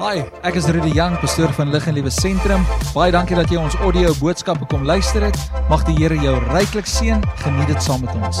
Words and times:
Hi, 0.00 0.22
ek 0.48 0.56
is 0.56 0.64
Rudy 0.72 0.94
Jang, 0.96 1.12
pastoor 1.20 1.50
van 1.52 1.68
Lig 1.68 1.84
en 1.90 1.92
Liewe 1.92 2.08
Sentrum. 2.08 2.62
Baie 2.94 3.12
dankie 3.12 3.36
dat 3.36 3.50
jy 3.52 3.58
ons 3.60 3.74
audio 3.84 4.14
boodskappe 4.16 4.64
kom 4.72 4.86
luister 4.88 5.26
het. 5.26 5.36
Mag 5.68 5.82
die 5.84 5.92
Here 5.98 6.16
jou 6.16 6.38
ryklik 6.46 6.86
seën. 6.88 7.20
Geniet 7.42 7.68
dit 7.68 7.82
saam 7.84 8.06
met 8.06 8.14
ons. 8.16 8.38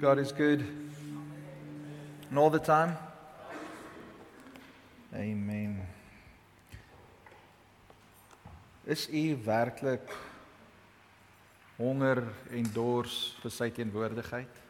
God 0.00 0.22
is 0.22 0.32
good. 0.32 0.64
And 2.30 2.40
all 2.40 2.48
the 2.48 2.62
time. 2.64 2.96
Amen. 5.12 5.74
Is 8.88 9.04
u 9.12 9.36
werklik 9.44 10.14
honger 11.76 12.22
en 12.56 12.72
dors 12.72 13.18
vir 13.42 13.54
sy 13.58 13.68
teenwoordigheid? 13.76 14.64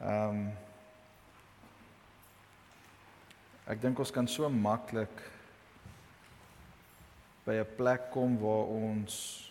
Ehm 0.00 0.40
um, 0.40 0.48
Ek 3.68 3.82
dink 3.82 3.98
ons 4.00 4.12
kan 4.14 4.24
so 4.24 4.48
maklik 4.48 5.12
by 7.44 7.60
'n 7.60 7.76
plek 7.76 8.10
kom 8.10 8.38
waar 8.40 8.64
ons 8.64 9.44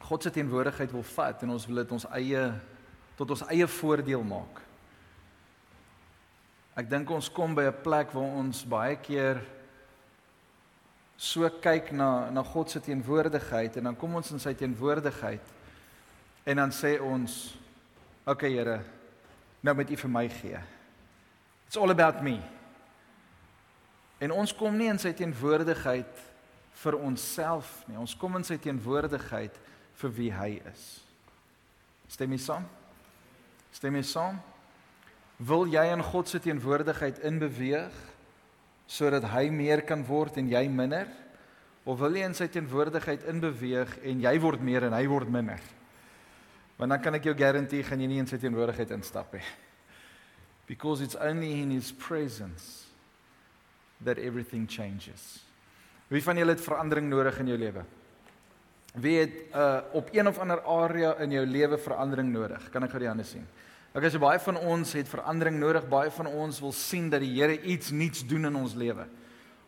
God 0.00 0.22
se 0.22 0.30
teenwoordigheid 0.30 0.92
wil 0.92 1.02
vat 1.02 1.42
en 1.42 1.50
ons 1.50 1.66
wil 1.66 1.76
dit 1.76 1.92
ons 1.92 2.06
eie 2.12 2.52
tot 3.16 3.30
ons 3.30 3.44
eie 3.48 3.66
voordeel 3.66 4.22
maak. 4.22 4.60
Ek 6.76 6.88
dink 6.88 7.10
ons 7.10 7.32
kom 7.32 7.54
by 7.54 7.64
'n 7.68 7.82
plek 7.82 8.12
waar 8.12 8.36
ons 8.36 8.64
baie 8.64 8.96
keer 8.96 9.40
so 11.16 11.48
kyk 11.48 11.92
na 11.92 12.30
na 12.30 12.42
God 12.42 12.70
se 12.70 12.80
teenwoordigheid 12.80 13.76
en 13.76 13.84
dan 13.84 13.96
kom 13.96 14.14
ons 14.14 14.30
in 14.30 14.38
sy 14.38 14.54
teenwoordigheid 14.54 15.44
en 16.44 16.56
dan 16.56 16.70
sê 16.70 17.00
ons 17.00 17.56
okay, 18.26 18.52
Here 18.52 18.84
nou 19.62 19.74
moet 19.74 19.90
U 19.90 19.96
vir 19.96 20.10
my 20.10 20.28
gee. 20.28 20.77
It's 21.68 21.76
all 21.76 21.90
about 21.90 22.22
me. 22.22 22.40
En 24.18 24.32
ons 24.32 24.54
kom 24.56 24.72
nie 24.72 24.88
in 24.88 24.98
sy 24.98 25.12
teenwoordigheid 25.12 26.22
vir 26.80 26.96
onsself 26.96 27.82
nie. 27.90 27.98
Ons 28.00 28.16
kom 28.16 28.38
in 28.38 28.46
sy 28.46 28.56
teenwoordigheid 28.56 29.58
vir 30.00 30.14
wie 30.16 30.30
hy 30.32 30.48
is. 30.70 30.86
Stem 32.08 32.32
jy 32.32 32.40
saam? 32.40 32.64
Stem 33.76 34.00
jy 34.00 34.06
saam? 34.08 34.40
Wil 35.44 35.68
jy 35.70 35.84
in 35.92 36.02
God 36.08 36.32
se 36.32 36.40
teenwoordigheid 36.42 37.20
inbeweeg 37.28 37.94
sodat 38.88 39.28
hy 39.34 39.50
meer 39.52 39.84
kan 39.84 40.00
word 40.08 40.40
en 40.40 40.48
jy 40.48 40.64
minder? 40.72 41.12
Of 41.84 42.00
wil 42.00 42.16
jy 42.16 42.24
in 42.30 42.34
sy 42.34 42.48
teenwoordigheid 42.48 43.28
inbeweeg 43.28 43.98
en 44.08 44.24
jy 44.24 44.36
word 44.40 44.64
meer 44.64 44.88
en 44.88 44.96
hy 44.96 45.04
word 45.12 45.28
minder? 45.30 45.60
Want 46.80 46.96
dan 46.96 47.04
kan 47.04 47.20
ek 47.20 47.28
jou 47.28 47.36
garandeer 47.36 47.84
gaan 47.84 48.00
jy 48.00 48.08
nie 48.08 48.22
in 48.24 48.30
sy 48.30 48.40
teenwoordigheid 48.40 48.96
instap 48.96 49.36
nie 49.36 49.46
because 50.68 51.00
it's 51.00 51.16
only 51.16 51.60
in 51.62 51.70
his 51.70 51.90
presence 51.90 52.84
that 54.04 54.18
everything 54.18 54.68
changes. 54.68 55.40
Wie 56.08 56.22
van 56.22 56.36
julle 56.36 56.54
het 56.54 56.62
verandering 56.64 57.08
nodig 57.08 57.38
in 57.40 57.50
jou 57.50 57.58
lewe? 57.58 57.84
Wie 59.00 59.16
het 59.18 59.40
uh 59.56 59.80
op 59.92 60.08
een 60.12 60.28
of 60.28 60.38
ander 60.38 60.62
area 60.62 61.14
in 61.24 61.32
jou 61.32 61.46
lewe 61.46 61.78
verandering 61.78 62.30
nodig? 62.32 62.70
Kan 62.70 62.84
ek 62.84 62.94
gou 62.94 63.00
die 63.02 63.10
hande 63.10 63.26
sien? 63.26 63.44
Ek 63.88 63.98
okay, 63.98 64.10
sê 64.10 64.16
so 64.18 64.22
baie 64.22 64.40
van 64.44 64.60
ons 64.60 64.92
het 64.96 65.08
verandering 65.08 65.56
nodig. 65.60 65.88
Baie 65.88 66.12
van 66.12 66.28
ons 66.28 66.60
wil 66.60 66.72
sien 66.76 67.08
dat 67.10 67.24
die 67.24 67.32
Here 67.32 67.56
iets 67.60 67.90
nuuts 67.90 68.24
doen 68.28 68.48
in 68.48 68.56
ons 68.60 68.76
lewe. 68.76 69.08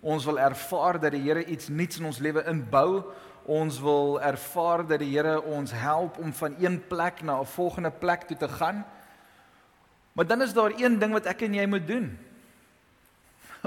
Ons 0.00 0.24
wil 0.28 0.38
ervaar 0.40 1.00
dat 1.00 1.16
die 1.16 1.22
Here 1.24 1.44
iets 1.44 1.68
nuuts 1.72 2.00
in 2.00 2.08
ons 2.08 2.20
lewe 2.20 2.44
inbou. 2.48 3.02
Ons 3.50 3.80
wil 3.80 4.20
ervaar 4.20 4.84
dat 4.86 5.00
die 5.00 5.10
Here 5.14 5.40
ons 5.42 5.72
help 5.72 6.20
om 6.20 6.32
van 6.36 6.56
een 6.60 6.80
plek 6.88 7.22
na 7.24 7.40
'n 7.40 7.52
volgende 7.56 7.90
plek 7.90 8.28
toe 8.28 8.36
te 8.36 8.48
gaan. 8.48 8.84
Maar 10.12 10.26
dan 10.26 10.42
is 10.42 10.52
daar 10.52 10.74
een 10.76 10.98
ding 10.98 11.12
wat 11.12 11.28
ek 11.30 11.46
en 11.46 11.54
jy 11.54 11.66
moet 11.70 11.86
doen. 11.86 12.08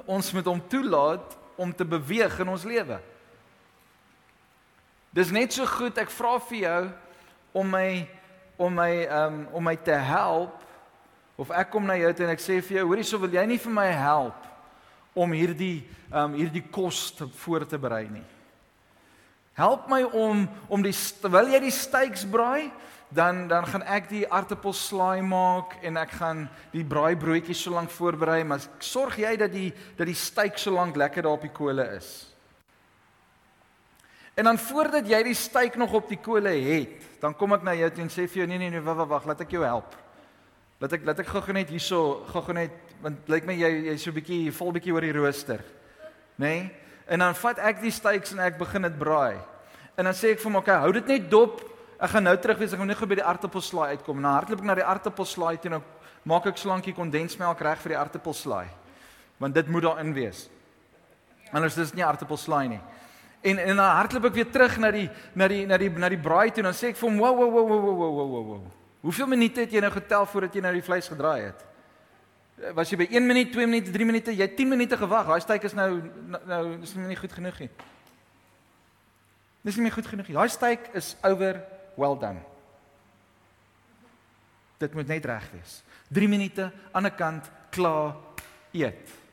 Ons 0.05 0.31
moet 0.33 0.45
hom 0.45 0.61
toelaat 0.67 1.37
om 1.55 1.75
te 1.75 1.85
beweeg 1.85 2.39
in 2.39 2.49
ons 2.49 2.65
lewe. 2.67 2.99
Dis 5.13 5.31
net 5.31 5.53
so 5.53 5.65
goed 5.69 5.97
ek 6.01 6.11
vra 6.11 6.39
vir 6.49 6.59
jou 6.63 6.81
om 7.53 7.69
my 7.69 7.87
om 8.57 8.73
my 8.73 8.91
um 9.05 9.37
om 9.59 9.65
my 9.65 9.75
te 9.77 9.95
help 9.97 10.61
of 11.37 11.51
ek 11.53 11.69
kom 11.73 11.85
na 11.85 11.97
jou 11.97 12.11
toe 12.13 12.25
en 12.25 12.33
ek 12.33 12.41
sê 12.41 12.59
vir 12.61 12.79
jou 12.79 12.87
hoorie 12.89 13.05
sou 13.05 13.19
wil 13.21 13.33
jy 13.33 13.43
nie 13.49 13.59
vir 13.61 13.73
my 13.73 13.87
help 13.93 14.49
om 15.13 15.33
hierdie 15.33 15.83
um 16.09 16.33
hierdie 16.37 16.63
kos 16.73 17.11
te 17.17 17.27
voor 17.43 17.65
te 17.69 17.77
berei 17.77 18.07
nie. 18.09 18.25
Help 19.53 19.85
my 19.89 20.01
om 20.03 20.47
om 20.65 20.85
die 20.85 20.95
terwyl 21.21 21.51
jy 21.53 21.61
die 21.61 21.73
steaks 21.73 22.25
braai, 22.25 22.71
dan 23.13 23.47
dan 23.47 23.65
gaan 23.67 23.83
ek 23.85 24.09
die 24.09 24.25
aartappelslaai 24.25 25.21
maak 25.21 25.77
en 25.85 25.97
ek 26.01 26.15
gaan 26.17 26.45
die 26.73 26.85
braaibroodjies 26.85 27.61
so 27.61 27.73
lank 27.75 27.91
voorberei, 27.93 28.41
maar 28.43 28.63
sorg 28.81 29.19
jy 29.21 29.35
dat 29.37 29.51
die 29.53 29.69
dat 29.97 30.09
die 30.09 30.17
steak 30.17 30.57
so 30.57 30.73
lank 30.73 30.97
lekker 30.97 31.25
daar 31.25 31.37
op 31.37 31.45
die 31.45 31.53
kole 31.53 31.85
is. 31.97 32.09
En 34.33 34.49
dan 34.49 34.57
voordat 34.57 35.05
jy 35.07 35.19
die 35.27 35.37
steak 35.37 35.75
nog 35.77 35.93
op 35.93 36.09
die 36.09 36.17
kole 36.17 36.49
het, 36.49 37.03
dan 37.21 37.35
kom 37.37 37.53
ek 37.53 37.65
na 37.67 37.75
jou 37.77 37.89
toe 37.93 38.05
en 38.07 38.09
sê 38.09 38.25
vir 38.25 38.43
jou 38.43 38.47
nee 38.49 38.57
nee 38.57 38.73
nee 38.73 38.81
wag 38.81 39.05
wag 39.07 39.27
laat 39.29 39.43
ek 39.45 39.53
jou 39.53 39.65
help. 39.65 39.93
Laat 40.81 40.97
ek 40.97 41.05
laat 41.05 41.21
ek 41.21 41.29
gou-gou 41.29 41.53
net 41.53 41.69
hierso 41.69 42.23
gou-gou 42.31 42.55
net 42.57 42.79
want 43.03 43.29
lyk 43.29 43.45
my 43.45 43.53
jy 43.59 43.69
jy's 43.91 44.01
so 44.01 44.09
'n 44.09 44.17
bietjie 44.17 44.51
vol 44.51 44.71
bietjie 44.73 44.93
oor 44.93 45.05
die 45.05 45.13
rooster. 45.13 45.61
Nê? 46.39 46.47
Nee? 46.47 46.71
En 47.05 47.19
dan 47.19 47.35
vat 47.35 47.59
ek 47.59 47.81
die 47.81 47.91
steaks 47.91 48.31
en 48.31 48.39
ek 48.39 48.57
begin 48.57 48.81
dit 48.81 48.97
braai. 48.97 49.37
En 49.97 50.05
dan 50.05 50.13
sê 50.13 50.31
ek 50.31 50.39
vir 50.39 50.51
hom, 50.51 50.55
"Oké, 50.55 50.71
hou 50.71 50.91
dit 50.91 51.07
net 51.07 51.29
dop 51.29 51.72
Ek 52.03 52.11
gaan 52.11 52.25
nou 52.27 52.35
terug 52.35 52.57
wees, 52.59 52.73
ek 52.75 52.81
gaan 52.81 52.89
net 52.91 52.99
gou 52.99 53.07
by 53.07 53.15
die 53.15 53.23
aartappelslaai 53.23 53.93
uitkom. 53.95 54.17
Nou 54.19 54.31
hardloop 54.35 54.59
ek 54.59 54.67
na 54.67 54.75
die 54.75 54.83
aartappelslaai 54.83 55.55
toe 55.63 55.69
en 55.69 55.77
nou 55.77 55.83
maak 56.27 56.49
ek 56.51 56.59
slankie 56.59 56.91
kondensmelk 56.95 57.61
reg 57.63 57.79
vir 57.79 57.93
die 57.93 57.99
aartappelslaai. 58.01 58.67
Want 59.39 59.55
dit 59.55 59.69
moet 59.71 59.85
daarin 59.85 60.11
wees. 60.15 60.49
Anders 61.55 61.77
is 61.77 61.93
dit 61.93 62.01
nie 62.01 62.05
aartappelslaai 62.05 62.67
nie. 62.73 62.81
En 63.43 63.59
en 63.59 63.79
dan 63.79 63.95
hardloop 63.99 64.27
ek 64.31 64.35
weer 64.35 64.49
terug 64.51 64.75
na 64.83 64.91
die 64.91 65.05
na 65.35 65.47
die 65.47 65.63
na 65.67 65.79
die 65.79 65.89
na 66.03 66.09
die 66.11 66.19
braai 66.19 66.51
toe 66.51 66.63
en 66.63 66.69
dan 66.71 66.75
sê 66.75 66.91
ek 66.91 66.99
vir 66.99 67.09
hom, 67.09 67.19
"Wow, 67.19 67.37
wow, 67.37 67.51
wow, 67.51 67.67
wow, 67.69 67.81
wow, 67.83 67.95
wow, 67.97 68.29
wow, 68.29 68.47
wow. 68.47 68.71
Hoeveel 69.01 69.27
minute 69.27 69.59
het 69.59 69.71
jy 69.71 69.79
nou 69.79 69.91
getel 69.91 70.25
voordat 70.25 70.55
jy 70.55 70.61
nou 70.61 70.73
die 70.73 70.83
vleis 70.83 71.07
gedraai 71.07 71.41
het?" 71.41 71.65
Was 72.75 72.89
jy 72.89 72.97
by 72.97 73.07
1 73.11 73.27
minuut, 73.27 73.51
2 73.51 73.67
minute, 73.67 73.91
3 73.91 74.05
minute? 74.05 74.31
Jy 74.31 74.41
het 74.41 74.55
10 74.55 74.69
minute 74.69 74.97
gewag. 74.97 75.27
Daai 75.27 75.41
steak 75.41 75.63
is 75.63 75.73
nou 75.73 76.01
nou, 76.27 76.41
nou 76.47 76.81
is 76.81 76.93
nie 76.95 77.15
goed 77.15 77.31
genoeg 77.31 77.59
nie. 77.59 77.69
Dis 79.63 79.75
nie 79.75 79.83
meer 79.83 79.91
goed 79.91 80.07
genoeg 80.07 80.27
nie. 80.27 80.35
Daai 80.35 80.49
steak 80.49 80.89
is 80.93 81.15
over 81.23 81.63
well 81.95 82.17
done. 82.19 82.41
Dit 84.77 84.93
moet 84.93 85.07
net 85.07 85.25
reg 85.25 85.49
wees. 85.51 85.81
3 86.13 86.29
minute 86.29 86.71
aan 86.91 87.05
'n 87.05 87.15
kant 87.15 87.49
klaar 87.69 88.15
eet. 88.71 89.23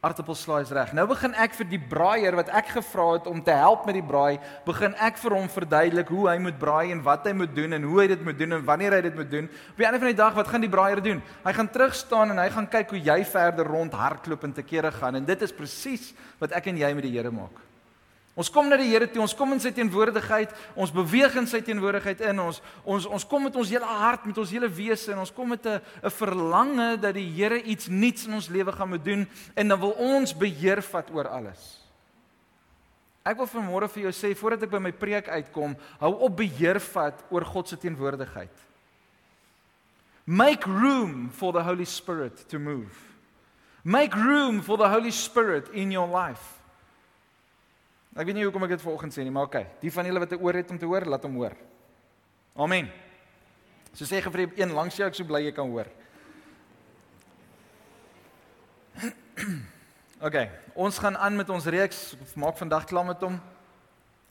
Aartappelslaai 0.00 0.62
is 0.64 0.70
reg. 0.72 0.92
Nou 0.96 1.04
begin 1.10 1.34
ek 1.36 1.52
vir 1.58 1.66
die 1.68 1.80
braaier 1.90 2.32
wat 2.38 2.48
ek 2.48 2.70
gevra 2.72 3.18
het 3.18 3.26
om 3.28 3.42
te 3.44 3.52
help 3.52 3.84
met 3.84 3.98
die 3.98 4.04
braai, 4.04 4.38
begin 4.64 4.94
ek 4.96 5.18
vir 5.20 5.34
hom 5.36 5.48
verduidelik 5.52 6.08
hoe 6.08 6.22
hy 6.30 6.38
moet 6.40 6.56
braai 6.58 6.92
en 6.94 7.02
wat 7.04 7.26
hy 7.28 7.34
moet 7.36 7.52
doen 7.54 7.76
en 7.76 7.82
hoe 7.82 8.00
hy 8.00 8.06
dit 8.06 8.24
moet 8.24 8.38
doen 8.38 8.52
en 8.56 8.64
wanneer 8.64 8.96
hy 8.96 9.00
dit 9.00 9.14
moet 9.14 9.30
doen. 9.30 9.44
Op 9.44 9.76
die 9.76 9.84
einde 9.84 10.00
van 10.00 10.08
die 10.08 10.16
dag, 10.16 10.34
wat 10.34 10.48
gaan 10.48 10.64
die 10.64 10.72
braaier 10.72 11.02
doen? 11.04 11.20
Hy 11.44 11.52
gaan 11.52 11.68
terug 11.70 11.94
staan 11.94 12.32
en 12.32 12.40
hy 12.40 12.48
gaan 12.48 12.68
kyk 12.72 12.96
hoe 12.96 13.02
jy 13.10 13.24
verder 13.28 13.68
rond 13.68 13.92
hardloop 13.92 14.44
en 14.48 14.56
te 14.56 14.62
kere 14.62 14.90
gaan 14.90 15.20
en 15.20 15.24
dit 15.28 15.42
is 15.42 15.52
presies 15.52 16.14
wat 16.40 16.56
ek 16.56 16.72
en 16.72 16.80
jy 16.80 16.94
met 16.94 17.04
die 17.04 17.12
Here 17.18 17.30
maak. 17.30 17.69
Ons 18.40 18.48
kom 18.48 18.70
na 18.70 18.78
die 18.80 18.88
Here 18.88 19.04
toe, 19.10 19.20
ons 19.20 19.34
kom 19.36 19.52
in 19.52 19.60
sy 19.60 19.72
teenwoordigheid, 19.76 20.54
ons 20.72 20.92
beweeg 20.94 21.34
in 21.36 21.48
sy 21.50 21.60
teenwoordigheid 21.64 22.22
in 22.30 22.38
ons 22.40 22.62
ons 22.88 23.04
ons 23.10 23.26
kom 23.28 23.44
met 23.44 23.56
ons 23.60 23.72
hele 23.72 23.84
hart, 23.84 24.24
met 24.24 24.38
ons 24.40 24.54
hele 24.54 24.70
wese 24.72 25.12
en 25.12 25.20
ons 25.20 25.34
kom 25.34 25.50
met 25.52 25.66
'n 25.66 25.80
'n 26.02 26.10
verlange 26.10 26.96
dat 26.96 27.14
die 27.14 27.28
Here 27.28 27.60
iets 27.62 27.88
nuuts 27.88 28.26
in 28.26 28.34
ons 28.34 28.48
lewe 28.48 28.72
gaan 28.72 28.88
moet 28.88 29.04
doen 29.04 29.28
en 29.54 29.68
dan 29.68 29.80
wil 29.80 29.92
ons 29.92 30.32
beheer 30.32 30.80
vat 30.82 31.10
oor 31.10 31.28
alles. 31.28 31.80
Ek 33.24 33.36
wil 33.36 33.46
vanmôre 33.46 33.88
vir 33.88 34.02
jou 34.02 34.12
sê 34.12 34.34
voordat 34.34 34.62
ek 34.62 34.70
by 34.70 34.78
my 34.78 34.92
preek 34.92 35.28
uitkom, 35.28 35.76
hou 36.00 36.12
op 36.24 36.36
beheer 36.36 36.80
vat 36.80 37.24
oor 37.30 37.44
God 37.44 37.68
se 37.68 37.76
teenwoordigheid. 37.76 38.56
Make 40.26 40.66
room 40.66 41.28
for 41.28 41.52
the 41.52 41.62
Holy 41.62 41.84
Spirit 41.84 42.48
to 42.48 42.58
move. 42.58 42.96
Make 43.84 44.14
room 44.14 44.62
for 44.62 44.78
the 44.78 44.88
Holy 44.88 45.10
Spirit 45.10 45.68
in 45.74 45.90
your 45.90 46.08
life. 46.08 46.59
Ek 48.16 48.26
weet 48.26 48.34
nie 48.34 48.44
hoekom 48.44 48.64
ek 48.66 48.74
dit 48.74 48.82
vanoggend 48.82 49.14
sê 49.14 49.22
nie, 49.22 49.30
maar 49.30 49.46
okay. 49.46 49.66
Die 49.80 49.92
van 49.94 50.06
julle 50.08 50.18
wat 50.18 50.32
'n 50.32 50.42
oor 50.42 50.54
het 50.54 50.70
om 50.70 50.78
te 50.78 50.86
hoor, 50.86 51.04
laat 51.06 51.22
hom 51.22 51.36
hoor. 51.38 51.54
Amen. 52.56 52.90
So 53.94 54.04
sê 54.04 54.20
gefree 54.22 54.50
een 54.56 54.72
langs 54.72 54.96
jou, 54.96 55.06
ek 55.06 55.14
sou 55.14 55.26
bly 55.26 55.44
jy 55.44 55.52
kan 55.52 55.70
hoor. 55.70 55.86
Okay, 60.20 60.50
ons 60.74 60.98
gaan 60.98 61.16
aan 61.16 61.36
met 61.36 61.48
ons 61.48 61.64
reeks. 61.64 62.14
Maak 62.36 62.58
vandag 62.58 62.84
klaar 62.84 63.06
met 63.06 63.20
hom. 63.24 63.40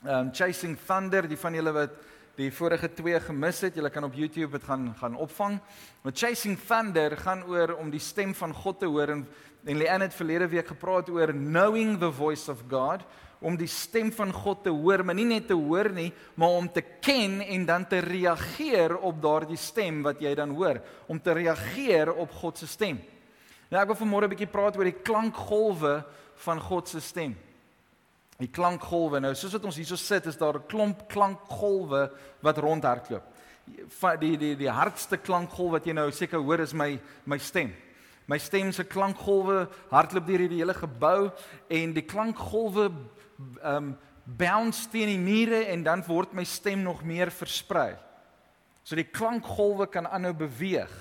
Um 0.06 0.30
Chasing 0.32 0.78
Thunder, 0.86 1.28
die 1.28 1.38
van 1.38 1.54
julle 1.54 1.72
wat 1.74 1.96
die 2.38 2.52
vorige 2.52 2.94
twee 2.94 3.20
gemis 3.20 3.62
het, 3.66 3.76
julle 3.76 3.90
kan 3.90 4.04
op 4.04 4.14
YouTube 4.14 4.52
dit 4.52 4.64
gaan 4.64 4.94
gaan 5.00 5.16
opvang. 5.16 5.60
Maar 6.04 6.14
Chasing 6.14 6.60
Thunder 6.62 7.18
gaan 7.18 7.42
oor 7.44 7.74
om 7.82 7.90
die 7.90 8.00
stem 8.00 8.36
van 8.36 8.54
God 8.54 8.80
te 8.80 8.86
hoor 8.86 9.10
en 9.10 9.26
en 9.66 9.78
Leanne 9.78 10.06
het 10.08 10.14
verlede 10.14 10.48
week 10.48 10.68
gepraat 10.68 11.10
oor 11.10 11.34
knowing 11.34 11.98
the 12.00 12.12
voice 12.12 12.52
of 12.52 12.62
God 12.70 13.02
om 13.40 13.56
die 13.56 13.70
stem 13.72 14.12
van 14.12 14.34
God 14.36 14.64
te 14.64 14.72
hoor, 14.74 15.04
maar 15.06 15.16
nie 15.16 15.28
net 15.28 15.48
te 15.48 15.56
hoor 15.56 15.90
nie, 15.96 16.10
maar 16.36 16.58
om 16.60 16.68
te 16.72 16.84
ken 17.02 17.40
en 17.42 17.66
dan 17.66 17.88
te 17.88 18.02
reageer 18.04 18.98
op 18.98 19.22
daardie 19.24 19.60
stem 19.60 20.02
wat 20.04 20.20
jy 20.20 20.34
dan 20.36 20.52
hoor, 20.56 20.82
om 21.08 21.22
te 21.22 21.36
reageer 21.38 22.12
op 22.14 22.32
God 22.42 22.60
se 22.60 22.68
stem. 22.68 23.00
Nou 23.70 23.82
ek 23.82 23.92
wil 23.92 24.02
vanmôre 24.02 24.26
'n 24.26 24.34
bietjie 24.36 24.52
praat 24.52 24.78
oor 24.78 24.90
die 24.90 25.04
klankgolwe 25.04 26.04
van 26.36 26.60
God 26.60 26.88
se 26.90 27.00
stem. 27.00 27.36
Die 28.40 28.48
klankgolwe. 28.48 29.20
Nou 29.20 29.34
soos 29.36 29.52
wat 29.54 29.66
ons 29.66 29.76
hierso 29.76 29.96
sit, 29.96 30.26
is 30.26 30.38
daar 30.38 30.56
'n 30.56 30.68
klomp 30.68 31.08
klankgolwe 31.08 32.12
wat 32.42 32.58
rondhardloop. 32.58 33.24
Die 34.20 34.38
die 34.38 34.56
die 34.56 34.70
hardste 34.70 35.18
klankgolf 35.18 35.72
wat 35.72 35.86
jy 35.86 35.94
nou 35.94 36.12
seker 36.12 36.40
hoor 36.40 36.60
is 36.60 36.74
my 36.74 37.00
my 37.26 37.38
stem. 37.38 37.74
My 38.26 38.38
stem 38.38 38.72
se 38.72 38.84
klankgolwe 38.84 39.68
hardloop 39.90 40.28
deur 40.28 40.40
hierdie 40.40 40.62
hele 40.62 40.74
gebou 40.74 41.32
en 41.68 41.94
die 41.94 42.06
klankgolwe 42.06 42.92
um, 43.64 43.94
bounce 44.26 44.88
teen 44.92 45.10
die 45.10 45.22
mure 45.22 45.64
en 45.72 45.84
dan 45.84 46.04
word 46.08 46.34
my 46.38 46.46
stem 46.48 46.84
nog 46.86 47.04
meer 47.04 47.32
versprei. 47.34 47.96
So 48.84 48.98
die 48.98 49.08
klankgolwe 49.08 49.88
kan 49.92 50.08
aanhou 50.08 50.34
beweeg. 50.34 50.92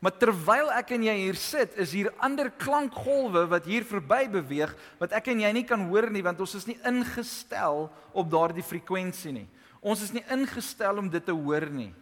Maar 0.00 0.14
terwyl 0.16 0.70
ek 0.72 0.94
en 0.96 1.02
jy 1.04 1.14
hier 1.18 1.36
sit, 1.36 1.74
is 1.76 1.92
hier 1.92 2.08
ander 2.24 2.48
klankgolwe 2.62 3.44
wat 3.50 3.66
hier 3.68 3.84
verby 3.84 4.24
beweeg 4.32 4.72
wat 5.00 5.12
ek 5.16 5.28
en 5.28 5.42
jy 5.44 5.50
nie 5.52 5.66
kan 5.68 5.82
hoor 5.90 6.08
nie 6.12 6.24
want 6.24 6.40
ons 6.40 6.56
is 6.56 6.64
nie 6.70 6.78
ingestel 6.88 7.88
op 8.16 8.30
daardie 8.32 8.64
frekwensie 8.64 9.34
nie. 9.36 9.48
Ons 9.80 10.06
is 10.06 10.14
nie 10.16 10.24
ingestel 10.32 11.00
om 11.00 11.10
dit 11.12 11.24
te 11.24 11.36
hoor 11.36 11.68
nie. 11.72 11.92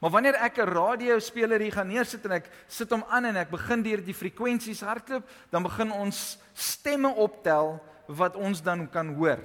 Maar 0.00 0.14
wanneer 0.14 0.38
ek 0.40 0.58
'n 0.58 0.70
radiospeler 0.70 1.60
hier 1.60 1.72
gaan 1.72 1.88
neersit 1.88 2.24
en 2.24 2.32
ek 2.32 2.48
sit 2.68 2.90
hom 2.90 3.04
aan 3.10 3.24
en 3.26 3.36
ek 3.36 3.50
begin 3.50 3.82
deur 3.82 4.00
die 4.00 4.14
frekwensies 4.14 4.80
hardloop, 4.80 5.28
dan 5.50 5.62
begin 5.62 5.92
ons 5.92 6.38
stemme 6.54 7.08
optel 7.14 7.80
wat 8.16 8.36
ons 8.36 8.62
dan 8.62 8.86
kan 8.90 9.14
hoor. 9.14 9.40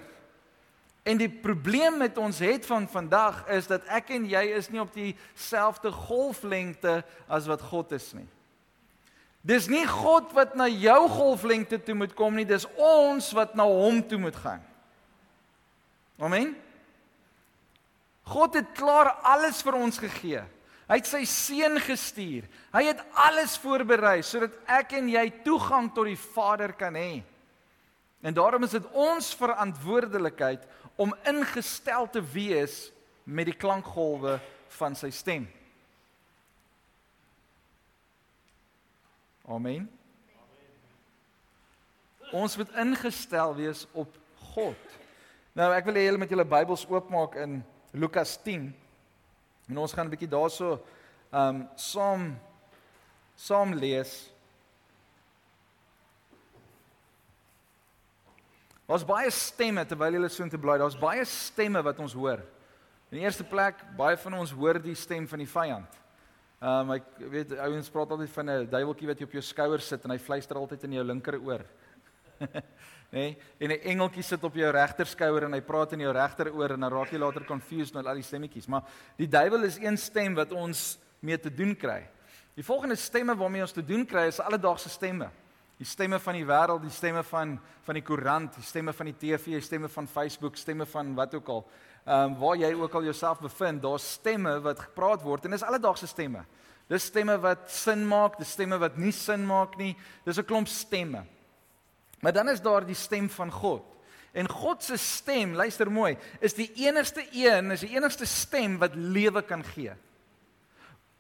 En 1.05 1.19
die 1.21 1.29
probleem 1.29 1.99
met 2.01 2.17
ons 2.17 2.39
het 2.41 2.65
van 2.65 2.87
vandag 2.89 3.43
is 3.53 3.67
dat 3.69 3.85
ek 3.93 4.09
en 4.15 4.23
jy 4.25 4.41
is 4.57 4.71
nie 4.73 4.81
op 4.81 4.93
dieselfde 4.95 5.91
golflengte 5.93 7.03
as 7.29 7.45
wat 7.45 7.61
God 7.61 7.93
is 7.93 8.07
nie. 8.17 8.25
Dis 9.45 9.67
nie 9.69 9.83
God 9.85 10.31
wat 10.33 10.55
na 10.57 10.65
jou 10.65 11.03
golflengte 11.13 11.77
toe 11.77 11.93
moet 11.93 12.15
kom 12.17 12.33
nie, 12.33 12.47
dis 12.49 12.65
ons 12.81 13.29
wat 13.37 13.53
na 13.53 13.67
hom 13.69 14.01
toe 14.01 14.17
moet 14.17 14.37
gaan. 14.41 14.63
Amen. 16.17 16.55
God 18.25 18.57
het 18.57 18.73
klaar 18.73 19.11
alles 19.21 19.61
vir 19.61 19.77
ons 19.77 20.01
gegee. 20.01 20.41
Hy 20.89 20.97
het 20.97 21.09
sy 21.09 21.21
seun 21.29 21.77
gestuur. 21.81 22.45
Hy 22.73 22.83
het 22.87 23.05
alles 23.27 23.53
voorberei 23.61 24.19
sodat 24.25 24.57
ek 24.69 24.97
en 24.97 25.09
jy 25.13 25.27
toegang 25.45 25.91
tot 25.93 26.09
die 26.09 26.17
Vader 26.17 26.73
kan 26.77 26.97
hê. 26.97 27.21
En 28.25 28.33
daarom 28.33 28.63
is 28.65 28.73
dit 28.73 28.85
ons 28.91 29.35
verantwoordelikheid 29.37 30.63
om 30.95 31.13
ingestel 31.29 32.09
te 32.09 32.23
wees 32.33 32.89
met 33.23 33.45
die 33.45 33.57
klankgolwe 33.57 34.39
van 34.79 34.97
sy 34.97 35.11
stem. 35.13 35.45
Amen. 39.45 39.85
Ons 42.33 42.57
moet 42.57 42.73
ingestel 42.81 43.53
wees 43.59 43.85
op 43.93 44.17
God. 44.55 44.97
Nou 45.53 45.69
ek 45.77 45.85
wil 45.85 45.99
hê 45.99 46.07
julle 46.07 46.21
met 46.23 46.33
julle 46.33 46.47
Bybels 46.49 46.87
oopmaak 46.89 47.37
in 47.45 47.59
Lukas 47.93 48.39
10. 48.41 48.71
En 49.69 49.77
ons 49.85 49.93
gaan 49.93 50.09
'n 50.09 50.15
bietjie 50.17 50.33
daarso 50.33 50.81
ehm 51.29 51.61
um, 51.61 51.67
saam 51.75 52.39
saam 53.35 53.73
lees. 53.73 54.33
Daar's 58.85 59.05
baie 59.05 59.31
stemme 59.33 59.81
terwyl 59.89 60.19
jy 60.19 60.29
so 60.29 60.43
intoe 60.45 60.61
bly. 60.61 60.77
Daar's 60.77 60.97
baie 60.99 61.25
stemme 61.25 61.81
wat 61.85 61.99
ons 61.99 62.13
hoor. 62.13 62.43
In 63.09 63.17
die 63.17 63.25
eerste 63.25 63.45
plek, 63.47 63.79
baie 63.97 64.17
van 64.17 64.33
ons 64.37 64.53
hoor 64.53 64.77
die 64.81 64.95
stem 64.97 65.25
van 65.29 65.41
die 65.41 65.49
vyand. 65.49 66.01
Ehm 66.61 66.89
um, 66.89 66.93
ek 66.95 67.07
weet 67.31 67.51
ouens 67.59 67.89
praat 67.91 68.13
altyd 68.13 68.31
van 68.31 68.49
'n 68.49 68.69
duiweltjie 68.69 69.07
wat 69.07 69.21
op 69.21 69.33
jou 69.33 69.41
skouer 69.41 69.81
sit 69.81 70.05
en 70.05 70.11
hy 70.11 70.17
fluister 70.17 70.57
altyd 70.57 70.83
in 70.83 70.93
jou 70.93 71.03
linker 71.03 71.37
oor. 71.41 71.65
nee, 73.15 73.37
en 73.59 73.71
'n 73.71 73.81
engeltjie 73.91 74.23
sit 74.23 74.43
op 74.43 74.55
jou 74.55 74.71
regter 74.71 75.05
skouer 75.05 75.43
en 75.43 75.53
hy 75.53 75.61
praat 75.61 75.93
in 75.93 75.99
jou 75.99 76.13
regter 76.13 76.53
oor 76.53 76.71
en 76.71 76.79
dan 76.79 76.91
raak 76.91 77.11
jy 77.11 77.19
later 77.19 77.45
confused 77.45 77.93
met 77.93 78.05
al 78.05 78.15
die 78.15 78.23
stemmetjies. 78.23 78.67
Maar 78.67 78.83
die 79.17 79.27
duiwel 79.27 79.63
is 79.63 79.77
een 79.77 79.97
stem 79.97 80.35
wat 80.35 80.51
ons 80.51 80.97
mee 81.19 81.37
te 81.37 81.49
doen 81.49 81.75
kry. 81.75 82.07
Die 82.55 82.63
volgende 82.63 82.95
stemme 82.95 83.35
waarmee 83.35 83.61
ons 83.61 83.71
te 83.75 83.85
doen 83.85 84.05
kry 84.05 84.27
is 84.27 84.39
alledaagse 84.39 84.89
stemme. 84.89 85.29
Die 85.77 85.87
stemme 85.87 86.19
van 86.23 86.37
die 86.37 86.45
wêreld, 86.47 86.85
die 86.85 86.93
stemme 86.93 87.23
van 87.23 87.57
van 87.85 87.97
die 87.99 88.03
koerant, 88.03 88.55
die 88.55 88.65
stemme 88.65 88.93
van 88.93 89.05
die 89.11 89.17
TV, 89.19 89.57
die 89.57 89.61
stemme 89.61 89.89
van 89.91 90.07
Facebook, 90.07 90.55
stemme 90.57 90.85
van 90.89 91.11
wat 91.15 91.35
ook 91.35 91.49
al. 91.51 91.65
Ehm 92.05 92.31
um, 92.31 92.37
waar 92.39 92.57
jy 92.57 92.71
ook 92.73 92.93
al 92.93 93.03
jouself 93.03 93.39
bevind, 93.39 93.81
daar's 93.81 94.11
stemme 94.13 94.59
wat 94.61 94.79
gepraat 94.79 95.21
word 95.21 95.45
en 95.45 95.51
dis 95.51 95.63
alledaagse 95.63 96.07
stemme. 96.07 96.45
Dis 96.87 97.03
stemme 97.09 97.37
wat 97.41 97.69
sin 97.71 98.07
maak, 98.07 98.37
dis 98.37 98.51
stemme 98.51 98.77
wat 98.77 98.97
nie 98.97 99.11
sin 99.11 99.45
maak 99.45 99.77
nie. 99.77 99.95
Dis 100.23 100.37
'n 100.37 100.45
klomp 100.45 100.67
stemme. 100.67 101.25
Maar 102.21 102.33
dan 102.33 102.49
is 102.49 102.61
daar 102.61 102.85
die 102.85 102.95
stem 102.95 103.29
van 103.29 103.51
God. 103.51 103.83
En 104.33 104.49
God 104.49 104.83
se 104.83 104.97
stem, 104.97 105.53
luister 105.53 105.91
mooi, 105.91 106.17
is 106.39 106.53
die 106.53 106.71
enigste 106.75 107.23
een, 107.31 107.71
is 107.71 107.79
die 107.79 107.95
enigste 107.95 108.25
stem 108.25 108.77
wat 108.77 108.95
lewe 108.95 109.41
kan 109.41 109.63
gee. 109.63 109.93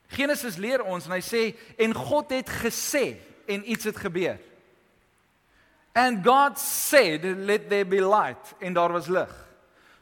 Genesis 0.07 0.57
leer 0.57 0.83
ons 0.83 1.05
en 1.05 1.11
hy 1.11 1.21
sê 1.21 1.55
en 1.77 1.93
God 1.93 2.29
het 2.29 2.49
gesê 2.49 3.17
en 3.45 3.71
iets 3.71 3.83
het 3.83 3.97
gebeur. 3.97 4.39
And 5.93 6.25
God 6.25 6.59
said 6.59 7.23
let 7.23 7.69
there 7.69 7.85
be 7.85 8.01
light 8.03 8.53
en 8.59 8.73
daar 8.73 8.91
was 8.91 9.07
lig. 9.07 9.31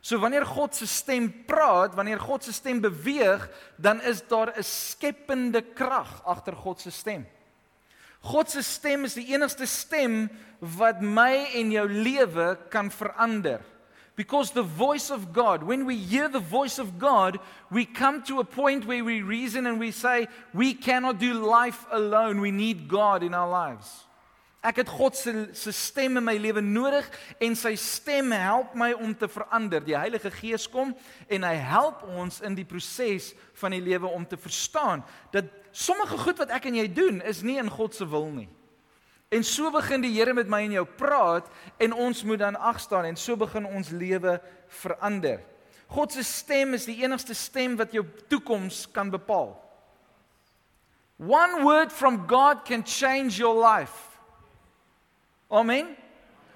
So 0.01 0.19
wanneer 0.19 0.45
God 0.45 0.75
se 0.75 0.87
stem 0.87 1.29
praat, 1.45 1.95
wanneer 1.95 2.19
God 2.19 2.43
se 2.43 2.53
stem 2.53 2.81
beweeg, 2.81 3.49
dan 3.75 4.01
is 4.01 4.27
daar 4.27 4.51
'n 4.57 4.63
skepende 4.63 5.61
krag 5.61 6.21
agter 6.25 6.53
God 6.53 6.81
se 6.81 6.91
stem. 6.91 7.27
God 8.21 8.49
se 8.49 8.61
stem 8.61 9.03
is 9.03 9.13
die 9.13 9.33
enigste 9.33 9.65
stem 9.65 10.29
wat 10.59 11.01
my 11.01 11.47
en 11.53 11.71
jou 11.71 11.89
lewe 11.89 12.57
kan 12.69 12.91
verander. 12.91 13.61
Because 14.15 14.51
the 14.51 14.61
voice 14.61 15.09
of 15.09 15.33
God, 15.33 15.63
when 15.63 15.85
we 15.85 15.97
hear 15.97 16.29
the 16.29 16.39
voice 16.39 16.77
of 16.77 16.99
God, 16.99 17.39
we 17.71 17.85
come 17.85 18.21
to 18.23 18.39
a 18.39 18.43
point 18.43 18.85
where 18.85 19.03
we 19.03 19.23
reason 19.23 19.65
and 19.65 19.79
we 19.79 19.89
say, 19.91 20.27
we 20.53 20.75
cannot 20.75 21.19
do 21.19 21.33
life 21.33 21.85
alone. 21.91 22.39
We 22.39 22.51
need 22.51 22.87
God 22.87 23.23
in 23.23 23.33
our 23.33 23.49
lives. 23.49 24.05
Ek 24.63 24.77
het 24.79 24.87
God 24.87 25.15
se 25.19 25.49
se 25.51 25.73
stem 25.75 26.17
in 26.17 26.23
my 26.23 26.37
lewe 26.39 26.61
nodig 26.63 27.09
en 27.43 27.55
sy 27.59 27.73
stem 27.75 28.31
help 28.31 28.77
my 28.79 28.93
om 28.95 29.11
te 29.11 29.27
verander. 29.27 29.83
Die 29.83 29.97
Heilige 29.97 30.31
Gees 30.31 30.69
kom 30.71 30.93
en 31.27 31.43
hy 31.43 31.55
help 31.59 32.05
ons 32.07 32.39
in 32.47 32.55
die 32.55 32.63
proses 32.63 33.33
van 33.59 33.75
die 33.75 33.81
lewe 33.83 34.07
om 34.07 34.23
te 34.23 34.39
verstaan 34.39 35.03
dat 35.35 35.51
sommige 35.75 36.15
goed 36.21 36.39
wat 36.39 36.53
ek 36.55 36.69
en 36.69 36.79
jy 36.79 36.87
doen 36.87 37.19
is 37.27 37.41
nie 37.43 37.57
in 37.59 37.67
God 37.67 37.97
se 37.97 38.07
wil 38.07 38.29
nie. 38.31 38.47
En 39.33 39.43
so 39.43 39.71
begin 39.73 40.03
die 40.03 40.13
Here 40.13 40.33
met 40.37 40.49
my 40.51 40.61
en 40.67 40.75
jou 40.77 40.85
praat 40.85 41.47
en 41.81 41.95
ons 42.05 42.23
moet 42.27 42.41
dan 42.41 42.57
ag 42.59 42.77
staan 42.81 43.07
en 43.09 43.17
so 43.17 43.37
begin 43.39 43.65
ons 43.65 43.89
lewe 43.89 44.37
verander. 44.83 45.41
God 45.93 46.13
se 46.13 46.23
stem 46.25 46.73
is 46.77 46.85
die 46.89 46.99
enigste 47.01 47.35
stem 47.37 47.77
wat 47.79 47.93
jou 47.93 48.05
toekoms 48.29 48.85
kan 48.93 49.09
bepaal. 49.13 49.55
One 51.17 51.63
word 51.63 51.91
from 51.93 52.23
God 52.29 52.63
can 52.65 52.85
change 52.85 53.37
your 53.41 53.57
life. 53.57 54.17
Amen. 55.49 55.93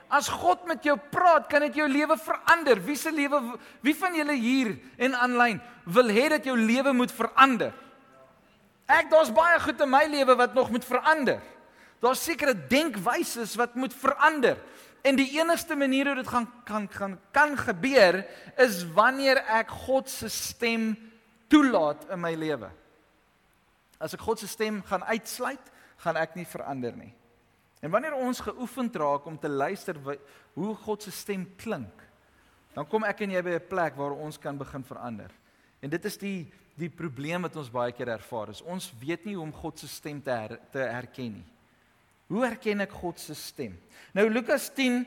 As 0.09 0.29
God 0.31 0.63
met 0.69 0.85
jou 0.87 0.95
praat, 1.11 1.49
kan 1.51 1.65
dit 1.67 1.81
jou 1.81 1.87
lewe 1.89 2.15
verander. 2.17 2.79
Wie 2.81 2.95
se 2.95 3.11
lewe 3.11 3.41
wie 3.83 3.95
van 3.97 4.15
julle 4.15 4.37
hier 4.39 4.71
en 4.97 5.17
aanlyn 5.17 5.59
wil 5.85 6.09
hê 6.13 6.29
dat 6.37 6.47
jou 6.47 6.55
lewe 6.57 6.93
moet 6.95 7.11
verander? 7.11 7.73
Ek 8.87 9.09
daar's 9.11 9.33
baie 9.35 9.59
goed 9.59 9.81
in 9.83 9.91
my 9.91 10.05
lewe 10.07 10.37
wat 10.39 10.55
nog 10.55 10.71
moet 10.71 10.85
verander. 10.87 11.41
Daar's 11.99 12.23
sekere 12.23 12.53
denkwyses 12.67 13.55
wat 13.55 13.75
moet 13.75 13.93
verander. 13.93 14.57
En 15.01 15.15
die 15.15 15.29
enigste 15.39 15.75
manier 15.75 16.09
hoe 16.09 16.15
dit 16.19 16.27
gaan 16.27 16.47
kan 16.65 16.87
kan 16.87 17.19
kan 17.31 17.57
gebeur 17.57 18.25
is 18.57 18.83
wanneer 18.93 19.39
ek 19.45 19.71
God 19.85 20.09
se 20.09 20.29
stem 20.29 20.95
toelaat 21.47 22.09
in 22.11 22.19
my 22.19 22.33
lewe. 22.35 22.69
As 23.97 24.13
ek 24.13 24.21
God 24.21 24.39
se 24.39 24.47
stem 24.47 24.81
gaan 24.85 25.05
uitsluit, 25.07 25.71
gaan 26.03 26.19
ek 26.19 26.35
nie 26.35 26.45
verander 26.45 26.93
nie. 26.97 27.13
En 27.81 27.93
wanneer 27.93 28.17
ons 28.17 28.41
geoefend 28.41 28.95
raak 28.97 29.25
om 29.25 29.37
te 29.37 29.49
luister 29.49 29.97
hoe 30.53 30.75
God 30.75 31.03
se 31.03 31.11
stem 31.11 31.45
klink, 31.57 32.03
dan 32.73 32.85
kom 32.89 33.05
ek 33.07 33.21
en 33.21 33.31
jy 33.31 33.41
by 33.41 33.53
'n 33.57 33.67
plek 33.69 33.95
waar 33.97 34.11
ons 34.11 34.37
kan 34.37 34.57
begin 34.57 34.83
verander. 34.83 35.31
En 35.81 35.89
dit 35.89 36.05
is 36.05 36.17
die 36.17 36.51
die 36.77 36.89
probleem 36.89 37.41
wat 37.41 37.55
ons 37.55 37.71
baie 37.73 37.91
keer 37.91 38.07
ervaar 38.07 38.49
is. 38.49 38.61
Ons 38.61 38.93
weet 39.01 39.25
nie 39.25 39.33
hoe 39.33 39.43
om 39.43 39.53
God 39.53 39.79
se 39.79 39.87
stem 39.87 40.21
te 40.21 40.29
her, 40.29 40.59
te 40.71 40.77
herken 40.77 41.33
nie. 41.33 41.45
Hoe 42.27 42.43
herken 42.45 42.83
ek 42.83 42.91
God 42.91 43.19
se 43.19 43.35
stem? 43.35 43.77
Nou 44.13 44.27
Lukas 44.29 44.69
10 44.75 45.05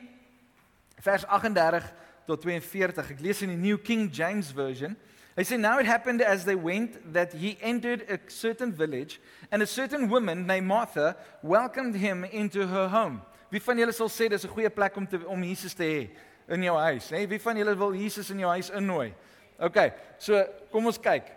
vers 1.01 1.25
38 1.25 1.93
tot 2.25 2.41
42. 2.41 3.11
Ek 3.13 3.21
lees 3.21 3.41
in 3.45 3.53
die 3.53 3.59
New 3.61 3.77
King 3.77 4.09
James 4.13 4.51
version. 4.51 4.95
He 5.35 5.43
said, 5.43 5.59
Now 5.59 5.79
it 5.79 5.85
happened 5.85 6.21
as 6.21 6.43
they 6.45 6.55
went 6.55 7.13
that 7.13 7.33
he 7.33 7.57
entered 7.61 8.03
a 8.09 8.19
certain 8.29 8.71
village, 8.71 9.21
and 9.51 9.61
a 9.61 9.67
certain 9.67 10.09
woman 10.09 10.45
named 10.45 10.67
Martha 10.67 11.15
welcomed 11.41 11.95
him 11.95 12.25
into 12.25 12.67
her 12.67 12.89
home. 12.89 13.21
Wie 13.51 13.59
van 13.59 13.77
julle 13.77 13.93
sal 13.93 14.07
sê 14.07 14.29
dis 14.29 14.45
'n 14.45 14.51
goeie 14.51 14.69
plek 14.69 14.95
om 14.95 15.07
te 15.07 15.19
om 15.27 15.43
Jesus 15.43 15.73
te 15.73 15.83
hê 15.83 16.09
in 16.47 16.63
jou 16.63 16.77
huis, 16.77 17.09
hè? 17.09 17.27
Wie 17.27 17.39
van 17.39 17.57
julle 17.57 17.75
wil 17.75 17.93
Jesus 17.93 18.29
in 18.29 18.39
jou 18.39 18.49
huis 18.49 18.69
innooi? 18.69 19.13
OK, 19.59 19.93
so 20.17 20.45
kom 20.71 20.85
ons 20.85 20.97
kyk. 20.97 21.27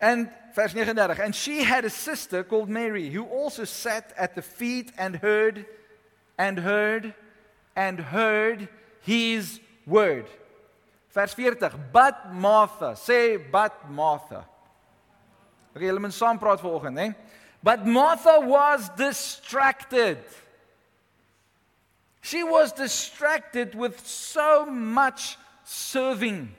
And 0.00 0.30
verse 0.54 0.72
39, 0.72 1.10
and 1.20 1.34
she 1.34 1.62
had 1.62 1.84
a 1.84 1.90
sister 1.90 2.44
called 2.44 2.68
Mary 2.68 3.10
who 3.10 3.24
also 3.24 3.64
sat 3.64 4.12
at 4.16 4.34
the 4.34 4.42
feet 4.42 4.92
and 4.98 5.16
heard 5.16 5.66
and 6.38 6.58
heard 6.58 7.14
and 7.74 8.00
heard 8.00 8.68
his 9.00 9.60
word. 9.86 10.26
Vers 11.10 11.32
40, 11.32 11.76
but 11.92 12.34
Martha, 12.34 12.94
sê 12.94 13.40
but 13.50 13.90
Martha. 13.90 14.44
Okay, 15.74 15.86
julle 15.86 16.00
moet 16.00 16.12
saam 16.12 16.38
praat 16.40 16.60
vanoggend, 16.60 16.98
hè? 16.98 17.14
But 17.62 17.86
Martha 17.86 18.40
was 18.40 18.88
distracted. 18.96 20.18
She 22.20 22.44
was 22.44 22.72
distracted 22.72 23.74
with 23.74 24.06
so 24.06 24.66
much 24.66 25.38
serving. 25.64 26.54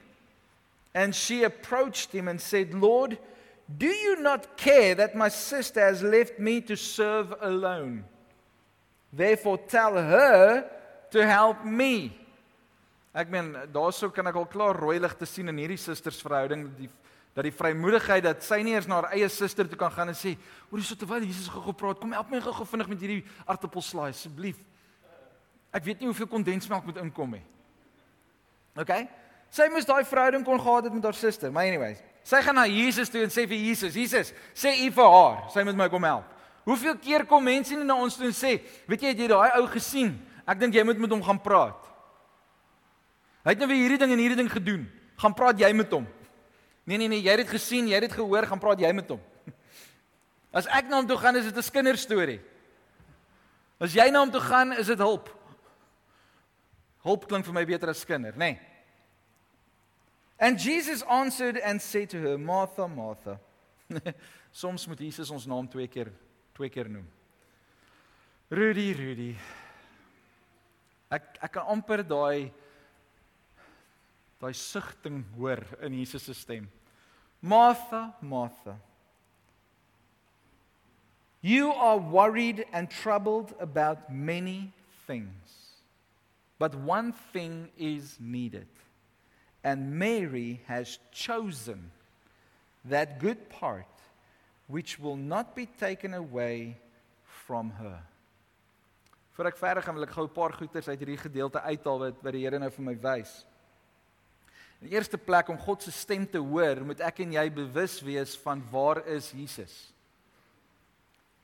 And 0.97 1.13
she 1.13 1.43
approached 1.43 2.11
him 2.11 2.27
and 2.27 2.41
said, 2.41 2.73
Lord, 2.73 3.19
do 3.69 3.85
you 3.85 4.19
not 4.19 4.57
care 4.57 4.95
that 4.95 5.13
my 5.13 5.29
sister 5.29 5.79
has 5.79 6.01
left 6.01 6.39
me 6.39 6.59
to 6.61 6.75
serve 6.75 7.35
alone? 7.39 8.03
Therefore, 9.13 9.59
tell 9.59 9.93
her 9.93 10.65
to 11.11 11.19
help 11.21 11.63
me. 11.63 12.17
Ek 13.13 13.29
meen, 13.29 13.51
daarso 13.73 14.09
kan 14.13 14.25
ek 14.29 14.39
al 14.41 14.49
klaar 14.49 14.79
rooi 14.81 14.97
ligte 14.97 15.27
sien 15.29 15.53
in 15.53 15.61
hierdie 15.61 15.77
sustersverhouding 15.81 16.65
die 16.79 16.89
dat 17.37 17.45
die 17.45 17.53
vrymoedigheid 17.53 18.25
dat 18.25 18.41
sy 18.41 18.63
nie 18.65 18.73
eens 18.73 18.87
na 18.89 18.97
haar 18.97 19.11
eie 19.13 19.27
suster 19.29 19.67
toe 19.69 19.77
kan 19.77 19.93
gaan 19.93 20.09
en 20.09 20.17
sê, 20.17 20.33
"Hoor, 20.71 20.81
so 20.81 20.95
terwyl 20.95 21.21
Jesus 21.21 21.47
gou 21.53 21.61
gepraat, 21.61 21.99
kom 22.01 22.11
help 22.11 22.31
my 22.31 22.41
gou 22.41 22.65
vinnig 22.65 22.89
met 22.89 22.99
hierdie 22.99 23.25
aartappelslaai 23.45 24.09
asseblief." 24.09 24.57
Ek 25.71 25.85
weet 25.85 25.99
nie 25.99 26.09
hoeveel 26.09 26.27
kondensmelk 26.27 26.85
moet 26.85 26.97
inkom 26.97 27.37
nie. 27.37 27.43
OK? 28.75 29.07
Sy 29.53 29.67
moes 29.71 29.87
daai 29.87 30.03
verhouding 30.05 30.43
kon 30.45 30.59
gehad 30.59 30.87
het 30.87 30.93
met 30.93 31.03
haar 31.03 31.17
suster. 31.17 31.51
Maar 31.51 31.69
anyways, 31.71 32.01
sy 32.27 32.41
gaan 32.43 32.57
na 32.59 32.65
Jesus 32.67 33.09
toe 33.09 33.23
en 33.23 33.31
sê 33.33 33.47
vir 33.47 33.57
Jesus, 33.57 33.95
Jesus, 33.95 34.33
sê 34.53 34.73
U 34.85 34.89
vir 34.91 35.13
haar, 35.13 35.45
sy 35.53 35.63
moet 35.63 35.77
my 35.79 35.87
kom 35.89 36.03
help. 36.03 36.33
Hoeveel 36.67 36.97
keer 36.99 37.23
kom 37.25 37.45
mense 37.47 37.71
nie 37.71 37.87
na 37.87 37.95
ons 37.95 38.17
toe 38.19 38.27
en 38.27 38.35
sê, 38.35 38.57
weet 38.91 39.05
jy, 39.05 39.13
het 39.13 39.21
jy 39.23 39.29
daai 39.31 39.55
ou 39.61 39.67
gesien? 39.71 40.11
Ek 40.47 40.59
dink 40.59 40.75
jy 40.75 40.83
moet 40.83 40.99
met 40.99 41.13
hom 41.15 41.23
gaan 41.23 41.39
praat. 41.39 41.87
Hy 43.47 43.55
het 43.55 43.63
nou 43.63 43.69
weer 43.71 43.79
hierdie 43.85 44.01
ding 44.01 44.11
en 44.11 44.19
hierdie 44.19 44.39
ding 44.41 44.51
gedoen. 44.51 44.83
Gaan 45.21 45.35
praat 45.35 45.59
jy 45.59 45.71
met 45.75 45.91
hom. 45.95 46.03
Nee 46.87 46.99
nee 46.99 47.07
nee, 47.11 47.23
jy 47.23 47.31
het 47.31 47.45
dit 47.45 47.53
gesien, 47.55 47.87
jy 47.87 47.95
het 47.95 48.05
dit 48.07 48.15
gehoor, 48.15 48.47
gaan 48.47 48.59
praat 48.59 48.83
jy 48.83 48.91
met 48.95 49.09
hom. 49.11 49.23
As 50.57 50.67
ek 50.71 50.91
na 50.91 50.99
hom 50.99 51.07
toe 51.07 51.17
gaan, 51.19 51.39
is 51.39 51.47
dit 51.47 51.55
'n 51.55 51.71
kinderstorie. 51.71 52.39
As 53.79 53.95
jy 53.95 54.09
na 54.11 54.19
hom 54.19 54.31
toe 54.31 54.41
gaan, 54.41 54.73
is 54.73 54.87
dit 54.87 54.99
hulp. 54.99 55.29
Hulp 57.03 57.27
klink 57.27 57.45
vir 57.45 57.53
my 57.53 57.63
beter 57.65 57.89
as 57.89 58.03
kinder, 58.03 58.33
nê? 58.33 58.51
Nee. 58.55 58.76
And 60.39 60.59
Jesus 60.59 61.01
answered 61.09 61.57
and 61.57 61.81
said 61.81 62.09
to 62.11 62.19
her, 62.21 62.37
Martha, 62.37 62.87
Martha. 62.87 63.39
Soms 64.51 64.87
moet 64.87 64.99
Jesus 64.99 65.29
ons 65.31 65.45
naam 65.47 65.67
twee 65.69 65.87
keer 65.87 66.11
twee 66.57 66.69
keer 66.69 66.89
noem. 66.89 67.05
Rudy, 68.49 68.93
Rudy. 68.97 69.31
Ek 71.13 71.37
ek 71.45 71.53
kan 71.57 71.69
amper 71.71 72.03
daai 72.03 72.49
daai 74.41 74.53
sugting 74.53 75.23
hoor 75.37 75.63
in 75.81 75.97
Jesus 75.99 76.27
se 76.29 76.33
stem. 76.33 76.67
Martha, 77.41 78.13
Martha. 78.21 78.77
You 81.41 81.71
are 81.71 81.97
worried 81.97 82.65
and 82.73 82.89
troubled 82.89 83.53
about 83.59 84.11
many 84.11 84.73
things. 85.05 85.77
But 86.59 86.73
one 86.73 87.13
thing 87.31 87.69
is 87.77 88.17
needed. 88.19 88.67
And 89.67 89.99
Mary 89.99 90.61
has 90.67 90.97
chosen 91.11 91.91
that 92.85 93.19
good 93.19 93.49
part 93.49 93.85
which 94.67 94.97
will 94.97 95.17
not 95.17 95.55
be 95.55 95.65
taken 95.65 96.13
away 96.13 96.77
from 97.43 97.71
her. 97.71 97.99
Voor 99.35 99.51
ek 99.51 99.59
verder 99.59 99.83
gaan 99.83 99.97
wil 99.99 100.07
ek 100.07 100.13
gou 100.15 100.23
'n 100.23 100.33
paar 100.33 100.53
goeters 100.55 100.87
uit 100.87 100.99
hierdie 101.03 101.19
gedeelte 101.19 101.59
uithaal 101.61 101.99
wat 101.99 102.23
wat 102.23 102.33
die 102.33 102.45
Here 102.45 102.59
nou 102.59 102.71
vir 102.71 102.85
my 102.85 102.95
wys. 102.95 103.45
In 104.79 104.87
die 104.87 104.95
eerste 104.95 105.17
plek 105.17 105.49
om 105.49 105.59
God 105.59 105.83
se 105.83 105.91
stem 105.91 106.23
te 106.25 106.39
hoor, 106.39 106.85
moet 106.85 107.01
ek 107.01 107.19
en 107.19 107.31
jy 107.35 107.49
bewus 107.49 107.99
wees 108.01 108.37
van 108.37 108.63
waar 108.71 109.03
is 109.07 109.31
Jesus. 109.31 109.93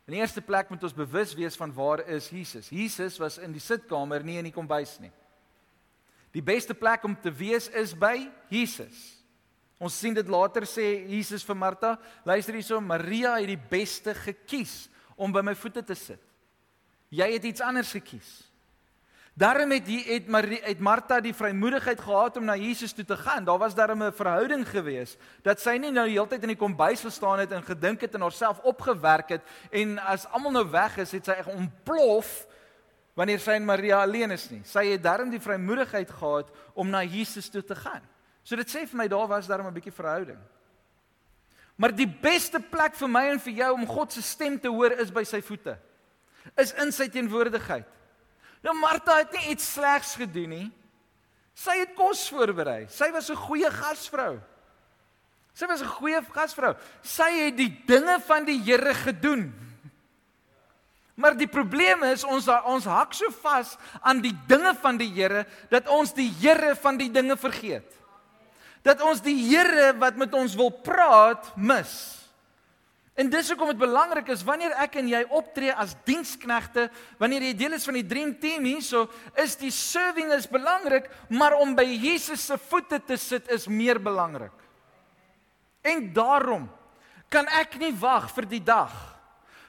In 0.07 0.15
die 0.15 0.21
eerste 0.21 0.41
plek 0.41 0.69
moet 0.69 0.83
ons 0.83 0.95
bewus 0.95 1.35
wees 1.35 1.55
van 1.59 1.73
waar 1.73 2.07
is 2.07 2.29
Jesus. 2.29 2.69
Jesus 2.69 3.19
was 3.19 3.37
in 3.37 3.51
die 3.51 3.59
sitkamer, 3.59 4.23
nie 4.23 4.37
in 4.37 4.47
die 4.47 4.55
kombuis 4.55 4.99
nie. 4.99 5.11
Die 6.33 6.41
beste 6.41 6.73
plek 6.73 7.03
om 7.05 7.13
te 7.21 7.31
wees 7.31 7.69
is 7.69 7.93
by 7.93 8.27
Jesus. 8.49 9.23
Ons 9.83 9.97
sien 9.99 10.15
dit 10.15 10.29
later 10.29 10.65
sê 10.69 11.03
Jesus 11.11 11.43
vir 11.45 11.57
Martha, 11.59 11.97
luister 12.25 12.55
hierso, 12.55 12.79
Maria 12.81 13.35
het 13.37 13.51
die 13.51 13.59
beste 13.59 14.15
gekies 14.17 14.87
om 15.15 15.33
by 15.33 15.43
my 15.45 15.53
voete 15.57 15.83
te 15.85 15.97
sit. 15.97 16.21
Jy 17.13 17.27
het 17.35 17.45
iets 17.45 17.61
anders 17.61 17.91
gekies. 17.93 18.31
Daarom 19.37 19.71
het 19.73 19.87
hy 19.89 19.99
het 20.11 20.27
Maria 20.29 20.61
het 20.65 20.81
Martha 20.81 21.17
die 21.21 21.33
vrymoedigheid 21.33 22.01
gehad 22.01 22.37
om 22.37 22.45
na 22.45 22.55
Jesus 22.57 22.93
toe 22.93 23.05
te 23.05 23.17
gaan. 23.17 23.45
Daar 23.45 23.57
was 23.57 23.75
daarom 23.75 24.03
'n 24.03 24.13
verhouding 24.13 24.65
gewees 24.65 25.17
dat 25.41 25.59
sy 25.59 25.77
nie 25.77 25.91
nou 25.91 26.07
heeltyd 26.07 26.41
in 26.41 26.53
die 26.53 26.63
kombuis 26.65 27.01
gestaan 27.01 27.39
het 27.39 27.51
en 27.51 27.63
gedink 27.63 28.01
het 28.01 28.13
en 28.13 28.21
haarself 28.21 28.59
opgewerk 28.59 29.29
het 29.29 29.41
en 29.71 29.99
as 29.99 30.25
almal 30.27 30.51
nou 30.51 30.69
weg 30.69 30.97
is, 30.97 31.11
het 31.11 31.25
sy 31.25 31.35
ontplof 31.45 32.45
wanneer 33.13 33.39
sy 33.39 33.57
en 33.59 33.65
Maria 33.65 34.01
alleen 34.01 34.31
is 34.31 34.49
nie. 34.49 34.61
Sy 34.65 34.87
het 34.91 35.03
darm 35.03 35.29
die 35.29 35.41
vrymoedigheid 35.41 36.09
gehad 36.09 36.49
om 36.73 36.89
na 36.89 37.03
Jesus 37.03 37.49
toe 37.49 37.61
te 37.63 37.75
gaan. 37.75 38.01
So 38.43 38.55
dit 38.59 38.69
sê 38.69 38.85
vir 38.89 38.97
my 38.97 39.07
daar 39.07 39.27
was 39.27 39.47
darm 39.47 39.67
'n 39.67 39.73
bietjie 39.73 39.93
verhouding. 39.93 40.39
Maar 41.75 41.95
die 41.95 42.07
beste 42.07 42.59
plek 42.59 42.95
vir 42.95 43.07
my 43.09 43.25
en 43.31 43.39
vir 43.39 43.53
jou 43.53 43.73
om 43.73 43.87
God 43.87 44.13
se 44.13 44.21
stem 44.21 44.59
te 44.59 44.67
hoor 44.67 44.91
is 44.91 45.11
by 45.11 45.23
sy 45.23 45.41
voete. 45.41 45.77
Is 46.57 46.73
in 46.73 46.91
sy 46.91 47.07
teenwoordigheid. 47.07 47.87
Nou 48.63 48.73
Martha 48.73 49.17
het 49.17 49.31
nie 49.31 49.51
iets 49.51 49.73
slegs 49.73 50.15
gedoen 50.15 50.49
nie. 50.49 50.71
Sy 51.53 51.77
het 51.79 51.95
kos 51.95 52.29
voorberei. 52.29 52.87
Sy 52.89 53.11
was 53.11 53.29
'n 53.29 53.35
goeie 53.35 53.69
gasvrou. 53.71 54.41
Sy 55.53 55.67
was 55.67 55.81
'n 55.81 55.87
goeie 55.87 56.21
gasvrou. 56.33 56.75
Sy 57.01 57.31
het 57.45 57.57
die 57.57 57.83
dinge 57.85 58.19
van 58.19 58.45
die 58.45 58.59
Here 58.59 58.93
gedoen. 58.93 59.53
Maar 61.13 61.35
die 61.37 61.49
probleem 61.49 62.03
is 62.09 62.23
ons 62.25 62.47
ons 62.49 62.87
hak 62.89 63.13
so 63.13 63.29
vas 63.43 63.75
aan 64.01 64.21
die 64.23 64.33
dinge 64.49 64.73
van 64.81 64.97
die 64.97 65.11
Here 65.13 65.45
dat 65.69 65.89
ons 65.93 66.13
die 66.17 66.31
Here 66.41 66.73
van 66.81 66.97
die 66.97 67.11
dinge 67.13 67.37
vergeet. 67.37 67.85
Dat 68.81 69.01
ons 69.05 69.21
die 69.21 69.37
Here 69.45 69.93
wat 70.01 70.17
met 70.17 70.33
ons 70.33 70.57
wil 70.57 70.73
praat 70.83 71.53
mis. 71.55 71.93
En 73.13 73.29
dis 73.29 73.49
hoekom 73.53 73.69
dit 73.69 73.77
belangrik 73.83 74.31
is 74.33 74.41
wanneer 74.41 74.73
ek 74.81 74.97
en 74.97 75.11
jy 75.11 75.21
optree 75.37 75.69
as 75.69 75.93
diensknegte, 76.07 76.87
wanneer 77.21 77.45
jy 77.45 77.53
deel 77.59 77.77
is 77.77 77.85
van 77.85 77.99
die 77.99 78.07
dream 78.09 78.33
team 78.41 78.65
hierso, 78.65 79.05
is 79.37 79.53
die 79.61 79.69
serving 79.69 80.33
is 80.33 80.49
belangrik, 80.49 81.05
maar 81.29 81.59
om 81.61 81.75
by 81.77 81.85
Jesus 81.85 82.41
se 82.49 82.57
voete 82.71 82.97
te 83.05 83.19
sit 83.21 83.53
is 83.53 83.69
meer 83.69 84.01
belangrik. 84.01 84.55
En 85.85 86.07
daarom 86.15 86.65
kan 87.29 87.45
ek 87.61 87.77
nie 87.77 87.93
wag 88.01 88.31
vir 88.33 88.49
die 88.49 88.63
dag 88.65 89.12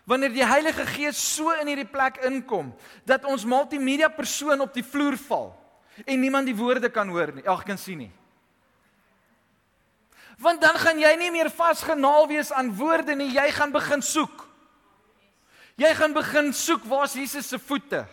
wanneer 0.05 0.33
die 0.33 0.45
Heilige 0.45 0.87
Gees 0.87 1.19
so 1.19 1.53
in 1.61 1.71
hierdie 1.71 1.89
plek 1.89 2.21
inkom 2.29 2.73
dat 3.09 3.25
ons 3.25 3.47
multimedia 3.49 4.11
persoon 4.13 4.61
op 4.61 4.75
die 4.75 4.85
vloer 4.85 5.17
val 5.29 5.53
en 6.05 6.21
niemand 6.21 6.49
die 6.51 6.57
woorde 6.57 6.91
kan 6.91 7.09
hoor 7.09 7.33
nie, 7.33 7.47
ag 7.49 7.63
kan 7.65 7.79
sien 7.79 8.05
nie. 8.05 8.13
Want 10.43 10.61
dan 10.61 10.75
gaan 10.83 10.99
jy 10.99 11.13
nie 11.17 11.31
meer 11.31 11.51
vasgenaal 11.55 12.27
wees 12.29 12.51
aan 12.53 12.73
woorde 12.75 13.15
nie, 13.15 13.31
jy 13.37 13.47
gaan 13.55 13.73
begin 13.73 14.03
soek. 14.03 14.43
Jy 15.79 15.91
gaan 15.95 16.13
begin 16.15 16.53
soek 16.55 16.85
waar's 16.91 17.15
Jesus 17.19 17.49
se 17.49 17.59
voete. 17.59 18.05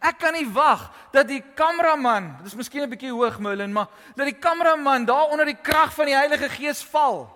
Ek 0.00 0.18
kan 0.20 0.32
nie 0.32 0.46
wag 0.48 0.86
dat 1.12 1.28
die 1.28 1.42
kameraman, 1.56 2.30
dis 2.44 2.56
miskien 2.56 2.84
'n 2.84 2.90
bietjie 2.90 3.12
hoog 3.12 3.38
Merlin, 3.40 3.72
maar 3.72 3.88
dat 4.16 4.26
die 4.26 4.38
kameraman 4.38 5.04
daar 5.04 5.28
onder 5.28 5.44
die 5.44 5.60
krag 5.60 5.92
van 5.92 6.06
die 6.06 6.16
Heilige 6.16 6.48
Gees 6.48 6.82
val 6.82 7.28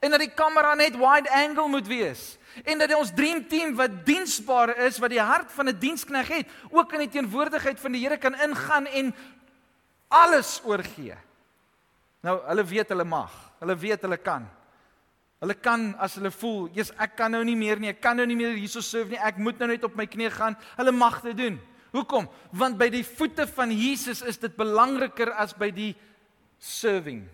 en 0.00 0.10
dat 0.10 0.20
die 0.20 0.34
kamera 0.34 0.74
net 0.74 0.96
wide 0.96 1.30
angle 1.30 1.68
moet 1.68 1.86
wees 1.86 2.38
en 2.64 2.78
dat 2.78 2.94
ons 2.94 3.12
dream 3.14 3.42
team 3.48 3.74
wat 3.78 4.04
diensbaar 4.06 4.76
is, 4.86 4.98
wat 4.98 5.10
die 5.10 5.22
hart 5.22 5.52
van 5.52 5.68
'n 5.68 5.78
dienskneg 5.78 6.28
het, 6.28 6.46
ook 6.70 6.92
in 6.92 6.98
die 6.98 7.08
teenwoordigheid 7.08 7.80
van 7.80 7.92
die 7.92 8.02
Here 8.02 8.16
kan 8.16 8.34
ingaan 8.34 8.86
en 8.86 9.14
alles 10.08 10.60
oorgee. 10.64 11.14
Nou, 12.20 12.40
hulle 12.46 12.64
weet 12.64 12.88
hulle 12.88 13.04
mag. 13.04 13.32
Hulle 13.58 13.76
weet 13.76 14.02
hulle 14.02 14.16
kan. 14.16 14.48
Hulle 15.40 15.54
kan 15.54 15.94
as 15.98 16.14
hulle 16.14 16.30
voel, 16.30 16.68
"Jesus, 16.72 16.96
ek 16.98 17.16
kan 17.16 17.30
nou 17.30 17.44
nie 17.44 17.56
meer 17.56 17.78
nie. 17.78 17.88
Ek 17.88 18.00
kan 18.00 18.16
nou 18.16 18.26
nie 18.26 18.36
meer 18.36 18.54
hierso 18.54 18.80
serve 18.80 19.10
nie. 19.10 19.18
Ek 19.18 19.36
moet 19.36 19.58
nou 19.58 19.68
net 19.68 19.84
op 19.84 19.96
my 19.96 20.06
knieë 20.06 20.30
gaan." 20.30 20.56
Hulle 20.76 20.92
mag 20.92 21.22
dit 21.22 21.36
doen. 21.36 21.60
Hoekom? 21.92 22.28
Want 22.52 22.78
by 22.78 22.88
die 22.88 23.04
voete 23.04 23.46
van 23.46 23.70
Jesus 23.70 24.22
is 24.22 24.38
dit 24.38 24.56
belangriker 24.56 25.32
as 25.32 25.52
by 25.52 25.70
die 25.70 25.96
serving. 26.58 27.28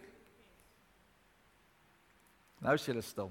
Nou 2.60 2.74
is 2.74 2.86
jy 2.86 3.00
stil. 3.00 3.30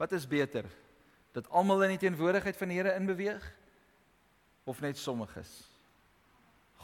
Wat 0.00 0.12
is 0.16 0.24
beter? 0.26 0.64
Dat 1.36 1.48
almal 1.52 1.82
in 1.84 1.98
die 1.98 2.06
teenwoordigheid 2.06 2.56
van 2.56 2.70
die 2.72 2.78
Here 2.78 2.94
inbeweeg 2.96 3.44
of 4.64 4.80
net 4.80 4.98
sommiges? 4.98 5.50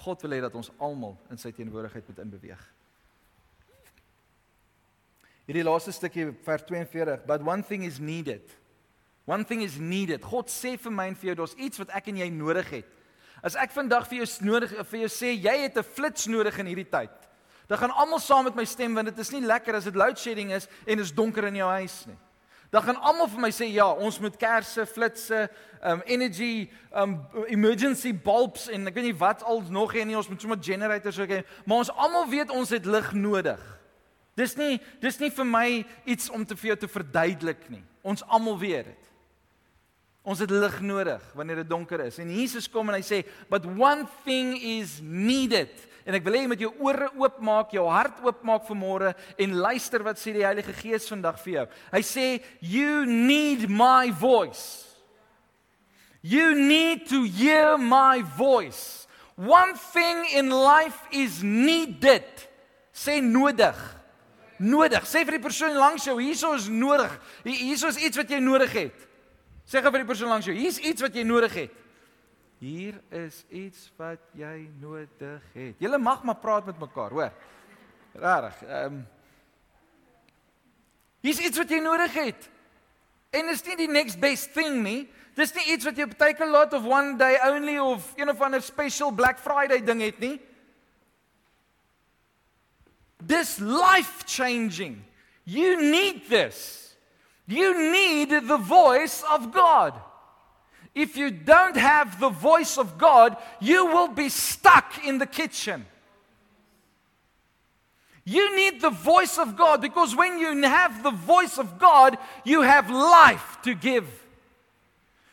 God 0.05 0.21
wil 0.21 0.35
hê 0.37 0.41
dat 0.45 0.55
ons 0.59 0.69
almal 0.77 1.17
in 1.33 1.41
sy 1.41 1.55
teenwoordigheid 1.57 2.05
moet 2.11 2.21
inbeweeg. 2.27 2.67
Hierdie 5.47 5.65
laaste 5.65 5.95
stukkie 5.97 6.29
vers 6.45 6.67
42, 6.69 7.25
but 7.25 7.41
one 7.47 7.65
thing 7.65 7.87
is 7.87 7.97
needed. 8.03 8.53
One 9.25 9.47
thing 9.49 9.63
is 9.65 9.79
needed. 9.81 10.21
God 10.27 10.53
sê 10.53 10.75
vir 10.77 10.93
my 10.93 11.09
en 11.09 11.17
vir 11.17 11.31
jou, 11.31 11.39
daar's 11.41 11.57
iets 11.57 11.81
wat 11.81 11.97
ek 11.97 12.13
en 12.13 12.21
jy 12.21 12.29
nodig 12.35 12.69
het. 12.83 12.93
As 13.41 13.57
ek 13.57 13.73
vandag 13.73 14.11
vir 14.11 14.21
jou 14.21 14.29
nodig 14.45 14.77
vir 14.91 15.07
jou 15.07 15.11
sê 15.13 15.33
jy 15.33 15.57
het 15.65 15.79
'n 15.79 15.89
flits 15.97 16.27
nodig 16.27 16.59
in 16.59 16.67
hierdie 16.67 16.91
tyd. 16.91 17.17
Dan 17.67 17.79
gaan 17.79 17.97
almal 17.97 18.21
saam 18.21 18.45
met 18.45 18.55
my 18.55 18.65
stem 18.65 18.95
want 18.95 19.09
dit 19.09 19.19
is 19.19 19.33
nie 19.33 19.41
lekker 19.41 19.75
as 19.75 19.85
dit 19.85 19.95
load 19.95 20.19
shedding 20.19 20.53
is 20.53 20.69
en 20.87 20.99
is 20.99 21.13
donker 21.13 21.45
in 21.45 21.57
jou 21.57 21.69
huis 21.69 22.07
nie. 22.07 22.19
Dan 22.71 22.83
gaan 22.83 23.01
almal 23.01 23.29
vir 23.31 23.41
my 23.41 23.51
sê 23.55 23.69
ja, 23.71 23.87
ons 23.93 24.19
moet 24.21 24.37
kersse, 24.41 24.87
flitsse, 24.91 25.47
um 25.87 26.03
energy, 26.07 26.67
um 26.91 27.19
emergency 27.53 28.13
bulbs 28.13 28.67
en 28.73 28.89
ek 28.91 28.97
weet 28.99 29.11
nie 29.11 29.19
wat 29.19 29.45
al 29.47 29.63
nog 29.71 29.95
hê 29.95 30.05
nie, 30.07 30.17
ons 30.19 30.29
moet 30.29 30.43
sommer 30.43 30.59
generators 30.61 31.19
ook 31.23 31.35
hê, 31.37 31.43
maar 31.65 31.85
ons 31.85 31.93
almal 31.95 32.27
weet 32.31 32.51
ons 32.51 32.75
het 32.75 32.87
lig 32.91 33.13
nodig. 33.15 33.63
Dis 34.37 34.57
nie 34.59 34.81
dis 35.01 35.21
nie 35.23 35.31
vir 35.33 35.49
my 35.49 35.69
iets 36.05 36.31
om 36.31 36.45
te 36.45 36.57
vir 36.59 36.75
jou 36.75 36.79
te 36.85 36.93
verduidelik 36.93 37.69
nie. 37.73 37.85
Ons 38.03 38.25
almal 38.27 38.59
weet 38.61 38.91
dit. 38.91 39.13
Ons 40.27 40.43
het 40.43 40.51
lig 40.51 40.81
nodig 40.83 41.23
wanneer 41.39 41.63
dit 41.63 41.69
donker 41.71 42.01
is. 42.09 42.19
En 42.19 42.31
Jesus 42.35 42.67
kom 42.71 42.89
en 42.91 42.97
hy 42.99 43.05
sê, 43.05 43.25
"But 43.49 43.65
one 43.65 44.09
thing 44.25 44.57
is 44.59 44.99
needed." 45.01 45.71
En 46.05 46.15
ek 46.15 46.25
wil 46.25 46.35
hê 46.35 46.43
jy 46.43 46.49
moet 46.49 46.61
jou 46.61 46.73
ore 46.79 47.11
oopmaak, 47.17 47.71
jou 47.73 47.89
hart 47.89 48.21
oopmaak 48.23 48.67
vir 48.67 48.77
môre 48.77 49.15
en 49.39 49.55
luister 49.55 50.03
wat 50.03 50.17
sê 50.17 50.33
die 50.33 50.45
Heilige 50.45 50.73
Gees 50.73 51.09
vandag 51.09 51.39
vir 51.41 51.53
jou. 51.53 51.67
Hy 51.93 52.01
sê, 52.01 52.43
"You 52.61 53.07
need 53.07 53.69
my 53.69 54.11
voice." 54.11 54.85
You 56.23 56.55
need 56.55 57.09
to 57.09 57.23
hear 57.23 57.79
my 57.79 58.23
voice. 58.37 59.07
One 59.37 59.75
thing 59.93 60.27
in 60.33 60.51
life 60.51 60.99
is 61.13 61.43
needed. 61.43 62.25
Sê 62.93 63.23
nodig 63.23 63.77
nodig. 64.59 65.05
Sê 65.07 65.25
vir 65.25 65.39
die 65.39 65.45
persoon 65.45 65.77
langs 65.77 66.07
jou, 66.07 66.17
hierso 66.21 66.55
is 66.57 66.69
nodig. 66.73 67.13
Hierso 67.45 67.91
is 67.93 68.01
iets 68.01 68.17
wat 68.21 68.31
jy 68.33 68.41
nodig 68.43 68.73
het. 68.77 69.06
Sê 69.67 69.83
gou 69.83 69.91
vir 69.91 70.05
die 70.05 70.09
persoon 70.09 70.31
langs 70.31 70.47
jou, 70.47 70.55
hier's 70.55 70.79
iets 70.79 71.03
wat 71.03 71.15
jy 71.15 71.25
nodig 71.27 71.55
het. 71.55 71.83
Hier 72.63 72.97
is 73.11 73.43
iets 73.51 73.91
wat 73.99 74.23
jy 74.39 74.69
nodig 74.81 75.43
het. 75.53 75.83
Julle 75.83 75.99
mag 76.01 76.23
maar 76.25 76.39
praat 76.41 76.67
met 76.71 76.79
mekaar, 76.81 77.13
hoor. 77.13 77.33
Regtig. 78.17 78.63
Ehm 78.69 78.95
um, 78.95 79.05
Hier's 81.27 81.41
iets 81.43 81.59
wat 81.59 81.71
jy 81.73 81.81
nodig 81.83 82.13
het. 82.15 82.45
En 83.35 83.49
is 83.51 83.65
nie 83.67 83.75
die 83.81 83.91
next 83.91 84.21
best 84.23 84.53
thing 84.55 84.79
nie. 84.85 85.09
Dis 85.35 85.51
nie 85.57 85.73
iets 85.75 85.85
wat 85.89 85.99
jy 85.99 86.07
baie 86.13 86.37
keer 86.39 86.49
lot 86.53 86.75
of 86.77 86.87
one 86.87 87.17
day 87.19 87.35
only 87.49 87.81
of 87.83 88.13
een 88.17 88.31
of 88.31 88.41
ander 88.41 88.63
special 88.63 89.11
Black 89.11 89.41
Friday 89.43 89.83
ding 89.83 90.05
het 90.05 90.21
nie. 90.23 90.37
This 93.27 93.59
life 93.59 94.23
changing. 94.31 95.03
You 95.45 95.83
need 95.83 96.29
this. 96.31 96.86
You 97.47 97.93
need 97.93 98.31
the 98.31 98.57
voice 98.57 99.23
of 99.31 99.53
God. 99.53 99.95
If 100.95 101.17
you 101.17 101.31
don't 101.31 101.77
have 101.77 102.19
the 102.19 102.31
voice 102.31 102.79
of 102.79 102.99
God, 102.99 103.37
you 103.61 103.87
will 103.87 104.09
be 104.09 104.29
stuck 104.29 105.05
in 105.05 105.19
the 105.19 105.27
kitchen. 105.27 105.85
You 108.25 108.57
need 108.57 108.81
the 108.81 108.91
voice 108.91 109.39
of 109.39 109.57
God 109.57 109.81
because 109.81 110.17
when 110.17 110.39
you 110.39 110.63
have 110.63 111.05
the 111.05 111.13
voice 111.13 111.59
of 111.59 111.79
God, 111.79 112.19
you 112.45 112.63
have 112.63 112.91
life 112.91 113.59
to 113.63 113.75
give. 113.75 114.09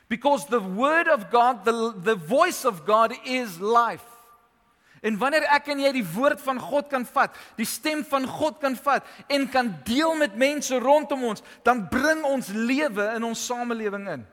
Because 0.09 0.45
the 0.45 0.59
word 0.59 1.07
of 1.07 1.31
God, 1.31 1.65
the, 1.65 1.91
the 1.97 2.13
voice 2.13 2.65
of 2.65 2.85
God 2.85 3.13
is 3.25 3.59
life. 3.59 4.05
En 5.03 5.17
wanneer 5.19 5.43
ek 5.51 5.67
en 5.73 5.81
jy 5.83 5.89
die 5.97 6.05
woord 6.13 6.39
van 6.45 6.61
God 6.63 6.87
kan 6.91 7.03
vat, 7.03 7.33
die 7.59 7.67
stem 7.67 8.05
van 8.07 8.23
God 8.29 8.61
kan 8.61 8.77
vat 8.85 9.07
en 9.27 9.49
kan 9.51 9.73
deel 9.83 10.15
met 10.15 10.37
mense 10.39 10.77
rondom 10.79 11.25
ons, 11.27 11.43
dan 11.67 11.83
bring 11.91 12.23
ons 12.23 12.53
lewe 12.55 13.09
in 13.17 13.25
ons 13.27 13.41
samelewing 13.49 14.07
in. 14.13 14.23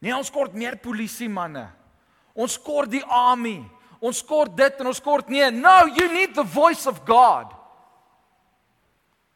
Nee, 0.00 0.14
ons 0.16 0.32
kort 0.32 0.56
meer 0.56 0.78
polisie 0.80 1.28
manne. 1.28 1.66
Ons 2.36 2.56
kort 2.60 2.88
die 2.92 3.04
army. 3.04 3.58
Ons 4.00 4.22
kort 4.24 4.56
dit 4.56 4.80
en 4.80 4.88
ons 4.88 5.04
kort 5.04 5.28
nee. 5.32 5.50
No, 5.52 5.74
you 5.96 6.08
need 6.12 6.34
the 6.36 6.44
voice 6.44 6.88
of 6.88 7.02
God. 7.08 7.52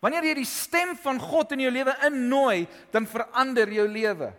Wanneer 0.01 0.31
jy 0.31 0.39
die 0.41 0.49
stem 0.49 0.95
van 1.01 1.21
God 1.21 1.53
in 1.53 1.67
jou 1.67 1.73
lewe 1.75 1.93
innooi, 2.09 2.65
dan 2.93 3.09
verander 3.09 3.69
jou 3.77 3.85
lewe. 3.89 4.31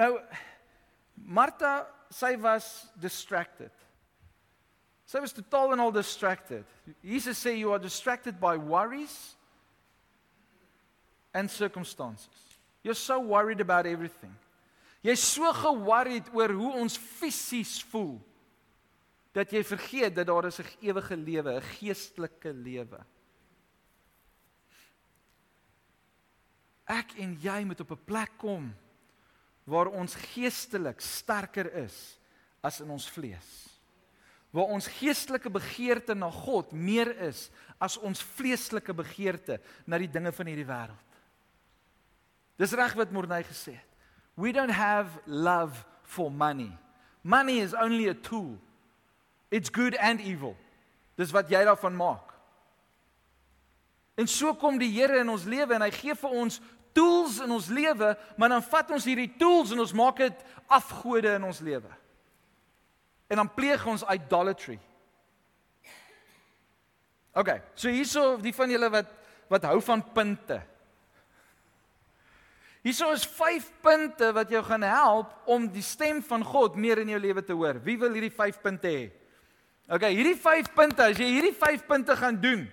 Nou 0.00 0.12
Martha, 1.26 1.86
sy 2.08 2.36
was 2.38 2.86
distracted. 3.00 3.72
Sy 5.06 5.18
was 5.22 5.34
totaal 5.34 5.74
en 5.74 5.82
al 5.82 5.90
distracted. 5.94 6.64
Jesus 7.02 7.42
sê 7.42 7.56
you 7.58 7.72
are 7.74 7.82
distracted 7.82 8.38
by 8.40 8.56
worries 8.56 9.34
and 11.34 11.50
circumstances. 11.50 12.28
You're 12.82 12.94
so 12.94 13.18
worried 13.18 13.60
about 13.60 13.86
everything. 13.86 14.34
Jy's 15.02 15.22
so 15.22 15.52
ge-worried 15.52 16.30
oor 16.34 16.54
hoe 16.54 16.72
ons 16.78 16.96
fisies 16.98 17.80
voel 17.90 18.16
dat 19.36 19.50
jy 19.52 19.60
vergeet 19.66 20.14
dat 20.16 20.26
daar 20.26 20.46
is 20.46 20.58
'n 20.60 20.70
ewige 20.80 21.16
lewe, 21.16 21.58
'n 21.58 21.68
geestelike 21.76 22.52
lewe. 22.54 23.04
Ek 26.86 27.18
en 27.18 27.36
jy 27.42 27.64
moet 27.64 27.80
op 27.80 27.90
'n 27.90 28.04
plek 28.06 28.38
kom 28.38 28.74
waar 29.66 29.90
ons 29.90 30.14
geestelik 30.30 31.02
sterker 31.02 31.68
is 31.82 31.96
as 32.64 32.78
in 32.80 32.90
ons 32.90 33.08
vlees. 33.10 33.50
Waar 34.54 34.70
ons 34.72 34.86
geestelike 34.98 35.50
begeerte 35.52 36.14
na 36.14 36.30
God 36.32 36.70
meer 36.72 37.10
is 37.26 37.48
as 37.82 37.98
ons 37.98 38.22
vleeslike 38.38 38.94
begeerte 38.96 39.58
na 39.84 39.98
die 40.00 40.10
dinge 40.10 40.32
van 40.32 40.48
hierdie 40.48 40.68
wêreld. 40.68 41.18
Dis 42.56 42.72
reg 42.78 42.94
wat 42.96 43.12
Morney 43.12 43.42
gesê 43.44 43.74
het. 43.76 43.92
We 44.36 44.52
don't 44.52 44.72
have 44.72 45.18
love 45.26 45.84
for 46.02 46.30
money. 46.30 46.70
Money 47.22 47.58
is 47.58 47.74
only 47.74 48.08
a 48.08 48.14
tool. 48.14 48.56
It's 49.50 49.68
good 49.68 49.96
and 49.98 50.20
evil. 50.20 50.56
Dis 51.16 51.32
wat 51.34 51.50
jy 51.50 51.64
daarvan 51.66 51.96
maak. 51.96 52.36
En 54.16 54.28
so 54.30 54.54
kom 54.56 54.78
die 54.80 54.92
Here 54.94 55.20
in 55.20 55.28
ons 55.28 55.44
lewe 55.44 55.76
en 55.76 55.84
hy 55.84 55.90
gee 55.92 56.14
vir 56.16 56.36
ons 56.40 56.60
tools 56.96 57.38
in 57.44 57.52
ons 57.52 57.68
lewe, 57.68 58.14
maar 58.40 58.52
dan 58.54 58.64
vat 58.64 58.90
ons 58.96 59.06
hierdie 59.06 59.30
tools 59.38 59.74
en 59.74 59.84
ons 59.84 59.94
maak 59.96 60.22
dit 60.24 60.44
afgode 60.72 61.36
in 61.36 61.44
ons 61.44 61.60
lewe. 61.64 61.92
En 63.28 63.42
dan 63.42 63.52
pleeg 63.52 63.84
ons 63.90 64.06
idolatry. 64.14 64.78
OK, 67.36 67.52
so 67.76 67.92
hierso 67.92 68.38
die 68.40 68.54
van 68.56 68.72
julle 68.72 68.88
wat 68.92 69.12
wat 69.46 69.66
hou 69.68 69.78
van 69.84 70.00
punte. 70.10 70.56
Hierso 72.86 73.12
is 73.14 73.26
5 73.26 73.68
punte 73.82 74.32
wat 74.34 74.50
jou 74.50 74.62
gaan 74.66 74.82
help 74.86 75.50
om 75.50 75.68
die 75.70 75.82
stem 75.82 76.20
van 76.22 76.44
God 76.46 76.76
meer 76.78 77.00
in 77.02 77.12
jou 77.14 77.20
lewe 77.22 77.42
te 77.42 77.54
hoor. 77.54 77.80
Wie 77.82 77.96
wil 77.98 78.14
hierdie 78.14 78.34
5 78.34 78.60
punte 78.62 78.90
hê? 78.90 79.04
OK, 79.86 80.06
hierdie 80.10 80.36
5 80.38 80.72
punte, 80.74 81.02
as 81.02 81.18
jy 81.18 81.28
hierdie 81.30 81.54
5 81.54 81.86
punte 81.86 82.14
gaan 82.18 82.38
doen, 82.42 82.64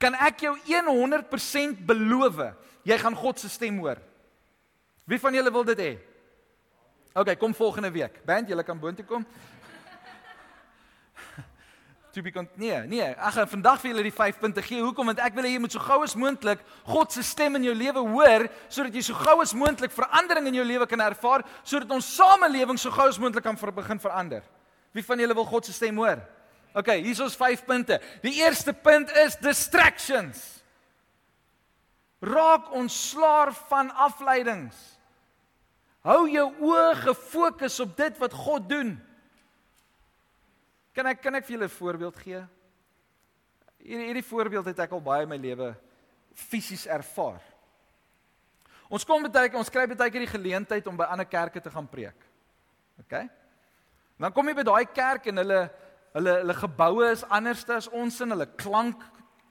kan 0.00 0.16
ek 0.24 0.44
jou 0.46 0.54
100% 0.68 1.84
beloof 1.88 2.40
jy 2.86 2.98
gaan 2.98 3.16
God 3.16 3.38
se 3.38 3.48
stem 3.48 3.78
hoor. 3.82 4.00
Wie 5.08 5.20
van 5.20 5.34
julle 5.34 5.52
wil 5.52 5.64
dit 5.64 5.78
hê? 5.82 5.92
OK, 7.12 7.34
kom 7.38 7.54
volgende 7.54 7.90
week. 7.92 8.22
Band, 8.24 8.48
julle 8.48 8.64
kan 8.64 8.78
boontoe 8.78 9.04
kom. 9.04 9.26
To 12.12 12.20
be 12.20 12.28
nee, 12.60 12.76
nee, 12.84 13.04
ek 13.08 13.32
gaan 13.32 13.48
vandag 13.48 13.78
vir 13.80 13.88
julle 13.88 14.02
die 14.04 14.12
5 14.12 14.36
punte 14.36 14.60
gee. 14.60 14.82
Hoekom? 14.84 15.08
Want 15.08 15.20
ek 15.24 15.32
wil 15.32 15.46
hê 15.48 15.54
jy 15.54 15.60
moet 15.64 15.72
so 15.72 15.80
gou 15.80 16.02
as 16.04 16.12
moontlik 16.12 16.60
God 16.84 17.08
se 17.08 17.22
stem 17.24 17.56
in 17.56 17.64
jou 17.70 17.72
lewe 17.72 18.02
hoor 18.04 18.44
sodat 18.68 18.92
jy 18.92 19.00
so 19.06 19.16
gou 19.16 19.38
as 19.40 19.54
moontlik 19.56 19.94
verandering 19.96 20.50
in 20.50 20.58
jou 20.60 20.66
lewe 20.68 20.84
kan 20.90 21.00
ervaar 21.00 21.40
sodat 21.64 21.88
ons 21.96 22.10
samelewing 22.12 22.76
so 22.76 22.92
gou 22.92 23.08
as 23.08 23.16
moontlik 23.16 23.46
kan 23.48 23.56
ver 23.56 23.72
begin 23.72 23.96
verander. 24.02 24.44
Wie 24.92 25.04
van 25.08 25.24
julle 25.24 25.38
wil 25.40 25.48
God 25.48 25.64
se 25.64 25.72
stem 25.72 25.96
hoor? 26.04 26.20
OK, 26.76 26.92
hier 27.00 27.12
is 27.16 27.24
ons 27.24 27.36
5 27.36 27.64
punte. 27.64 27.96
Die 28.20 28.34
eerste 28.44 28.76
punt 28.76 29.08
is 29.24 29.40
distractions. 29.40 30.61
Raak 32.22 32.70
ontslaar 32.78 33.50
van 33.68 33.90
afleidings. 33.90 34.78
Hou 36.06 36.26
jou 36.30 36.48
oë 36.62 36.94
gefokus 37.02 37.80
op 37.82 37.96
dit 37.98 38.18
wat 38.18 38.34
God 38.34 38.68
doen. 38.70 38.92
Kan 40.94 41.08
ek 41.10 41.22
kan 41.22 41.34
ek 41.34 41.46
vir 41.46 41.56
julle 41.56 41.70
'n 41.70 41.78
voorbeeld 41.78 42.16
gee? 42.16 42.42
Hierdie 43.82 44.06
hierdie 44.06 44.30
voorbeeld 44.30 44.66
het 44.66 44.78
ek 44.78 44.92
al 44.92 45.00
baie 45.00 45.22
in 45.22 45.28
my 45.28 45.36
lewe 45.36 45.74
fisies 46.34 46.86
ervaar. 46.86 47.42
Ons 48.88 49.04
kom 49.04 49.22
baie 49.22 49.48
keer 49.48 49.58
ons 49.58 49.70
kry 49.70 49.86
baie 49.86 50.10
keer 50.10 50.26
die 50.26 50.38
geleentheid 50.38 50.86
om 50.86 50.96
by 50.96 51.04
ander 51.04 51.26
kerke 51.26 51.60
te 51.60 51.70
gaan 51.70 51.88
preek. 51.88 52.18
OK? 53.00 53.28
Dan 54.18 54.32
kom 54.32 54.48
jy 54.48 54.54
by 54.54 54.62
daai 54.62 54.86
kerk 54.92 55.26
en 55.26 55.36
hulle 55.36 55.70
hulle 56.12 56.32
hulle 56.42 56.54
geboue 56.54 57.10
is 57.10 57.24
anders 57.24 57.64
as 57.70 57.88
ons 57.88 58.20
in 58.20 58.30
hulle 58.30 58.46
klank 58.46 59.00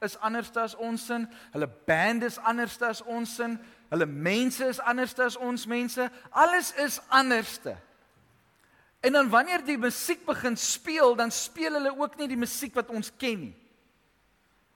is 0.01 0.17
anders 0.19 0.49
as 0.57 0.73
ons 0.81 1.03
sin, 1.05 1.27
hulle 1.53 1.67
band 1.87 2.25
is 2.25 2.39
anders 2.41 2.79
as 2.81 3.03
ons 3.05 3.35
sin, 3.37 3.57
hulle 3.91 4.07
mense 4.09 4.65
is 4.65 4.79
anders 4.81 5.13
as 5.21 5.37
ons 5.37 5.67
mense, 5.69 6.07
alles 6.31 6.71
is 6.81 6.97
anderste. 7.13 7.75
En 9.01 9.13
dan 9.13 9.29
wanneer 9.29 9.63
die 9.65 9.77
musiek 9.81 10.25
begin 10.25 10.57
speel, 10.57 11.15
dan 11.17 11.31
speel 11.31 11.77
hulle 11.77 11.93
ook 11.97 12.17
nie 12.17 12.29
die 12.31 12.39
musiek 12.39 12.73
wat 12.77 12.89
ons 12.93 13.11
ken 13.17 13.47
nie. 13.47 13.55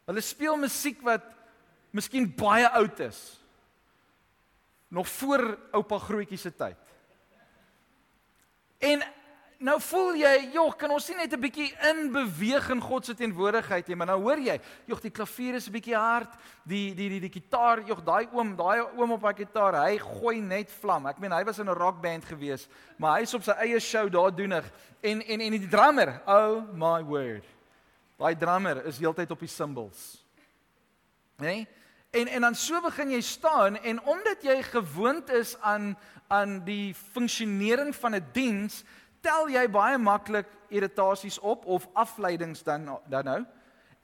Hulle 0.05 0.21
speel 0.21 0.57
musiek 0.61 1.01
wat 1.05 1.25
miskien 1.95 2.29
baie 2.38 2.69
oud 2.77 3.01
is. 3.05 3.19
Nog 4.93 5.09
voor 5.09 5.55
oupa 5.73 5.99
grootjie 5.99 6.38
se 6.38 6.51
tyd. 6.53 6.77
En 8.77 9.01
nou 9.60 9.76
voel 9.82 10.18
jy, 10.20 10.34
joh, 10.54 10.72
kan 10.78 10.91
ons 10.91 11.08
nie 11.10 11.18
net 11.18 11.34
'n 11.34 11.41
bietjie 11.41 11.72
in 11.89 12.12
beweeg 12.12 12.70
in 12.70 12.82
God 12.82 13.06
se 13.06 13.13
teenwoordigheid 13.13 13.88
nie, 13.88 13.96
maar 13.96 14.08
nou 14.08 14.22
hoor 14.22 14.38
jy, 14.38 14.60
joh, 14.88 15.00
die 15.00 15.12
klavier 15.12 15.56
is 15.56 15.68
'n 15.68 15.72
bietjie 15.72 15.96
hard, 15.96 16.34
die 16.63 16.94
die 16.94 17.10
die 17.10 17.20
die 17.20 17.41
gitaar, 17.41 17.84
joh, 17.88 18.00
daai 18.00 18.28
oom, 18.34 18.56
daai 18.56 18.82
oom 18.98 19.12
op 19.12 19.22
daai 19.22 19.34
gitaar, 19.34 19.86
hy 19.86 19.98
gooi 19.98 20.41
net 20.41 20.70
vlam. 20.70 21.08
Ek 21.08 21.20
meen 21.20 21.32
hy 21.32 21.44
was 21.44 21.60
in 21.60 21.70
'n 21.70 21.74
rockband 21.74 22.26
gewees, 22.26 22.68
maar 22.98 23.20
hy's 23.20 23.34
op 23.34 23.44
sy 23.44 23.52
eie 23.52 23.80
show 23.80 24.10
daar 24.10 24.32
doenig. 24.32 24.65
En 25.02 25.22
en 25.22 25.41
en 25.41 25.52
die 25.52 25.68
drummer, 25.68 26.22
oh 26.28 26.63
my 26.74 27.04
word. 27.04 27.46
Daai 28.18 28.36
drummer 28.36 28.86
is 28.86 28.98
heeltyd 28.98 29.32
op 29.32 29.39
die 29.39 29.48
cymbals. 29.48 30.24
Né? 31.38 31.46
Nee? 31.46 31.68
En 32.15 32.28
en 32.28 32.41
dan 32.41 32.56
so 32.56 32.80
begin 32.82 33.12
jy 33.12 33.22
staan 33.22 33.76
en 33.84 34.00
omdat 34.08 34.44
jy 34.44 34.62
gewoond 34.63 35.30
is 35.30 35.58
aan 35.60 35.98
aan 36.28 36.63
die 36.65 36.96
funksionering 36.96 37.96
van 37.96 38.15
'n 38.15 38.26
diens, 38.32 38.84
tel 39.25 39.49
jy 39.49 39.65
baie 39.71 39.97
maklik 39.97 40.49
irritasies 40.69 41.39
op 41.41 41.65
of 41.65 41.88
afleidings 41.93 42.63
dan 42.63 42.99
dan 43.09 43.25
nou. 43.25 43.43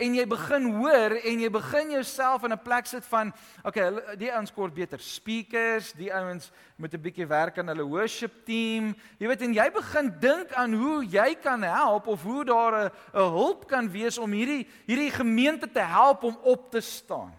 En 0.02 0.16
jy 0.18 0.24
begin 0.26 0.64
hoor 0.80 1.14
en 1.14 1.42
jy 1.44 1.50
begin 1.54 1.92
jouself 1.94 2.44
in 2.44 2.54
'n 2.54 2.62
plek 2.64 2.86
sit 2.90 3.06
van 3.06 3.34
okay, 3.64 4.18
die 4.18 4.32
ouens 4.34 4.54
kort 4.54 4.74
beter 4.74 5.00
speakers, 5.00 5.94
die 5.94 6.10
ouens 6.14 6.52
moet 6.76 6.94
'n 6.94 7.02
bietjie 7.02 7.28
werk 7.28 7.60
aan 7.60 7.68
hulle 7.68 7.86
worship 7.86 8.46
team. 8.46 8.96
Jy 9.20 9.28
weet 9.28 9.42
en 9.42 9.54
jy 9.54 9.72
begin 9.72 10.14
dink 10.20 10.54
aan 10.54 10.74
hoe 10.74 11.06
jy 11.06 11.36
kan 11.36 11.62
help 11.62 12.08
of 12.08 12.24
hoe 12.24 12.46
daar 12.46 12.86
'n 12.86 12.92
hulp 13.14 13.68
kan 13.68 13.92
wees 13.92 14.18
om 14.18 14.32
hierdie 14.32 14.68
hierdie 14.88 15.12
gemeente 15.12 15.72
te 15.72 15.86
help 15.86 16.24
om 16.24 16.38
op 16.44 16.72
te 16.72 16.82
staan. 16.82 17.34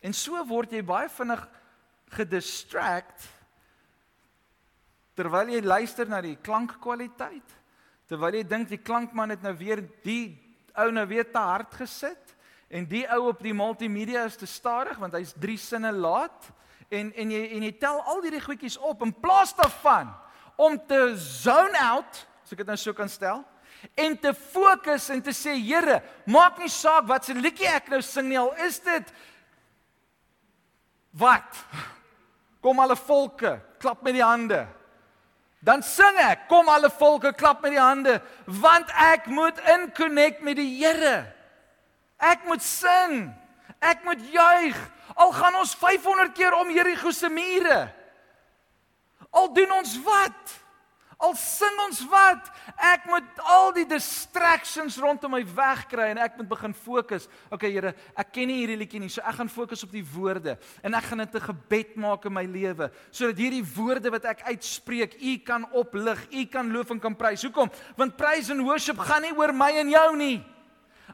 En 0.00 0.12
so 0.12 0.46
word 0.46 0.70
jy 0.70 0.84
baie 0.84 1.08
vinnig 1.08 1.48
gedistract 2.10 3.41
terwyl 5.18 5.50
jy 5.52 5.60
luister 5.64 6.08
na 6.08 6.22
die 6.24 6.36
klankkwaliteit 6.44 7.58
terwyl 8.08 8.36
jy 8.36 8.44
dink 8.48 8.70
die 8.70 8.80
klankman 8.80 9.34
het 9.34 9.44
nou 9.44 9.54
weer 9.56 9.82
die 10.04 10.34
ou 10.78 10.90
nou 10.94 11.04
weer 11.08 11.28
te 11.28 11.40
hard 11.40 11.74
gesit 11.80 12.34
en 12.72 12.86
die 12.88 13.04
ou 13.12 13.28
op 13.28 13.42
die 13.44 13.54
multimedia 13.56 14.24
is 14.28 14.38
te 14.40 14.48
stadig 14.48 14.98
want 15.00 15.16
hy's 15.18 15.34
drie 15.36 15.58
sinne 15.60 15.92
laat 15.92 16.50
en 16.92 17.12
en 17.12 17.32
jy 17.32 17.42
en 17.56 17.68
jy 17.68 17.72
tel 17.80 18.00
al 18.08 18.22
hierdie 18.24 18.44
goedjies 18.44 18.78
op 18.80 19.04
in 19.06 19.12
plaas 19.12 19.54
daarvan 19.58 20.12
om 20.60 20.78
te 20.88 21.00
zone 21.20 21.80
out 21.80 22.24
as 22.42 22.52
ek 22.52 22.62
dit 22.62 22.72
nou 22.72 22.78
so 22.80 22.96
kan 22.96 23.10
stel 23.12 23.44
en 23.98 24.16
te 24.18 24.32
fokus 24.34 25.08
en 25.10 25.22
te 25.24 25.34
sê 25.34 25.56
Here 25.58 26.00
maak 26.30 26.60
nie 26.62 26.70
saak 26.72 27.08
wat 27.08 27.26
se 27.26 27.34
liedjie 27.36 27.68
ek 27.68 27.90
nou 27.92 28.00
sing 28.04 28.28
nie 28.30 28.40
al 28.40 28.52
is 28.64 28.78
dit 28.84 29.12
wat? 31.12 31.58
Kom 32.64 32.78
alle 32.80 32.96
volke 32.96 33.58
klap 33.82 34.04
met 34.06 34.16
die 34.16 34.24
hande 34.24 34.62
Dan 35.62 35.82
sing 35.86 36.18
ek, 36.18 36.48
kom 36.50 36.66
alle 36.68 36.90
volke 36.90 37.30
klap 37.38 37.60
met 37.62 37.76
die 37.76 37.80
hande, 37.82 38.16
want 38.46 38.90
ek 38.98 39.28
moet 39.30 39.60
in 39.70 39.86
connect 39.94 40.42
met 40.42 40.58
die 40.58 40.66
Here. 40.80 41.22
Ek 42.18 42.42
moet 42.50 42.62
sing. 42.66 43.28
Ek 43.82 44.02
moet 44.06 44.18
juig. 44.30 44.78
Al 45.14 45.30
gaan 45.36 45.58
ons 45.60 45.74
500 45.78 46.34
keer 46.34 46.54
om 46.58 46.70
Jerigo 46.70 47.10
se 47.14 47.30
mure. 47.30 47.78
Al 49.30 49.48
doen 49.54 49.78
ons 49.78 49.94
wat? 50.02 50.58
Al 51.22 51.36
sing 51.38 51.76
ons 51.84 52.00
wat, 52.10 52.48
ek 52.82 53.04
moet 53.06 53.42
al 53.46 53.68
die 53.76 53.84
distractions 53.86 54.96
rondom 54.98 55.30
my 55.36 55.42
wegkry 55.46 56.08
en 56.10 56.20
ek 56.24 56.40
moet 56.40 56.48
begin 56.50 56.74
fokus. 56.74 57.28
Okay 57.54 57.70
Here, 57.70 57.92
ek 58.18 58.32
ken 58.34 58.50
nie 58.50 58.56
hierdie 58.58 58.78
liedjie 58.80 59.00
nie, 59.04 59.10
so 59.12 59.22
ek 59.22 59.38
gaan 59.38 59.50
fokus 59.52 59.84
op 59.86 59.94
die 59.94 60.02
woorde 60.02 60.56
en 60.82 60.98
ek 60.98 61.06
gaan 61.06 61.22
dit 61.22 61.36
'n 61.38 61.46
gebed 61.46 61.94
maak 61.96 62.26
in 62.26 62.34
my 62.34 62.42
lewe 62.42 62.90
sodat 63.12 63.38
hierdie 63.38 63.62
woorde 63.62 64.10
wat 64.10 64.24
ek 64.24 64.42
uitspreek, 64.50 65.14
U 65.22 65.38
kan 65.46 65.64
oplig, 65.72 66.18
U 66.32 66.44
kan 66.46 66.72
loof 66.72 66.90
en 66.90 67.00
kan 67.00 67.14
prys. 67.14 67.42
Hoekom? 67.42 67.70
Want 67.96 68.16
praise 68.16 68.50
and 68.50 68.66
worship 68.66 68.98
gaan 68.98 69.22
nie 69.22 69.32
oor 69.32 69.52
my 69.52 69.70
en 69.78 69.90
jou 69.90 70.16
nie. 70.16 70.44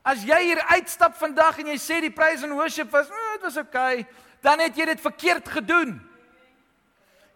As 0.03 0.25
jy 0.25 0.41
hier 0.41 0.63
uitstap 0.73 1.17
vandag 1.17 1.59
en 1.59 1.67
jy 1.67 1.77
sê 1.77 2.01
die 2.01 2.11
praise 2.11 2.45
and 2.45 2.55
worship 2.55 2.91
was, 2.91 3.11
oh, 3.11 3.33
dit 3.37 3.43
was 3.43 3.57
okay, 3.57 4.07
dan 4.41 4.59
het 4.59 4.77
jy 4.77 4.87
dit 4.87 5.01
verkeerd 5.01 5.49
gedoen. 5.49 6.01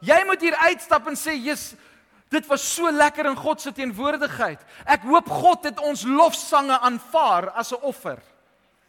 Jy 0.00 0.24
moet 0.26 0.40
hier 0.40 0.56
uitstap 0.56 1.06
en 1.06 1.14
sê, 1.14 1.36
"Jesus, 1.36 1.76
Dit 2.32 2.46
was 2.48 2.64
so 2.74 2.90
lekker 2.90 3.28
in 3.28 3.36
God 3.36 3.60
se 3.60 3.72
teenwoordigheid. 3.76 4.60
Ek 4.88 5.04
hoop 5.04 5.28
God 5.28 5.66
het 5.68 5.80
ons 5.84 6.04
lofsange 6.08 6.78
aanvaar 6.80 7.50
as 7.50 7.72
'n 7.72 7.84
offer. 7.84 8.22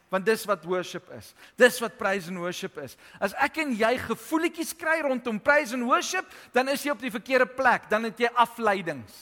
Want 0.08 0.24
dis 0.26 0.44
wat 0.44 0.64
worship 0.64 1.10
is. 1.10 1.34
Dis 1.56 1.80
wat 1.80 1.96
praise 1.98 2.28
and 2.28 2.38
worship 2.38 2.78
is. 2.78 2.96
As 3.20 3.34
ek 3.34 3.58
en 3.58 3.74
jy 3.74 3.98
gevoelletjies 3.98 4.76
kry 4.76 5.00
rondom 5.02 5.40
praise 5.40 5.74
and 5.74 5.84
worship, 5.84 6.24
dan 6.52 6.68
is 6.68 6.82
jy 6.82 6.90
op 6.90 7.00
die 7.00 7.10
verkeerde 7.10 7.46
plek, 7.46 7.90
dan 7.90 8.04
het 8.04 8.18
jy 8.18 8.30
afleidings. 8.34 9.12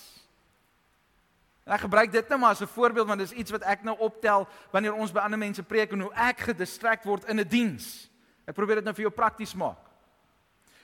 Ek 1.67 1.81
gebruik 1.81 2.13
dit 2.13 2.29
nou 2.29 2.39
maar 2.39 2.51
as 2.51 2.61
'n 2.63 2.67
voorbeeld 2.67 3.07
want 3.07 3.21
dis 3.21 3.33
iets 3.33 3.51
wat 3.51 3.63
ek 3.63 3.85
nou 3.85 3.97
optel 3.99 4.49
wanneer 4.71 4.95
ons 4.95 5.13
by 5.13 5.21
ander 5.21 5.39
mense 5.39 5.63
preek 5.63 5.93
en 5.93 6.01
hoe 6.01 6.15
ek 6.15 6.41
gedistrek 6.41 7.05
word 7.05 7.25
in 7.25 7.41
'n 7.41 7.49
die 7.49 7.49
diens. 7.49 8.09
Ek 8.47 8.55
probeer 8.55 8.77
dit 8.77 8.85
nou 8.85 8.95
vir 8.95 9.03
jou 9.03 9.15
prakties 9.15 9.55
maak. 9.55 9.92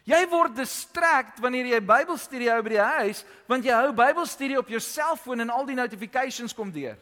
Jy 0.09 0.23
word 0.31 0.57
distrakt 0.57 1.41
wanneer 1.45 1.67
jy 1.69 1.81
Bybelstudie 1.85 2.49
hou 2.49 2.63
by 2.65 2.73
die 2.73 2.87
huis, 3.03 3.25
want 3.51 3.67
jy 3.67 3.75
hou 3.77 3.93
Bybelstudie 3.93 4.57
op 4.57 4.71
jou 4.73 4.81
selfoon 4.81 5.45
en 5.45 5.53
al 5.53 5.69
die 5.69 5.77
notifications 5.77 6.57
kom 6.57 6.71
deur. 6.73 6.97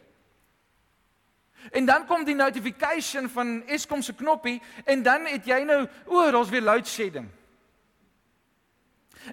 En 1.71 1.87
dan 1.87 2.05
kom 2.07 2.25
die 2.27 2.35
notification 2.35 3.29
van 3.31 3.61
Eskom 3.67 4.03
se 4.03 4.13
knoppie 4.15 4.59
en 4.85 5.03
dan 5.03 5.25
het 5.27 5.47
jy 5.47 5.61
nou, 5.67 5.85
o, 6.05 6.19
oh, 6.19 6.31
daar's 6.31 6.51
weer 6.51 6.63
load 6.63 6.87
shedding. 6.87 7.29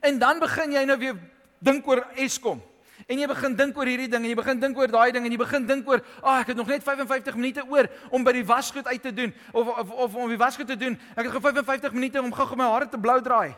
En 0.02 0.18
dan 0.18 0.38
begin 0.42 0.72
jy 0.74 0.84
nou 0.86 0.98
weer 0.98 1.18
dink 1.64 1.86
oor 1.86 2.02
Eskom. 2.14 2.62
En 3.06 3.20
jy 3.20 3.26
begin 3.28 3.56
dink 3.56 3.76
oor 3.76 3.88
hierdie 3.88 4.08
ding 4.08 4.22
en 4.24 4.30
jy 4.30 4.36
begin 4.38 4.60
dink 4.60 4.78
oor 4.80 4.88
daai 4.88 5.12
ding 5.12 5.26
en 5.26 5.34
jy 5.34 5.40
begin 5.40 5.66
dink 5.68 5.88
oor, 5.88 6.00
ag, 6.00 6.22
oh, 6.22 6.36
ek 6.40 6.52
het 6.52 6.56
nog 6.56 6.70
net 6.72 6.86
55 6.86 7.36
minute 7.36 7.64
oor 7.68 7.88
om 8.10 8.24
by 8.24 8.32
die 8.32 8.44
wasgoed 8.48 8.88
uit 8.88 9.02
te 9.02 9.12
doen 9.12 9.34
of 9.52 9.68
of 9.68 9.92
of 10.06 10.16
om 10.16 10.32
die 10.32 10.40
wasgoed 10.40 10.70
te 10.72 10.78
doen. 10.80 10.96
Ek 11.12 11.26
het 11.26 11.34
gou 11.34 11.42
55 11.44 11.92
minute 11.92 12.22
om 12.22 12.32
gou-gou 12.32 12.56
my 12.56 12.70
hare 12.72 12.88
te 12.88 13.00
blou 13.00 13.20
draai 13.20 13.52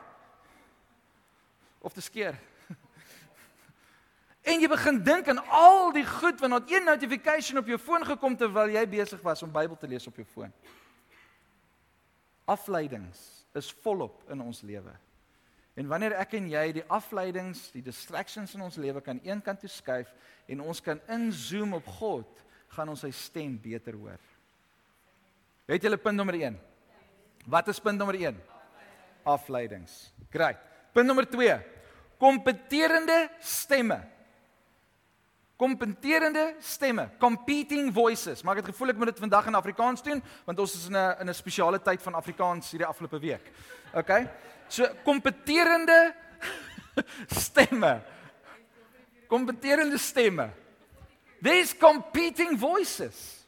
of 1.86 1.94
te 1.94 2.02
skeer. 2.02 2.34
En 4.46 4.60
jy 4.62 4.68
begin 4.70 5.00
dink 5.02 5.28
aan 5.30 5.40
al 5.50 5.92
die 5.94 6.06
goed 6.06 6.40
wanneer 6.42 6.80
'n 6.80 6.84
notification 6.84 7.58
op 7.58 7.66
jou 7.66 7.78
foon 7.78 8.04
gekom 8.06 8.36
terwyl 8.36 8.70
jy 8.70 8.86
besig 8.86 9.22
was 9.22 9.42
om 9.42 9.50
Bybel 9.52 9.76
te 9.76 9.86
lees 9.86 10.06
op 10.06 10.16
jou 10.16 10.26
foon. 10.26 10.52
Afleidings 12.46 13.46
is 13.54 13.74
volop 13.82 14.22
in 14.30 14.40
ons 14.40 14.62
lewe. 14.62 14.94
En 15.76 15.88
wanneer 15.90 16.16
ek 16.16 16.32
en 16.38 16.48
jy 16.48 16.64
die 16.78 16.86
afleidings, 16.88 17.66
die 17.74 17.84
distractions 17.84 18.54
in 18.56 18.64
ons 18.64 18.78
lewe 18.80 19.02
kan 19.04 19.20
eenkant 19.26 19.60
toe 19.60 19.70
skuif 19.70 20.08
en 20.48 20.64
ons 20.64 20.80
kan 20.80 21.00
inzoom 21.12 21.76
op 21.76 21.90
God, 21.98 22.44
gaan 22.72 22.88
ons 22.92 23.04
sy 23.04 23.12
stem 23.14 23.58
beter 23.60 23.96
hoor. 23.98 24.20
Het 25.68 25.84
julle 25.84 26.00
punt 26.00 26.16
nommer 26.16 26.38
1? 26.38 26.56
Wat 27.50 27.68
is 27.68 27.80
punt 27.82 27.98
nommer 27.98 28.16
1? 28.18 28.38
Afleidings. 29.26 30.06
Great. 30.32 30.62
Punt 30.94 31.08
nommer 31.10 31.26
2 31.28 31.58
kompeterende 32.18 33.28
stemme. 33.40 34.00
Kompeterende 35.56 36.54
stemme, 36.60 37.08
competing 37.18 37.88
voices. 37.94 38.42
Maar 38.42 38.58
ek 38.58 38.66
het 38.66 38.74
gevoel 38.74 38.92
ek 38.92 38.98
moet 39.00 39.10
dit 39.14 39.22
vandag 39.24 39.46
in 39.48 39.56
Afrikaans 39.56 40.02
doen 40.04 40.20
want 40.44 40.58
ons 40.60 40.74
is 40.76 40.88
in 40.90 40.96
'n 40.96 41.20
in 41.20 41.28
'n 41.28 41.34
spesiale 41.34 41.80
tyd 41.80 42.02
van 42.02 42.14
Afrikaans 42.14 42.70
hierdie 42.70 42.88
afgelope 42.88 43.18
week. 43.18 43.50
OK. 43.94 44.28
So 44.68 44.84
kompeterende 45.04 46.14
stemme. 47.44 48.02
Kompeterende 49.28 49.98
stemme. 49.98 50.50
These 51.42 51.76
competing 51.76 52.58
voices. 52.58 53.46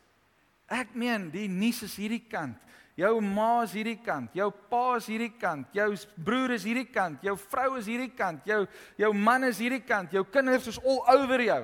Ek 0.66 0.94
meen, 0.94 1.30
die 1.30 1.48
nuus 1.48 1.82
is 1.82 1.96
hierdie 1.96 2.24
kant. 2.28 2.56
Jou 2.98 3.20
ma 3.20 3.62
is 3.62 3.72
hierdie 3.72 4.00
kant, 4.02 4.32
jou 4.34 4.50
pa 4.50 4.96
is 4.96 5.06
hierdie 5.06 5.36
kant, 5.38 5.68
jou 5.72 5.92
broer 6.16 6.56
is 6.56 6.64
hierdie 6.66 6.88
kant, 6.90 7.20
jou 7.22 7.36
vrou 7.38 7.76
is 7.78 7.86
hierdie 7.86 8.10
kant, 8.10 8.42
jou 8.44 8.66
jou 8.98 9.12
man 9.14 9.44
is 9.44 9.60
hierdie 9.62 9.84
kant, 9.86 10.10
jou 10.10 10.24
kinders 10.24 10.66
is 10.66 10.80
all 10.82 11.04
over 11.06 11.44
jou. 11.44 11.60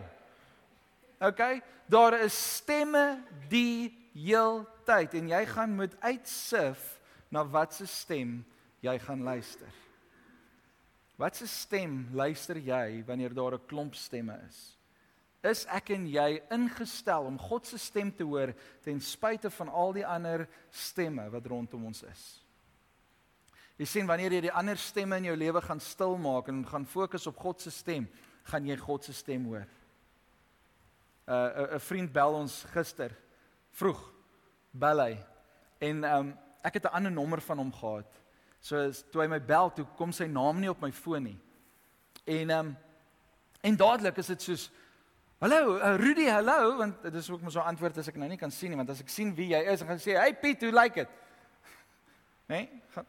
OK? 1.20 1.42
Daar 1.86 2.18
is 2.24 2.36
stemme 2.56 3.22
die 3.48 3.92
heeltyd 4.14 5.14
en 5.14 5.28
jy 5.28 5.42
gaan 5.46 5.74
moet 5.76 5.94
uitsif 6.00 7.00
na 7.28 7.44
watse 7.44 7.86
stem 7.86 8.44
jy 8.80 8.98
gaan 8.98 9.22
luister. 9.22 9.70
Watse 11.16 11.46
stem 11.46 12.08
luister 12.12 12.58
jy 12.58 13.04
wanneer 13.06 13.34
daar 13.34 13.54
'n 13.54 13.66
klomp 13.66 13.94
stemme 13.94 14.38
is? 14.48 14.74
is 15.44 15.64
ek 15.72 15.92
en 15.94 16.06
jy 16.08 16.38
ingestel 16.54 17.28
om 17.28 17.36
God 17.40 17.68
se 17.68 17.78
stem 17.80 18.10
te 18.16 18.24
hoor 18.24 18.54
ten 18.84 19.00
spyte 19.04 19.50
van 19.52 19.68
al 19.68 19.92
die 19.96 20.06
ander 20.06 20.46
stemme 20.72 21.26
wat 21.32 21.46
rondom 21.50 21.84
ons 21.90 22.02
is. 22.08 22.24
Jy 23.76 23.88
sien 23.90 24.08
wanneer 24.08 24.36
jy 24.36 24.44
die 24.46 24.54
ander 24.54 24.78
stemme 24.78 25.18
in 25.18 25.28
jou 25.28 25.36
lewe 25.36 25.60
gaan 25.64 25.82
stil 25.82 26.16
maak 26.20 26.48
en 26.48 26.62
gaan 26.68 26.86
fokus 26.86 27.26
op 27.26 27.40
God 27.42 27.60
se 27.60 27.72
stem, 27.74 28.06
gaan 28.48 28.68
jy 28.68 28.76
God 28.80 29.04
se 29.04 29.12
stem 29.16 29.48
hoor. 29.50 29.66
'n 31.26 31.32
uh, 31.32 31.74
'n 31.74 31.80
vriend 31.80 32.12
bel 32.12 32.34
ons 32.34 32.64
gister 32.72 33.10
vroeg 33.70 34.00
bel 34.70 35.00
hy 35.00 35.18
en 35.78 36.04
um, 36.04 36.38
ek 36.62 36.74
het 36.74 36.84
'n 36.84 36.96
ander 36.96 37.12
nommer 37.12 37.40
van 37.40 37.58
hom 37.58 37.72
gehad. 37.72 38.20
So 38.60 38.90
toe 39.10 39.22
hy 39.22 39.28
my 39.28 39.40
bel, 39.40 39.72
toe 39.72 39.86
kom 39.96 40.12
sy 40.12 40.26
naam 40.26 40.60
nie 40.60 40.70
op 40.70 40.80
my 40.80 40.92
foon 40.92 41.22
nie. 41.22 41.38
En 42.24 42.50
um, 42.50 42.76
en 43.60 43.76
dadelik 43.76 44.16
is 44.16 44.26
dit 44.26 44.42
soos 44.42 44.70
Hallo, 45.38 45.76
uh, 45.76 45.96
Rudy, 45.96 46.24
hallo, 46.30 46.76
want 46.76 47.02
dit 47.02 47.14
is 47.14 47.30
ook 47.30 47.42
maar 47.42 47.50
so 47.50 47.60
antwoord 47.60 47.98
as 47.98 48.08
ek 48.08 48.16
nou 48.16 48.28
nie 48.28 48.38
kan 48.38 48.50
sien 48.50 48.70
nie, 48.70 48.78
want 48.78 48.88
as 48.90 49.00
ek 49.02 49.10
sien 49.12 49.34
wie 49.34 49.50
jy 49.50 49.58
is, 49.66 49.82
dan 49.82 49.88
gaan 49.88 49.98
ek 49.98 50.04
sê, 50.04 50.14
"Hey 50.16 50.32
Piet, 50.40 50.62
hoe 50.62 50.72
lyk 50.72 50.94
dit?" 50.94 51.08
Né? 52.48 52.68
Nee? 52.94 53.04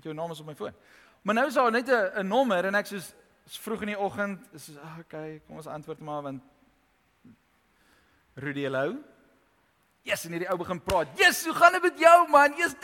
Jou 0.00 0.14
naam 0.14 0.30
is 0.30 0.40
op 0.40 0.46
my 0.46 0.54
foon. 0.54 0.72
Maar 1.22 1.34
nou 1.34 1.46
is 1.46 1.54
daar 1.54 1.70
net 1.70 1.88
'n 1.88 2.22
'n 2.22 2.28
nommer 2.28 2.64
en 2.64 2.74
ek 2.74 2.86
soos 2.86 3.14
vroeg 3.60 3.80
in 3.80 3.86
die 3.86 3.98
oggend, 3.98 4.46
is 4.52 4.64
so, 4.64 4.72
oh, 4.80 4.98
okay, 5.00 5.42
kom 5.46 5.56
ons 5.56 5.66
antwoord 5.66 6.00
maar 6.00 6.22
want 6.22 6.42
Rudy, 8.36 8.66
hallo. 8.68 8.98
Yes, 10.04 10.26
en 10.28 10.34
hierdie 10.36 10.48
ou 10.52 10.58
begin 10.60 10.80
praat. 10.84 11.08
Yes, 11.16 11.40
hoe 11.48 11.54
gaan 11.56 11.72
dit 11.72 11.86
met 11.88 11.98
jou 11.98 12.16
man? 12.28 12.52
Yes. 12.60 12.74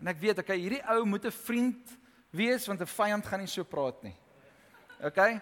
En 0.00 0.10
ek 0.10 0.18
weet, 0.18 0.40
okay, 0.42 0.56
hierdie 0.58 0.80
ou 0.90 1.04
moet 1.06 1.26
'n 1.26 1.30
vriend 1.30 1.92
wees 2.34 2.66
want 2.66 2.80
'n 2.80 2.86
vyand 2.86 3.26
gaan 3.26 3.40
nie 3.40 3.46
so 3.46 3.64
praat 3.64 4.02
nie. 4.02 4.16
Okay? 5.00 5.40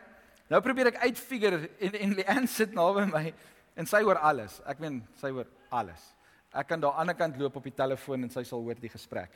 Nou 0.51 0.61
probeer 0.61 0.87
ek 0.87 1.01
uitfigure 1.03 1.71
en 1.81 1.95
en 1.95 2.15
Leanne 2.15 2.47
sit 2.47 2.73
naby 2.73 3.07
my 3.07 3.35
en 3.75 3.87
sy 3.87 4.03
hoor 4.03 4.19
alles. 4.19 4.61
Ek 4.67 4.79
meen, 4.79 5.07
sy 5.17 5.31
hoor 5.31 5.47
alles. 5.71 6.15
Ek 6.53 6.69
kan 6.69 6.81
daar 6.81 6.93
aan 6.93 7.07
die 7.07 7.13
ander 7.13 7.15
kant 7.15 7.37
loop 7.37 7.57
op 7.57 7.65
die 7.65 7.75
telefoon 7.75 8.23
en 8.23 8.31
sy 8.31 8.43
sal 8.43 8.61
hoor 8.61 8.75
die 8.75 8.89
gesprek. 8.89 9.31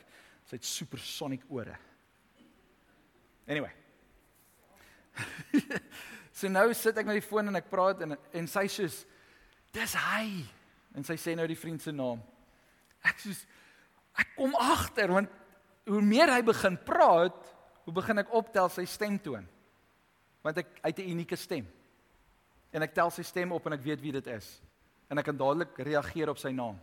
Sy 0.45 0.55
het 0.55 0.65
supersonic 0.65 1.41
ore. 1.49 1.77
Anyway. 3.47 3.71
so 6.37 6.47
nou 6.47 6.73
sit 6.73 6.97
ek 6.97 7.05
met 7.05 7.15
die 7.15 7.27
foon 7.27 7.47
en 7.47 7.55
ek 7.55 7.69
praat 7.69 8.01
en 8.01 8.17
en 8.33 8.47
sy 8.47 8.67
sê 8.67 8.87
dis 9.73 9.95
hy 9.97 10.27
en 10.93 11.05
sy 11.05 11.17
sê 11.17 11.33
nou 11.37 11.47
die 11.49 11.57
vriend 11.57 11.81
se 11.81 11.93
naam. 11.95 12.21
Ek 13.03 13.19
sê 13.23 13.33
ek 14.21 14.35
kom 14.37 14.53
agter 14.61 15.11
want 15.11 15.31
hoe 15.89 16.01
meer 16.05 16.29
hy 16.29 16.43
begin 16.45 16.77
praat, 16.85 17.35
hoe 17.83 17.93
begin 17.95 18.21
ek 18.21 18.33
optel 18.37 18.69
sy 18.71 18.85
stemtoon 18.87 19.47
want 20.43 20.59
ek 20.59 20.79
uit 20.83 20.99
'n 20.99 21.11
unieke 21.15 21.37
stem. 21.39 21.65
En 22.73 22.83
ek 22.83 22.93
tel 22.93 23.09
sy 23.11 23.23
stem 23.23 23.51
op 23.51 23.65
en 23.65 23.73
ek 23.73 23.85
weet 23.85 24.01
wie 24.01 24.11
dit 24.11 24.27
is. 24.27 24.61
En 25.09 25.17
ek 25.17 25.25
kan 25.25 25.37
dadelik 25.37 25.77
reageer 25.77 26.29
op 26.29 26.37
sy 26.37 26.51
naam. 26.51 26.79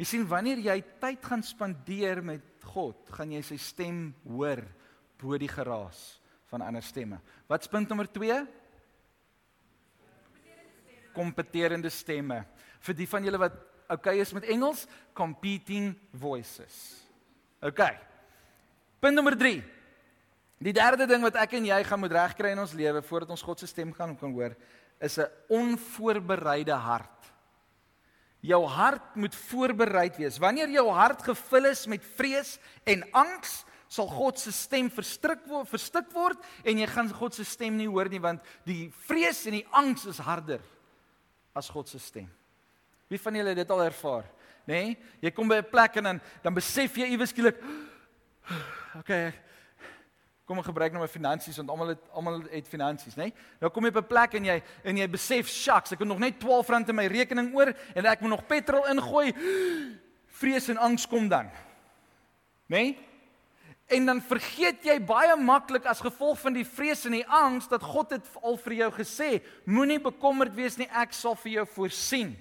Jy 0.00 0.04
sien 0.04 0.26
wanneer 0.26 0.58
jy 0.58 0.80
tyd 1.00 1.24
gaan 1.24 1.42
spandeer 1.42 2.22
met 2.24 2.64
God, 2.64 2.96
gaan 3.10 3.32
jy 3.32 3.42
sy 3.42 3.56
stem 3.56 4.14
hoor 4.24 4.62
bo 5.20 5.36
die 5.36 5.48
geraas 5.48 6.20
van 6.50 6.62
ander 6.62 6.82
stemme. 6.82 7.20
Wat's 7.48 7.68
punt 7.68 7.88
nommer 7.88 8.08
2? 8.08 8.46
Kompeterende 11.14 11.90
stemme. 11.90 12.44
Vir 12.80 12.94
die 12.94 13.08
van 13.08 13.24
julle 13.24 13.38
wat 13.38 13.58
okay 13.90 14.20
is 14.22 14.32
met 14.32 14.46
Engels, 14.46 14.86
competing 15.12 15.92
voices. 16.12 17.02
Okay. 17.60 17.98
Punt 19.00 19.16
nommer 19.16 19.36
Die 20.60 20.74
derde 20.76 21.06
ding 21.08 21.22
wat 21.24 21.38
ek 21.40 21.54
en 21.56 21.66
jy 21.70 21.78
gaan 21.88 22.02
moet 22.02 22.12
regkry 22.12 22.52
in 22.52 22.60
ons 22.60 22.76
lewe 22.76 23.00
voordat 23.02 23.32
ons 23.32 23.44
God 23.44 23.62
se 23.62 23.68
stem 23.70 23.94
kan 23.96 24.12
kan 24.16 24.32
hoor, 24.32 24.52
is 25.00 25.18
'n 25.18 25.28
onvoorbereide 25.48 26.76
hart. 26.76 27.32
Jou 28.40 28.66
hart 28.66 29.16
moet 29.16 29.34
voorbereid 29.34 30.16
wees. 30.16 30.38
Wanneer 30.38 30.68
jou 30.68 30.88
hart 30.88 31.22
gevul 31.22 31.64
is 31.64 31.86
met 31.86 32.04
vrees 32.04 32.58
en 32.84 33.04
angs, 33.12 33.64
sal 33.88 34.06
God 34.06 34.38
se 34.38 34.52
stem 34.52 34.90
verstrik 34.90 35.46
word, 35.46 35.68
verstik 35.68 36.12
word 36.12 36.38
en 36.64 36.78
jy 36.78 36.86
gaan 36.86 37.08
God 37.08 37.34
se 37.34 37.44
stem 37.44 37.76
nie 37.76 37.88
hoor 37.88 38.08
nie 38.08 38.20
want 38.20 38.40
die 38.64 38.90
vrees 39.06 39.46
en 39.46 39.52
die 39.52 39.66
angs 39.72 40.06
is 40.06 40.18
harder 40.18 40.60
as 41.52 41.68
God 41.68 41.88
se 41.88 41.98
stem. 41.98 42.28
Wie 43.08 43.20
van 43.20 43.34
julle 43.34 43.48
het 43.48 43.56
dit 43.56 43.70
al 43.70 43.84
ervaar? 43.84 44.24
Nê? 44.64 44.74
Nee? 44.74 44.98
Jy 45.20 45.30
kom 45.34 45.48
by 45.48 45.56
'n 45.56 45.70
plek 45.70 45.96
en 45.96 46.04
dan 46.04 46.20
dan 46.42 46.54
besef 46.54 46.96
jy 46.96 47.06
iewes 47.10 47.30
skielik 47.30 47.56
okay, 49.00 49.32
kom 50.44 50.58
ek 50.58 50.64
gebruik 50.66 50.92
nou 50.92 51.02
my 51.02 51.08
finansies 51.08 51.56
want 51.56 51.70
almal 51.70 51.88
het 51.88 52.02
almal 52.12 52.42
het 52.50 52.68
finansies, 52.68 53.14
nê? 53.14 53.30
Nee? 53.30 53.34
Nou 53.60 53.70
kom 53.70 53.84
jy 53.84 53.90
op 53.90 54.02
'n 54.02 54.06
plek 54.06 54.34
en 54.34 54.44
jy 54.44 54.62
en 54.84 54.96
jy 54.96 55.08
besef, 55.08 55.48
"Shucks, 55.48 55.92
ek 55.92 55.98
het 55.98 56.08
nog 56.08 56.18
net 56.18 56.38
R12 56.38 56.88
in 56.88 56.94
my 56.94 57.06
rekening 57.06 57.54
oor 57.54 57.74
en 57.94 58.06
ek 58.06 58.20
moet 58.20 58.30
nog 58.30 58.46
petrol 58.46 58.86
ingooi." 58.86 59.32
Vrees 60.26 60.68
en 60.68 60.76
angs 60.76 61.06
kom 61.06 61.28
dan. 61.28 61.50
Nê? 62.66 62.78
Nee? 62.78 63.09
En 63.90 64.06
dan 64.06 64.20
vergeet 64.22 64.84
jy 64.86 64.96
baie 65.02 65.34
maklik 65.36 65.86
as 65.90 66.02
gevolg 66.04 66.38
van 66.38 66.54
die 66.54 66.66
vrees 66.66 67.02
en 67.08 67.16
die 67.18 67.26
angs 67.26 67.66
dat 67.70 67.82
God 67.82 68.14
het 68.14 68.26
al 68.42 68.58
vir 68.62 68.76
jou 68.84 68.90
gesê, 69.00 69.30
moenie 69.66 69.98
bekommerd 70.02 70.54
wees 70.54 70.78
nie, 70.78 70.88
ek 70.94 71.14
sal 71.16 71.34
vir 71.42 71.58
jou 71.58 71.66
voorsien. 71.74 72.36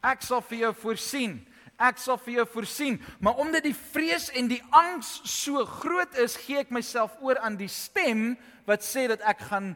Ek 0.00 0.22
sal 0.24 0.40
vir 0.46 0.66
jou 0.66 0.74
voorsien 0.84 1.40
ek 1.80 2.00
sal 2.00 2.18
vir 2.20 2.40
jou 2.40 2.46
voorsien. 2.54 2.98
Maar 3.24 3.40
omdat 3.40 3.64
die 3.64 3.76
vrees 3.76 4.28
en 4.36 4.50
die 4.50 4.60
angs 4.76 5.20
so 5.28 5.64
groot 5.64 6.16
is, 6.20 6.36
gee 6.44 6.60
ek 6.60 6.72
myself 6.74 7.16
oor 7.24 7.40
aan 7.40 7.56
die 7.60 7.70
stem 7.72 8.34
wat 8.68 8.84
sê 8.84 9.06
dat 9.10 9.24
ek 9.28 9.46
gaan 9.48 9.72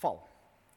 val. 0.00 0.20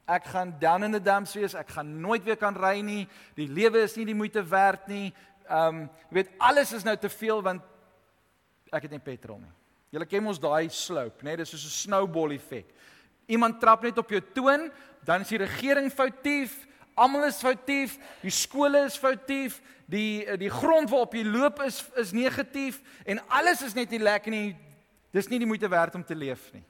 Ek 0.09 0.25
gaan 0.31 0.55
down 0.61 0.87
in 0.87 0.95
the 0.97 1.03
dumps 1.03 1.35
wees, 1.37 1.53
ek 1.53 1.75
gaan 1.75 1.91
nooit 2.01 2.25
weer 2.25 2.39
kan 2.41 2.57
ry 2.57 2.79
nie. 2.81 3.03
Die 3.37 3.47
lewe 3.49 3.85
is 3.85 3.93
nie 3.99 4.07
die 4.09 4.17
moeite 4.17 4.41
werd 4.49 4.89
nie. 4.89 5.11
Um 5.49 5.85
jy 6.09 6.21
weet 6.21 6.33
alles 6.41 6.73
is 6.77 6.85
nou 6.85 6.95
te 6.97 7.11
veel 7.13 7.43
want 7.45 7.65
ek 8.71 8.85
het 8.87 8.91
nie 8.91 9.03
petrol 9.03 9.39
nie. 9.41 9.51
Julle 9.93 10.05
ken 10.05 10.23
mos 10.23 10.39
daai 10.41 10.69
slope, 10.69 11.23
né? 11.23 11.31
Nee? 11.31 11.37
Dis 11.41 11.49
soos 11.49 11.65
'n 11.65 11.77
snowball 11.87 12.33
effek. 12.33 12.67
Iemand 13.27 13.59
trap 13.59 13.83
net 13.83 13.97
op 13.97 14.09
jou 14.09 14.21
toon, 14.33 14.71
dan 15.03 15.21
is 15.21 15.29
die 15.29 15.37
regering 15.37 15.91
foutief, 15.91 16.67
almal 16.95 17.25
is 17.25 17.41
foutief, 17.41 17.97
die 18.21 18.33
skole 18.33 18.85
is 18.85 18.97
foutief, 18.97 19.61
die 19.89 20.25
die 20.37 20.49
grond 20.49 20.89
waarop 20.89 21.13
jy 21.13 21.23
loop 21.23 21.61
is 21.65 21.83
is 21.97 22.11
negatief 22.11 22.81
en 23.05 23.21
alles 23.27 23.61
is 23.61 23.73
net 23.73 23.89
nie 23.89 23.99
lekker 23.99 24.31
nie. 24.31 24.55
Dis 25.11 25.29
nie 25.29 25.39
die 25.39 25.47
moeite 25.47 25.69
werd 25.69 25.95
om 25.95 26.03
te 26.03 26.15
leef 26.15 26.51
nie. 26.53 26.63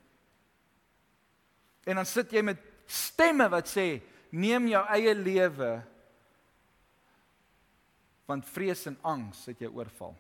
En 1.85 1.95
dan 1.95 2.05
sit 2.05 2.31
jy 2.31 2.41
met 2.41 2.57
stemme 2.87 3.49
wat 3.49 3.67
sê 3.67 4.01
neem 4.31 4.67
jou 4.67 4.83
eie 4.87 5.13
lewe 5.15 5.83
want 8.29 8.45
vrees 8.45 8.85
en 8.85 8.97
angs 9.01 9.47
het 9.49 9.59
jou 9.59 9.71
oorval. 9.73 10.13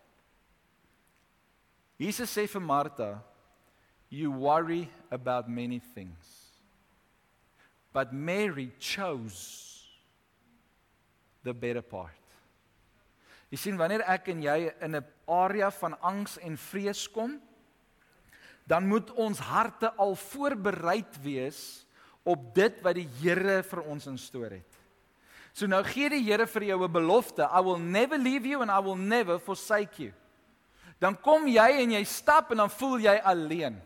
Jesus 1.99 2.31
sê 2.31 2.47
vir 2.47 2.61
Martha, 2.63 3.21
you 4.09 4.31
worry 4.31 4.89
about 5.11 5.49
many 5.49 5.79
things. 5.79 6.47
But 7.91 8.13
Mary 8.13 8.71
chose 8.79 9.83
the 11.43 11.53
better 11.53 11.81
part. 11.81 12.15
Jy 13.49 13.57
sien 13.57 13.77
wanneer 13.81 14.05
ek 14.07 14.29
en 14.29 14.43
jy 14.45 14.71
in 14.85 14.95
'n 14.95 15.05
area 15.27 15.69
van 15.71 15.97
angs 16.01 16.37
en 16.37 16.55
vrees 16.55 17.07
kom, 17.07 17.41
dan 18.67 18.87
moet 18.87 19.11
ons 19.17 19.39
harte 19.39 19.89
al 19.97 20.15
voorbereid 20.15 21.17
wees 21.23 21.85
op 22.23 22.53
dit 22.53 22.81
wat 22.85 22.95
die 22.95 23.09
Here 23.21 23.63
vir 23.63 23.81
ons 23.81 24.05
instoor 24.07 24.51
het. 24.51 24.77
So 25.53 25.65
nou 25.65 25.83
gee 25.83 26.09
die 26.09 26.23
Here 26.23 26.45
vir 26.45 26.63
jou 26.63 26.83
'n 26.85 26.91
belofte, 26.91 27.43
I 27.43 27.59
will 27.61 27.79
never 27.79 28.17
leave 28.17 28.45
you 28.45 28.61
and 28.61 28.69
I 28.69 28.79
will 28.79 28.95
never 28.95 29.39
forsake 29.39 29.99
you. 29.99 30.13
Dan 30.99 31.15
kom 31.23 31.47
jy 31.47 31.67
en 31.83 31.91
jy 31.95 32.03
stap 32.03 32.51
en 32.51 32.57
dan 32.57 32.69
voel 32.69 32.99
jy 32.99 33.15
alleen. 33.23 33.79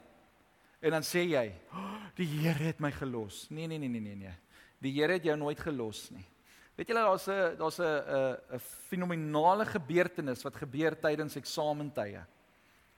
En 0.82 0.92
dan 0.92 1.06
sê 1.06 1.24
jy, 1.30 1.46
oh, 1.72 2.02
die 2.18 2.28
Here 2.28 2.72
het 2.72 2.82
my 2.84 2.92
gelos. 2.92 3.46
Nee 3.50 3.68
nee 3.68 3.78
nee 3.78 3.90
nee 3.90 4.02
nee 4.02 4.16
nee. 4.16 4.36
Die 4.84 4.92
Here 4.98 5.14
het 5.14 5.24
jou 5.24 5.38
nooit 5.38 5.60
gelos 5.60 6.10
nie. 6.12 6.26
Weet 6.74 6.90
julle 6.90 7.06
daar's 7.06 7.28
'n 7.30 7.58
daar's 7.58 7.80
'n 7.80 7.86
'n 7.86 8.58
'n 8.58 8.60
fenominale 8.90 9.66
gebeurtenis 9.66 10.44
wat 10.44 10.56
gebeur 10.56 11.00
tydens 11.00 11.36
eksamentye 11.36 12.26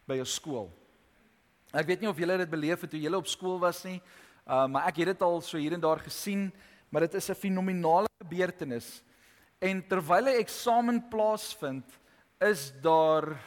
by 0.08 0.16
'n 0.16 0.26
skool. 0.26 0.72
Ek 1.74 1.86
weet 1.86 2.02
nie 2.02 2.10
of 2.10 2.18
julle 2.18 2.38
dit 2.38 2.50
beleef 2.50 2.82
het 2.82 2.90
toe 2.90 3.02
julle 3.02 3.18
op 3.18 3.28
skool 3.28 3.60
was 3.60 3.84
nie, 3.84 4.02
uh, 4.48 4.66
maar 4.68 4.88
ek 4.88 4.98
het 4.98 5.08
dit 5.08 5.22
al 5.22 5.42
so 5.42 5.58
hier 5.58 5.74
en 5.74 5.82
daar 5.82 6.00
gesien, 6.00 6.54
maar 6.90 7.02
dit 7.02 7.14
is 7.16 7.30
'n 7.30 7.36
fenominale 7.36 8.08
gebeurtenis. 8.24 9.04
En 9.60 9.88
terwyl 9.88 10.26
'n 10.26 10.40
eksamen 10.40 11.08
plaasvind, 11.10 11.86
is 12.40 12.72
daar 12.82 13.38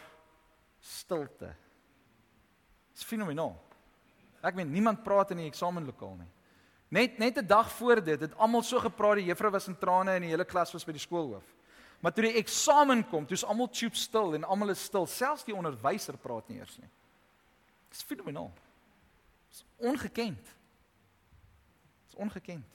stilte. 0.80 1.52
Dit 2.92 3.02
is 3.02 3.04
fenomenaal. 3.04 3.56
Ek 4.42 4.54
meen 4.54 4.70
niemand 4.70 5.02
praat 5.02 5.32
in 5.34 5.42
die 5.42 5.50
eksamenlokaal 5.50 6.16
nie. 6.20 6.30
Net 6.88 7.18
net 7.18 7.38
'n 7.38 7.46
dag 7.46 7.70
voor 7.72 8.04
dit 8.04 8.20
het 8.20 8.36
almal 8.36 8.62
so 8.62 8.78
gepraat, 8.78 9.16
die 9.16 9.26
juffrou 9.26 9.50
was 9.50 9.68
in 9.68 9.78
trane 9.78 10.10
en 10.10 10.22
die 10.22 10.30
hele 10.30 10.44
klas 10.44 10.72
was 10.72 10.84
by 10.84 10.92
die 10.92 11.00
skoolhoof. 11.00 11.44
Maar 12.00 12.12
toe 12.12 12.24
die 12.24 12.38
eksamen 12.38 13.08
kom, 13.08 13.26
toe's 13.26 13.44
almal 13.44 13.68
tjoep 13.68 13.94
stil 13.94 14.34
en 14.34 14.44
almal 14.44 14.70
is 14.70 14.84
stil, 14.84 15.06
selfs 15.06 15.44
die 15.44 15.54
onderwyser 15.54 16.16
praat 16.16 16.48
nie 16.48 16.58
eers 16.58 16.78
nie. 16.78 16.90
Dis 17.90 18.02
fenomenaal. 18.02 18.52
Dis 19.48 19.64
ongekend. 19.76 20.54
Dis 22.06 22.14
ongekend. 22.14 22.66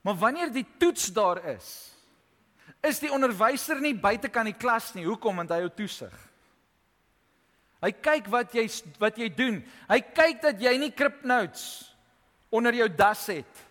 Maar 0.00 0.14
wanneer 0.14 0.52
die 0.52 0.66
toets 0.78 1.12
daar 1.12 1.44
is, 1.44 1.92
is 2.80 2.98
die 2.98 3.12
onderwyser 3.12 3.80
nie 3.80 3.94
buitekant 3.94 4.50
die 4.50 4.58
klas 4.58 4.94
nie. 4.94 5.04
Hoekom? 5.06 5.36
Want 5.36 5.50
hy 5.50 5.60
hou 5.62 5.70
toesig. 5.70 6.31
Hy 7.82 7.90
kyk 7.92 8.30
wat 8.30 8.54
jy 8.54 8.68
wat 9.02 9.18
jy 9.18 9.28
doen. 9.34 9.58
Hy 9.90 10.00
kyk 10.14 10.42
dat 10.42 10.60
jy 10.62 10.76
nie 10.78 10.92
krip 10.94 11.24
notes 11.26 11.90
onder 12.52 12.74
jou 12.76 12.88
das 12.88 13.26
het. 13.26 13.62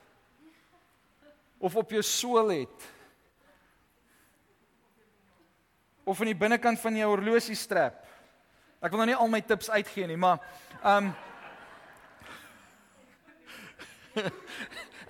of 1.62 1.76
op 1.76 1.92
jou 1.94 2.02
sool 2.02 2.50
het. 2.50 2.88
Of 6.04 6.20
in 6.26 6.32
die 6.32 6.38
binnekant 6.38 6.80
van 6.82 6.96
jou 6.98 7.10
horlosie 7.14 7.56
strap. 7.56 8.02
Ek 8.82 8.90
wil 8.90 9.04
nou 9.04 9.12
nie 9.12 9.18
al 9.18 9.30
my 9.30 9.42
tips 9.46 9.70
uitgee 9.70 10.10
nie, 10.10 10.18
maar 10.18 10.42
ehm 10.82 11.12
um, 11.12 11.14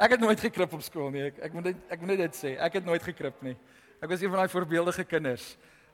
Ek 0.02 0.16
het 0.16 0.22
nooit 0.22 0.40
gekrip 0.42 0.72
op 0.74 0.82
skool 0.86 1.10
nie. 1.14 1.24
Ek 1.30 1.40
ek 1.48 1.54
moet 1.54 1.66
dit 1.72 1.94
ek 1.94 2.02
moet 2.02 2.20
dit 2.20 2.36
sê. 2.38 2.52
Ek 2.62 2.76
het 2.78 2.86
nooit 2.86 3.04
gekrip 3.06 3.42
nie. 3.46 3.56
Ek 4.02 4.10
was 4.10 4.22
een 4.22 4.30
van 4.34 4.42
daai 4.42 4.52
voorbeeldige 4.54 5.06
kinders. 5.06 5.46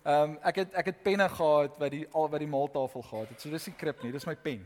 Ehm 0.07 0.23
um, 0.23 0.35
ek 0.39 0.61
het 0.61 0.75
ek 0.79 0.85
het 0.93 0.99
penne 1.03 1.25
gehad 1.27 1.73
wat 1.81 1.91
die 1.91 2.05
al 2.15 2.29
wat 2.31 2.39
die 2.39 2.47
maaltafel 2.47 3.01
gehad 3.03 3.31
het. 3.33 3.41
So 3.43 3.51
dis 3.51 3.65
nie 3.67 3.73
krip 3.75 4.03
nie, 4.05 4.11
dis 4.15 4.25
my 4.25 4.35
pen. 4.39 4.61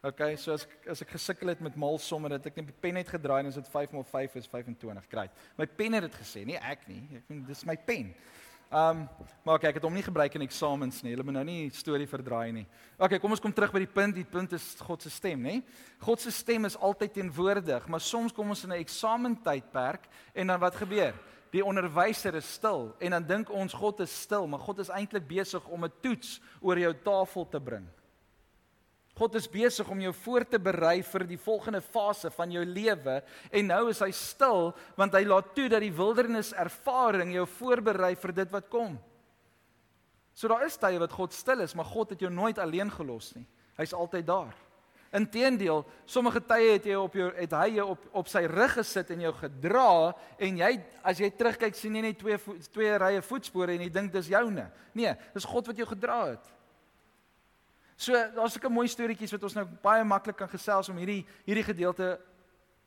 Okay, 0.00 0.36
so 0.40 0.54
as 0.56 0.62
as 0.88 1.02
ek 1.04 1.10
gesukkel 1.12 1.52
het 1.52 1.60
met 1.60 1.74
maalsomme 1.76 2.30
dat 2.32 2.46
ek 2.48 2.56
net 2.56 2.70
die 2.70 2.76
pen 2.80 2.96
het 2.96 3.10
gedraai 3.12 3.42
en 3.42 3.50
as 3.50 3.58
dit 3.58 3.68
5 3.68 3.92
maal 3.92 4.06
5 4.08 4.38
is 4.40 4.46
25, 4.48 5.08
kry. 5.12 5.26
My 5.58 5.66
pen 5.66 5.98
het 5.98 6.06
dit 6.06 6.16
gesê, 6.22 6.46
nie 6.48 6.56
ek 6.56 6.86
nie. 6.88 7.02
Ek 7.18 7.26
vind 7.28 7.44
dis 7.52 7.60
my 7.68 7.76
pen. 7.76 8.14
Ehm 8.70 9.02
um, 9.02 9.28
maar 9.44 9.58
okay, 9.58 9.68
ek 9.68 9.82
het 9.82 9.84
hom 9.84 9.98
nie 9.98 10.06
gebruik 10.06 10.38
in 10.38 10.46
eksamens 10.46 11.02
nie. 11.04 11.12
Hulle 11.12 11.26
moet 11.28 11.36
nou 11.36 11.44
nie 11.44 11.68
storie 11.76 12.08
verdraai 12.08 12.48
nie. 12.62 12.66
Okay, 12.96 13.18
kom 13.20 13.36
ons 13.36 13.42
kom 13.44 13.52
terug 13.52 13.76
by 13.76 13.82
die 13.84 13.94
punt. 13.98 14.16
Die 14.16 14.24
punt 14.24 14.56
is 14.56 14.70
God 14.80 15.04
se 15.04 15.12
stem, 15.12 15.44
nê? 15.44 15.58
God 16.00 16.24
se 16.24 16.32
stem 16.32 16.64
is 16.64 16.80
altyd 16.80 17.18
teenwoordig, 17.18 17.84
maar 17.84 18.00
soms 18.00 18.32
kom 18.32 18.48
ons 18.48 18.64
in 18.64 18.72
'n 18.72 18.80
eksamentydperk 18.80 20.08
en 20.32 20.46
dan 20.54 20.60
wat 20.64 20.80
gebeur? 20.80 21.12
Die 21.50 21.64
onderwyser 21.66 22.36
is 22.38 22.48
stil 22.58 22.92
en 23.02 23.16
dan 23.16 23.26
dink 23.26 23.50
ons 23.50 23.74
God 23.74 24.00
is 24.04 24.12
stil, 24.22 24.46
maar 24.46 24.62
God 24.62 24.78
is 24.84 24.92
eintlik 24.94 25.26
besig 25.28 25.66
om 25.68 25.84
'n 25.84 25.92
toets 26.02 26.40
oor 26.60 26.78
jou 26.78 26.94
tafel 26.94 27.48
te 27.48 27.60
bring. 27.60 27.88
God 29.20 29.34
is 29.34 29.48
besig 29.50 29.88
om 29.88 30.00
jou 30.00 30.12
voor 30.12 30.46
te 30.48 30.58
berei 30.58 31.02
vir 31.02 31.26
die 31.26 31.38
volgende 31.38 31.80
fase 31.80 32.30
van 32.30 32.50
jou 32.50 32.64
lewe 32.64 33.22
en 33.52 33.66
nou 33.66 33.88
is 33.90 34.00
hy 34.00 34.10
stil 34.10 34.72
want 34.96 35.12
hy 35.12 35.24
laat 35.24 35.54
toe 35.54 35.68
dat 35.68 35.80
die 35.80 35.92
wildernis 35.92 36.52
ervaring 36.52 37.34
jou 37.34 37.46
voorberei 37.58 38.14
vir 38.16 38.32
dit 38.32 38.50
wat 38.50 38.70
kom. 38.70 38.98
So 40.32 40.48
daar 40.48 40.64
is 40.64 40.78
tye 40.80 40.98
wat 40.98 41.12
God 41.12 41.32
stil 41.36 41.60
is, 41.60 41.74
maar 41.74 41.84
God 41.84 42.10
het 42.10 42.20
jou 42.20 42.30
nooit 42.30 42.58
alleen 42.58 42.90
gelos 42.90 43.34
nie. 43.34 43.46
Hy's 43.76 43.92
altyd 43.92 44.26
daar. 44.26 44.54
Inteendeel, 45.10 45.82
sommige 46.06 46.38
tye 46.46 46.76
het 46.76 46.84
jy 46.86 46.94
op 46.94 47.14
jou 47.18 47.32
het 47.34 47.54
hy 47.58 47.72
jou 47.80 47.86
op 47.96 48.04
op 48.20 48.28
sy 48.30 48.44
rug 48.46 48.76
gesit 48.78 49.08
en 49.10 49.24
jou 49.24 49.32
gedra 49.40 50.12
en 50.38 50.60
jy 50.62 50.70
as 51.02 51.18
jy 51.18 51.32
terugkyk 51.34 51.74
sien 51.74 51.96
jy 51.98 52.02
net 52.04 52.20
twee 52.20 52.38
twee 52.70 52.92
rye 53.02 53.22
voetspore 53.26 53.74
en 53.74 53.82
jy 53.82 53.90
dink 53.90 54.12
dis 54.14 54.30
joune. 54.30 54.68
Nee, 54.94 55.16
dis 55.34 55.48
God 55.50 55.66
wat 55.66 55.82
jou 55.82 55.88
gedra 55.90 56.20
het. 56.28 56.52
So 57.96 58.14
daar's 58.36 58.56
'n 58.56 58.72
mooi 58.72 58.86
storieetjies 58.88 59.32
wat 59.32 59.42
ons 59.42 59.54
nou 59.54 59.66
baie 59.82 60.04
maklik 60.04 60.36
kan 60.36 60.48
gesels 60.48 60.88
om 60.88 60.96
hierdie 60.96 61.26
hierdie 61.44 61.64
gedeelte 61.64 62.20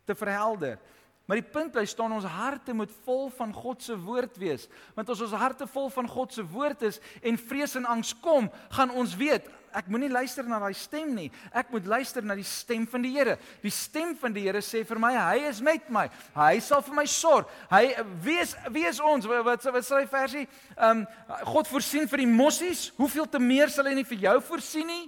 te 0.05 0.15
verhelder. 0.15 0.79
Maar 1.23 1.39
die 1.39 1.51
punt 1.53 1.71
bly 1.71 1.85
staan 1.87 2.11
ons 2.11 2.25
harte 2.27 2.73
moet 2.75 2.91
vol 3.05 3.29
van 3.31 3.53
God 3.55 3.83
se 3.83 3.95
woord 3.95 4.35
wees. 4.41 4.65
Want 4.91 5.07
as 5.13 5.21
ons 5.23 5.35
harte 5.39 5.63
vol 5.71 5.87
van 5.93 6.07
God 6.11 6.33
se 6.35 6.43
woord 6.43 6.83
is 6.89 6.97
en 7.23 7.37
vrees 7.39 7.77
en 7.79 7.87
angs 7.87 8.11
kom, 8.19 8.49
gaan 8.75 8.91
ons 8.91 9.13
weet, 9.15 9.47
ek 9.73 9.87
moenie 9.87 10.11
luister 10.11 10.43
na 10.43 10.59
daai 10.59 10.75
stem 10.75 11.13
nie. 11.15 11.29
Ek 11.55 11.71
moet 11.71 11.87
luister 11.87 12.27
na 12.27 12.35
die 12.35 12.45
stem 12.47 12.83
van 12.91 13.07
die 13.07 13.13
Here. 13.15 13.37
Die 13.63 13.71
stem 13.71 14.11
van 14.19 14.35
die 14.35 14.43
Here 14.43 14.59
sê 14.61 14.83
vir 14.85 14.99
my, 14.99 15.13
hy 15.15 15.47
is 15.47 15.63
met 15.63 15.87
my. 15.87 16.09
Hy 16.35 16.57
sal 16.65 16.83
vir 16.83 16.99
my 16.99 17.07
sorg. 17.07 17.47
Hy 17.71 17.85
wie 18.25 18.85
is 18.91 18.99
ons? 18.99 19.29
Wat 19.31 19.47
wat, 19.47 19.87
sê 19.87 20.03
versie? 20.11 20.43
Ehm 20.75 21.05
um, 21.05 21.07
God 21.53 21.71
voorsien 21.71 22.11
vir 22.11 22.25
die 22.25 22.29
mossies, 22.29 22.89
hoeveel 22.99 23.31
te 23.31 23.39
meer 23.39 23.71
sal 23.71 23.87
hy 23.87 23.95
nie 23.95 24.07
vir 24.11 24.27
jou 24.27 24.37
voorsien 24.51 24.91
nie? 24.91 25.07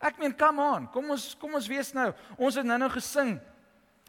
Ek 0.00 0.16
meen, 0.16 0.32
come 0.32 0.64
on. 0.64 0.88
Kom 0.96 1.12
ons 1.12 1.34
kom 1.36 1.60
ons 1.60 1.68
wees 1.68 1.92
nou. 1.92 2.08
Ons 2.40 2.56
het 2.56 2.64
nou-nou 2.64 2.88
gesing. 2.96 3.36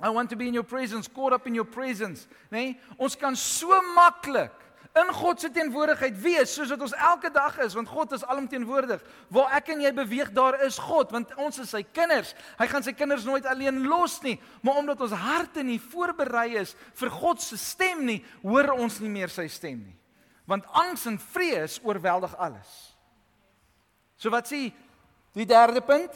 I 0.02 0.10
want 0.10 0.30
to 0.32 0.36
be 0.36 0.48
in 0.48 0.54
your 0.54 0.66
presence, 0.66 1.08
caught 1.08 1.34
up 1.34 1.48
in 1.48 1.56
your 1.56 1.66
presence, 1.66 2.28
nê? 2.50 2.74
Nee? 2.74 2.80
Ons 2.98 3.16
kan 3.16 3.36
so 3.36 3.70
maklik 3.96 4.52
in 4.92 5.14
God 5.16 5.40
se 5.40 5.48
teenwoordigheid 5.54 6.18
wees 6.20 6.52
soos 6.52 6.72
wat 6.74 6.82
ons 6.84 6.96
elke 7.00 7.30
dag 7.32 7.56
is, 7.64 7.76
want 7.78 7.88
God 7.88 8.12
is 8.12 8.26
alomteenwoordig. 8.28 9.00
Waar 9.32 9.54
ek 9.56 9.72
en 9.72 9.84
jy 9.86 9.92
beweeg, 9.96 10.34
daar 10.36 10.58
is 10.66 10.80
God, 10.82 11.14
want 11.16 11.32
ons 11.40 11.62
is 11.64 11.72
sy 11.72 11.84
kinders. 11.96 12.34
Hy 12.60 12.68
gaan 12.68 12.84
sy 12.84 12.92
kinders 12.98 13.24
nooit 13.28 13.48
alleen 13.48 13.86
los 13.88 14.18
nie, 14.26 14.36
maar 14.66 14.82
omdat 14.82 15.04
ons 15.08 15.16
harte 15.16 15.64
nie 15.64 15.80
voorberei 15.80 16.58
is 16.60 16.76
vir 17.00 17.14
God 17.22 17.44
se 17.44 17.60
stem 17.60 18.04
nie, 18.10 18.20
hoor 18.44 18.74
ons 18.76 19.00
nie 19.04 19.12
meer 19.12 19.32
sy 19.32 19.48
stem 19.52 19.80
nie. 19.80 19.98
Want 20.50 20.68
angs 20.76 21.08
en 21.08 21.22
vrees 21.32 21.80
oorweldig 21.88 22.34
alles. 22.36 22.72
So 24.20 24.34
wat 24.34 24.52
sê 24.52 24.68
die 25.38 25.48
derde 25.48 25.80
punt? 25.86 26.12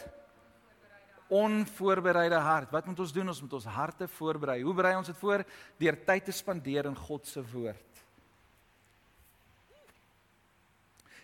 Onvoorbereide 1.35 2.39
hart. 2.39 2.71
Wat 2.71 2.85
moet 2.85 2.99
ons 2.99 3.13
doen? 3.13 3.27
Ons 3.31 3.41
moet 3.41 3.53
ons 3.57 3.67
harte 3.75 4.07
voorberei. 4.17 4.61
Hoe 4.63 4.73
berei 4.77 4.95
ons 4.97 5.09
dit 5.11 5.17
voor? 5.17 5.43
Deur 5.81 5.97
tyd 6.07 6.25
te 6.25 6.35
spandeer 6.35 6.89
in 6.89 6.95
God 6.95 7.27
se 7.27 7.43
woord. 7.53 8.03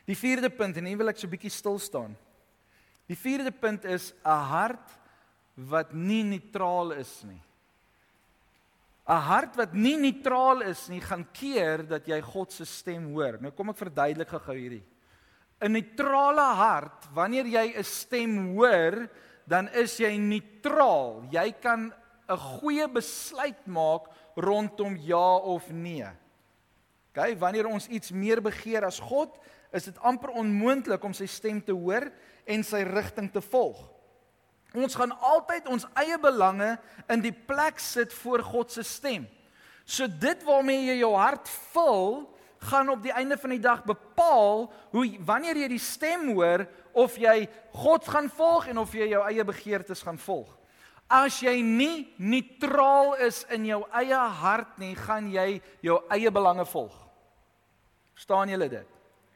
Die 0.09 0.17
vierde 0.17 0.49
punt 0.49 0.77
en 0.77 0.89
hier 0.89 0.97
wil 0.97 1.11
ek 1.11 1.19
so 1.21 1.27
'n 1.27 1.35
bietjie 1.35 1.53
stil 1.53 1.79
staan. 1.79 2.17
Die 3.07 3.15
vierde 3.15 3.51
punt 3.51 3.85
is 3.85 4.13
'n 4.25 4.43
hart 4.49 4.99
wat 5.55 5.93
nie 5.93 6.23
neutraal 6.23 6.91
is 6.91 7.23
nie. 7.23 7.41
'n 9.07 9.21
Hart 9.27 9.55
wat 9.55 9.73
nie 9.73 9.97
neutraal 9.97 10.61
is 10.61 10.87
nie, 10.89 11.01
gaan 11.01 11.25
keer 11.33 11.83
dat 11.87 12.07
jy 12.07 12.21
God 12.21 12.51
se 12.51 12.65
stem 12.65 13.13
hoor. 13.13 13.39
Nou 13.41 13.51
kom 13.51 13.69
ek 13.69 13.77
verduidelik 13.77 14.29
gou 14.29 14.55
hierdie. 14.55 14.83
'n 15.61 15.71
Neutrale 15.71 16.55
hart, 16.55 17.09
wanneer 17.13 17.45
jy 17.45 17.73
'n 17.77 17.83
stem 17.83 18.55
hoor, 18.55 19.09
dan 19.51 19.67
is 19.75 19.97
jy 19.99 20.15
neutraal. 20.15 21.25
Jy 21.31 21.51
kan 21.59 21.91
'n 22.29 22.37
goeie 22.37 22.87
besluit 22.87 23.65
maak 23.67 24.07
rondom 24.35 24.95
ja 24.95 25.35
of 25.35 25.69
nee. 25.69 26.07
OK, 27.11 27.35
wanneer 27.37 27.67
ons 27.67 27.87
iets 27.87 28.11
meer 28.11 28.41
begeer 28.41 28.85
as 28.85 28.99
God, 28.99 29.35
is 29.71 29.83
dit 29.83 29.97
amper 29.99 30.29
onmoontlik 30.29 31.03
om 31.03 31.13
sy 31.13 31.27
stem 31.27 31.59
te 31.63 31.75
hoor 31.75 32.07
en 32.45 32.63
sy 32.63 32.83
rigting 32.87 33.31
te 33.31 33.41
volg. 33.41 33.89
Ons 34.73 34.95
gaan 34.95 35.11
altyd 35.11 35.67
ons 35.67 35.87
eie 35.99 36.17
belange 36.19 36.77
in 37.11 37.21
die 37.21 37.35
plek 37.35 37.79
sit 37.79 38.13
voor 38.13 38.43
God 38.43 38.71
se 38.71 38.83
stem. 38.83 39.27
So 39.83 40.07
dit 40.07 40.43
waarmee 40.47 40.85
jy 40.85 40.97
jou 41.01 41.11
hart 41.15 41.49
vul, 41.73 42.23
gaan 42.61 42.89
op 42.89 43.01
die 43.01 43.13
einde 43.13 43.37
van 43.37 43.49
die 43.55 43.61
dag 43.61 43.83
bepaal 43.83 44.67
hoe 44.93 45.05
wanneer 45.25 45.57
jy 45.63 45.67
die 45.73 45.81
stem 45.81 46.27
hoor 46.35 46.67
of 46.93 47.17
jy 47.17 47.47
God 47.73 48.07
gaan 48.07 48.29
volg 48.29 48.67
en 48.69 48.81
of 48.81 48.93
jy 48.93 49.09
jou 49.09 49.21
eie 49.25 49.45
begeertes 49.47 50.03
gaan 50.05 50.19
volg. 50.21 50.49
As 51.11 51.41
jy 51.43 51.57
nie 51.65 52.13
neutraal 52.21 53.17
is 53.25 53.41
in 53.51 53.65
jou 53.67 53.81
eie 53.97 54.19
hart 54.41 54.77
nie, 54.79 54.93
gaan 54.95 55.27
jy 55.31 55.59
jou 55.83 55.97
eie 56.13 56.31
belange 56.31 56.65
volg. 56.69 56.93
Verstaan 58.15 58.53
julle 58.53 58.69
dit? 58.71 58.87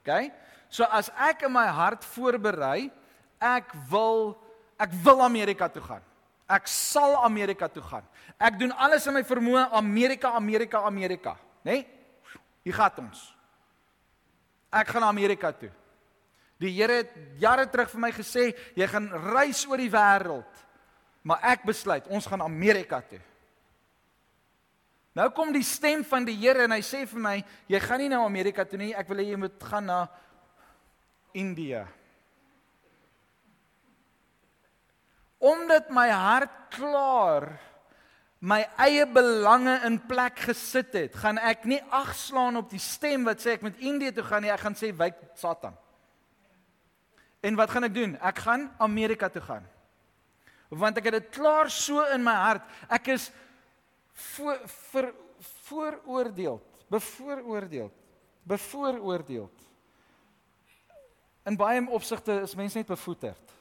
OK? 0.03 0.29
So 0.69 0.85
as 0.85 1.09
ek 1.17 1.47
in 1.47 1.53
my 1.55 1.65
hart 1.65 2.05
voorberei, 2.13 2.91
ek 3.41 3.73
wil 3.89 4.35
ek 4.79 4.93
wil 5.03 5.23
Amerika 5.25 5.67
toe 5.71 5.83
gaan. 5.83 6.03
Ek 6.51 6.69
sal 6.69 7.17
Amerika 7.25 7.67
toe 7.71 7.83
gaan. 7.83 8.05
Ek 8.38 8.59
doen 8.59 8.71
alles 8.77 9.07
in 9.09 9.15
my 9.17 9.23
vermoë 9.25 9.65
Amerika, 9.73 10.35
Amerika, 10.38 10.83
Amerika, 10.85 11.38
né? 11.65 11.81
Nee? 11.81 11.94
Hier 12.65 12.73
gaan 12.73 13.06
ons. 13.06 13.21
Ek 14.73 14.89
gaan 14.91 15.06
Amerika 15.06 15.51
toe. 15.54 15.69
Die 16.60 16.71
Here 16.73 17.01
het 17.04 17.13
jare 17.39 17.67
terug 17.69 17.91
vir 17.91 18.01
my 18.08 18.12
gesê, 18.15 18.49
jy 18.75 18.88
gaan 18.89 19.10
reis 19.36 19.65
oor 19.69 19.80
die 19.80 19.91
wêreld. 19.91 20.62
Maar 21.25 21.43
ek 21.54 21.65
besluit, 21.67 22.08
ons 22.10 22.28
gaan 22.30 22.43
Amerika 22.45 23.01
toe. 23.06 23.21
Nou 25.15 25.30
kom 25.36 25.54
die 25.56 25.63
stem 25.63 26.04
van 26.08 26.25
die 26.28 26.36
Here 26.39 26.65
en 26.65 26.73
hy 26.75 26.82
sê 26.84 27.06
vir 27.08 27.21
my, 27.23 27.36
jy 27.71 27.80
gaan 27.84 28.01
nie 28.04 28.10
na 28.12 28.23
Amerika 28.25 28.65
toe 28.67 28.80
nie, 28.82 28.91
ek 28.97 29.12
wil 29.12 29.21
hê 29.21 29.30
jy 29.30 29.39
moet 29.39 29.67
gaan 29.69 29.88
na 29.88 29.99
India. 31.36 31.86
Omdat 35.39 35.91
my 35.93 36.08
hart 36.10 36.60
klaar 36.73 37.51
my 38.45 38.62
eie 38.77 39.05
belange 39.10 39.74
in 39.88 39.97
plek 40.05 40.38
gesit 40.45 40.93
het, 40.93 41.15
gaan 41.17 41.39
ek 41.41 41.63
nie 41.65 41.80
agslaan 41.93 42.59
op 42.59 42.70
die 42.70 42.82
stem 42.82 43.26
wat 43.26 43.41
sê 43.41 43.55
ek 43.55 43.65
moet 43.65 43.80
Indië 43.82 44.13
toe 44.13 44.26
gaan 44.28 44.45
nie, 44.45 44.51
ek 44.53 44.61
gaan 44.61 44.78
sê 44.78 44.91
wyk 44.93 45.17
Satan. 45.39 45.74
En 47.45 47.57
wat 47.57 47.74
gaan 47.74 47.88
ek 47.89 47.95
doen? 47.95 48.13
Ek 48.22 48.43
gaan 48.45 48.67
Amerika 48.82 49.32
toe 49.34 49.41
gaan. 49.45 49.65
Want 50.70 50.97
ek 51.01 51.09
het 51.09 51.17
dit 51.17 51.34
klaar 51.34 51.70
so 51.74 52.05
in 52.13 52.22
my 52.26 52.34
hart. 52.38 52.70
Ek 52.89 53.09
is 53.15 53.30
voor 54.36 54.61
vir 54.91 55.11
vooroordeeld, 55.65 56.86
bevooroordeeld, 56.89 57.93
bevooroordeeld. 58.47 59.63
In 61.49 61.57
baie 61.57 61.82
opsigte 61.93 62.39
is 62.45 62.55
mense 62.57 62.78
net 62.78 62.89
bevoeterd. 62.89 63.53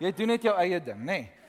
Jy 0.00 0.12
doen 0.16 0.32
net 0.34 0.44
jou 0.46 0.54
eie 0.56 0.80
ding, 0.80 1.00
nê? 1.00 1.22
Nee. 1.24 1.41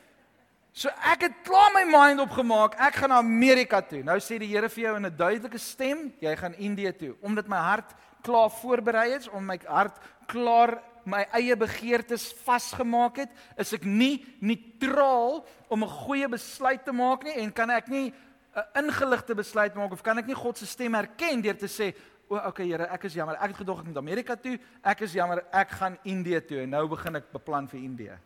So 0.73 0.89
ek 1.05 1.27
het 1.27 1.35
klaar 1.45 1.69
my 1.75 1.83
mind 1.85 2.21
opgemaak, 2.23 2.73
ek 2.81 2.95
gaan 2.97 3.11
na 3.13 3.19
Amerika 3.21 3.77
toe. 3.85 4.01
Nou 4.05 4.17
sê 4.17 4.39
die 4.41 4.49
Here 4.49 4.69
vir 4.73 4.83
jou 4.87 4.95
in 4.97 5.05
'n 5.05 5.17
duidelike 5.17 5.59
stem, 5.59 6.11
jy 6.19 6.35
gaan 6.35 6.55
Indië 6.57 6.91
toe, 6.97 7.15
omdat 7.21 7.47
my 7.47 7.57
hart 7.57 7.93
klaar 8.23 8.49
voorberei 8.49 9.13
is, 9.13 9.27
om 9.27 9.45
my 9.45 9.59
hart 9.67 9.99
klaar 10.25 10.81
my 11.05 11.27
eie 11.35 11.55
begeertes 11.55 12.33
vasgemaak 12.43 13.17
het, 13.17 13.29
is 13.57 13.73
ek 13.73 13.83
nie 13.85 14.25
neutraal 14.39 15.45
om 15.69 15.83
'n 15.83 15.89
goeie 15.89 16.27
besluit 16.27 16.83
te 16.83 16.91
maak 16.91 17.23
nie 17.23 17.35
en 17.37 17.51
kan 17.51 17.69
ek 17.69 17.87
nie 17.87 18.13
'n 18.55 18.85
ingeligte 18.85 19.35
besluit 19.35 19.75
maak 19.75 19.91
of 19.91 20.01
kan 20.01 20.17
ek 20.17 20.25
nie 20.25 20.35
God 20.35 20.57
se 20.57 20.65
stem 20.65 20.93
herken 20.93 21.41
deur 21.41 21.57
te 21.57 21.67
sê, 21.67 21.93
"O, 22.29 22.35
okay 22.35 22.65
Here, 22.65 22.87
ek 22.89 23.03
is 23.03 23.13
jammer. 23.13 23.35
Ek 23.35 23.49
het 23.49 23.57
gedog 23.57 23.79
ek 23.79 23.85
moet 23.85 23.97
Amerika 23.97 24.35
toe. 24.35 24.57
Ek 24.83 25.01
is 25.01 25.13
jammer. 25.13 25.43
Ek 25.51 25.69
gaan 25.69 25.97
Indië 26.03 26.41
toe 26.41 26.61
en 26.61 26.69
nou 26.69 26.87
begin 26.87 27.15
ek 27.15 27.31
beplan 27.31 27.67
vir 27.67 27.79
Indië." 27.79 28.17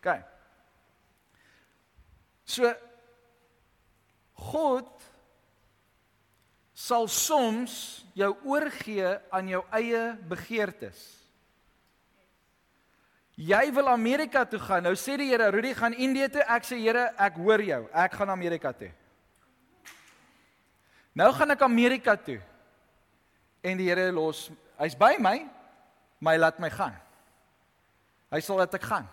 OK. 0.00 0.37
So 2.58 2.74
God 4.50 4.90
sal 6.74 7.06
soms 7.10 8.02
jou 8.18 8.32
oorgee 8.46 9.14
aan 9.34 9.50
jou 9.50 9.62
eie 9.74 10.02
begeertes. 10.30 10.98
Jy 13.38 13.68
wil 13.74 13.90
Amerika 13.92 14.42
toe 14.50 14.58
gaan. 14.58 14.82
Nou 14.82 14.96
sê 14.98 15.14
die 15.20 15.28
Here, 15.30 15.50
Rudy 15.54 15.70
gaan 15.78 15.94
Indië 15.94 16.26
toe. 16.34 16.42
Ek 16.42 16.66
sê 16.66 16.78
Here, 16.82 17.04
ek 17.14 17.38
hoor 17.38 17.62
jou. 17.62 17.84
Ek 17.94 18.16
gaan 18.18 18.32
Amerika 18.34 18.72
toe. 18.74 18.90
Nou 21.14 21.30
gaan 21.34 21.54
ek 21.54 21.62
Amerika 21.62 22.16
toe. 22.18 22.40
En 23.62 23.78
die 23.78 23.86
Here 23.86 24.10
los, 24.14 24.48
hy's 24.78 24.98
by 24.98 25.14
my, 25.22 25.36
my 26.18 26.34
laat 26.38 26.58
my 26.62 26.70
gaan. 26.74 26.98
Hy 28.34 28.42
sal 28.42 28.58
laat 28.58 28.74
ek 28.74 28.90
gaan. 28.90 29.06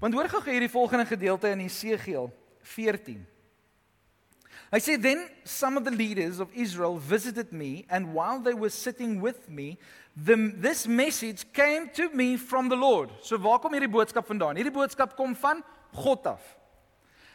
Want 0.00 0.14
hoor 0.16 0.30
gou 0.32 0.40
hierdie 0.48 0.70
volgende 0.72 1.04
gedeelte 1.04 1.50
in 1.52 1.60
Jesegiel 1.60 2.30
14. 2.64 3.20
Hy 4.70 4.78
sê 4.80 4.94
then 4.96 5.26
some 5.44 5.76
of 5.76 5.84
the 5.84 5.92
leaders 5.92 6.38
of 6.40 6.48
Israel 6.56 6.96
visited 6.96 7.50
me 7.52 7.84
and 7.90 8.14
while 8.14 8.40
they 8.40 8.54
were 8.54 8.72
sitting 8.72 9.18
with 9.20 9.48
me 9.48 9.76
the 10.16 10.36
this 10.56 10.86
message 10.86 11.44
came 11.52 11.90
to 11.92 12.08
me 12.14 12.38
from 12.38 12.70
the 12.70 12.78
Lord. 12.78 13.12
So 13.20 13.36
waar 13.36 13.60
kom 13.60 13.76
hierdie 13.76 13.92
boodskap 13.92 14.24
vandaan? 14.24 14.56
Hierdie 14.56 14.72
boodskap 14.72 15.12
kom 15.18 15.34
van 15.36 15.60
God 15.92 16.30
af. 16.32 16.40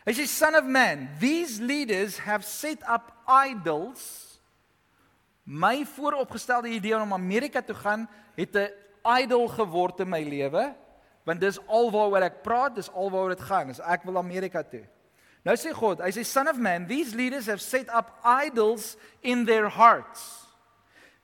Hy 0.08 0.16
sê 0.18 0.26
son 0.26 0.58
of 0.58 0.66
man, 0.66 1.06
these 1.22 1.62
leaders 1.62 2.18
have 2.26 2.42
set 2.48 2.82
up 2.90 3.14
idols. 3.30 4.40
My 5.46 5.84
vooropgestelde 5.86 6.74
idee 6.74 6.98
om 6.98 7.14
Amerika 7.14 7.62
toe 7.62 7.78
gaan 7.78 8.10
het 8.34 8.58
'n 8.58 8.74
idol 9.22 9.48
geword 9.54 10.00
in 10.00 10.10
my 10.10 10.24
lewe, 10.24 10.74
want 11.26 11.42
dis 11.42 11.60
alwaaroor 11.68 12.28
ek 12.30 12.44
praat, 12.46 12.76
dis 12.78 12.92
alwaaroor 12.94 13.34
dit 13.34 13.46
gaan. 13.48 13.72
Dis 13.74 13.82
ek 13.82 14.06
wil 14.06 14.22
Amerika 14.22 14.64
toe. 14.64 14.86
Nou 15.46 15.54
sê 15.58 15.74
God, 15.78 16.02
hy 16.02 16.10
sê 16.14 16.24
son 16.26 16.50
of 16.50 16.58
man, 16.58 16.88
these 16.90 17.14
leaders 17.18 17.46
have 17.46 17.62
set 17.62 17.90
up 17.94 18.16
idols 18.24 18.96
in 19.22 19.46
their 19.46 19.70
hearts. 19.70 20.46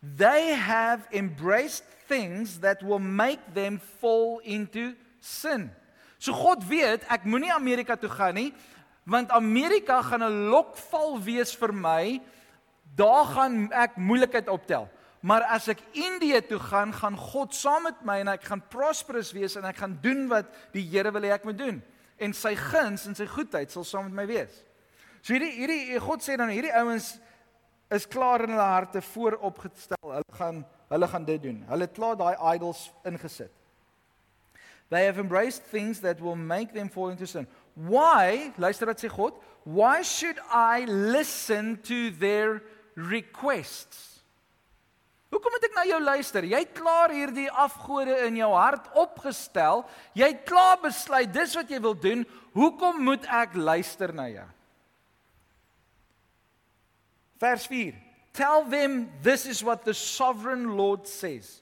They 0.02 0.54
have 0.54 1.06
embraced 1.14 1.86
things 2.10 2.60
that 2.60 2.84
will 2.84 3.02
make 3.02 3.42
them 3.54 3.80
fall 4.02 4.42
into 4.44 4.94
sin. 5.20 5.70
So 6.22 6.34
God 6.38 6.66
weet 6.70 7.06
ek 7.10 7.26
moenie 7.26 7.54
Amerika 7.54 7.98
toe 7.98 8.10
gaan 8.14 8.38
nie, 8.38 8.52
want 9.10 9.34
Amerika 9.34 10.02
gaan 10.06 10.22
'n 10.22 10.50
lokval 10.54 11.18
wees 11.18 11.54
vir 11.58 11.74
my. 11.74 12.22
Daar 12.96 13.26
gaan 13.26 13.72
ek 13.74 13.98
moeilikheid 13.98 14.50
optel. 14.50 14.90
Maar 15.22 15.46
as 15.54 15.68
ek 15.70 15.84
Indië 15.94 16.42
toe 16.50 16.60
gaan, 16.60 16.94
gaan 16.94 17.18
God 17.18 17.54
saam 17.54 17.86
met 17.86 18.00
my 18.06 18.18
en 18.24 18.32
ek 18.34 18.48
gaan 18.50 18.64
prosperous 18.74 19.30
wees 19.38 19.56
en 19.60 19.68
ek 19.70 19.78
gaan 19.84 20.00
doen 20.02 20.26
wat 20.32 20.50
die 20.74 20.84
Here 20.90 21.12
wil 21.14 21.28
hê 21.28 21.36
ek 21.36 21.46
moet 21.46 21.60
doen 21.60 21.82
en 22.22 22.34
sy 22.38 22.54
guns 22.58 23.08
en 23.10 23.18
sy 23.18 23.26
goedheid 23.30 23.74
sal 23.74 23.86
saam 23.88 24.10
met 24.10 24.22
my 24.22 24.28
wees. 24.30 24.54
So 25.22 25.34
hierdie 25.34 25.54
hierdie 25.58 26.02
God 26.02 26.26
sê 26.26 26.38
dan 26.38 26.54
hierdie 26.54 26.74
ouens 26.82 27.16
is 27.92 28.08
klaar 28.10 28.46
in 28.46 28.54
hulle 28.54 28.68
harte 28.68 29.02
vooropgestel. 29.12 29.98
Hulle 30.06 30.38
gaan 30.38 30.62
hulle 30.92 31.08
gaan 31.08 31.26
dit 31.26 31.42
doen. 31.42 31.60
Hulle 31.70 31.88
het 31.88 31.96
klaar 31.96 32.18
daai 32.20 32.36
idols 32.56 32.90
ingesit. 33.08 33.52
They 34.92 35.06
have 35.06 35.22
embraced 35.22 35.64
things 35.72 36.02
that 36.02 36.20
will 36.20 36.36
make 36.36 36.74
them 36.74 36.90
fall 36.90 37.10
into 37.10 37.26
sin. 37.26 37.48
Why? 37.76 38.52
Luister 38.58 38.90
wat 38.90 39.00
sê 39.00 39.10
God. 39.10 39.38
Why 39.64 40.02
should 40.04 40.40
I 40.52 40.86
listen 40.86 41.78
to 41.88 42.12
their 42.20 42.62
requests? 42.96 44.11
Hoekom 45.32 45.54
moet 45.56 45.66
ek 45.70 45.76
na 45.78 45.84
jou 45.88 46.00
luister? 46.04 46.44
Jy 46.44 46.60
het 46.60 46.74
klaar 46.76 47.14
hierdie 47.16 47.48
afgode 47.50 48.18
in 48.28 48.36
jou 48.42 48.50
hart 48.52 48.90
opgestel. 49.00 49.86
Jy 50.18 50.28
het 50.34 50.42
klaar 50.48 50.82
besluit 50.84 51.32
dis 51.32 51.56
wat 51.56 51.72
jy 51.72 51.80
wil 51.84 51.96
doen. 51.96 52.26
Hoekom 52.52 53.00
moet 53.08 53.24
ek 53.32 53.56
luister 53.56 54.12
na 54.16 54.28
jou? 54.28 54.48
Vers 57.40 57.64
4. 57.72 57.96
Tell 58.36 58.68
them 58.68 59.10
this 59.24 59.46
is 59.48 59.64
what 59.64 59.86
the 59.88 59.94
sovereign 59.94 60.76
Lord 60.76 61.08
says. 61.08 61.62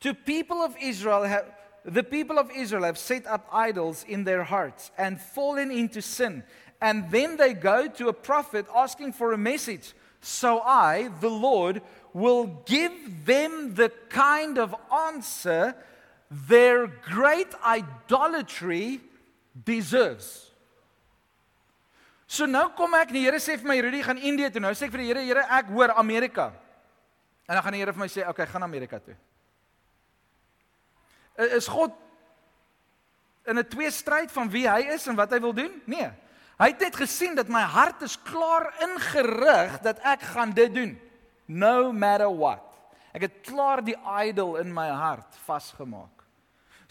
To 0.00 0.14
people 0.14 0.62
of 0.62 0.76
Israel 0.80 1.26
have 1.26 1.46
the 1.84 2.02
people 2.02 2.38
of 2.38 2.50
Israel 2.54 2.84
have 2.84 2.98
set 2.98 3.26
up 3.26 3.48
idols 3.52 4.04
in 4.06 4.22
their 4.22 4.44
hearts 4.44 4.92
and 4.96 5.20
fallen 5.20 5.70
into 5.70 6.00
sin. 6.00 6.44
And 6.80 7.10
then 7.10 7.36
they 7.36 7.54
go 7.54 7.88
to 7.88 8.08
a 8.08 8.12
prophet 8.12 8.66
asking 8.74 9.12
for 9.12 9.32
a 9.32 9.38
message. 9.38 9.92
So 10.22 10.60
I, 10.60 11.10
the 11.20 11.28
Lord, 11.28 11.82
will 12.14 12.46
give 12.64 13.26
them 13.26 13.74
the 13.74 13.90
kind 14.08 14.56
of 14.56 14.74
answer 14.88 15.74
their 16.30 16.86
great 16.86 17.52
idolatry 17.66 19.00
deserves. 19.52 20.48
So 22.30 22.46
nou 22.46 22.70
kom 22.78 22.94
ek, 22.96 23.10
die 23.12 23.26
Here 23.26 23.36
sê 23.42 23.58
vir 23.58 23.68
my, 23.68 23.76
Rudy, 23.84 24.00
gaan 24.06 24.16
Indië 24.16 24.48
toe. 24.54 24.62
Nou 24.62 24.70
sê 24.78 24.86
ek 24.86 24.94
vir 24.94 25.02
die 25.02 25.08
Here, 25.10 25.24
Here, 25.26 25.42
ek 25.58 25.74
hoor 25.74 25.92
Amerika. 26.00 26.48
En 27.44 27.58
dan 27.58 27.66
gaan 27.66 27.76
die 27.76 27.82
Here 27.82 27.92
vir 27.92 28.00
my 28.00 28.08
sê, 28.08 28.22
"Oké, 28.22 28.30
okay, 28.30 28.46
gaan 28.46 28.62
Amerika 28.62 28.98
toe." 28.98 29.16
Is 31.58 31.68
God 31.68 31.92
in 33.44 33.58
'n 33.58 33.68
twee 33.68 33.90
stryd 33.90 34.30
van 34.30 34.48
wie 34.48 34.68
hy 34.68 34.94
is 34.94 35.06
en 35.08 35.16
wat 35.16 35.30
hy 35.30 35.40
wil 35.40 35.52
doen? 35.52 35.82
Nee. 35.84 36.10
Hy 36.60 36.68
het 36.72 36.80
net 36.84 36.96
gesien 36.96 37.34
dat 37.38 37.48
my 37.48 37.62
hart 37.62 38.02
is 38.02 38.18
klaar 38.26 38.68
ingerig 38.84 39.78
dat 39.82 40.02
ek 40.04 40.26
gaan 40.34 40.52
dit 40.54 40.74
doen 40.74 40.92
no 41.46 41.92
matter 41.92 42.30
what. 42.30 42.64
Ek 43.12 43.26
het 43.26 43.40
klaar 43.44 43.82
die 43.84 43.96
idol 44.24 44.56
in 44.60 44.72
my 44.72 44.88
hart 44.88 45.36
vasgemaak. 45.46 46.22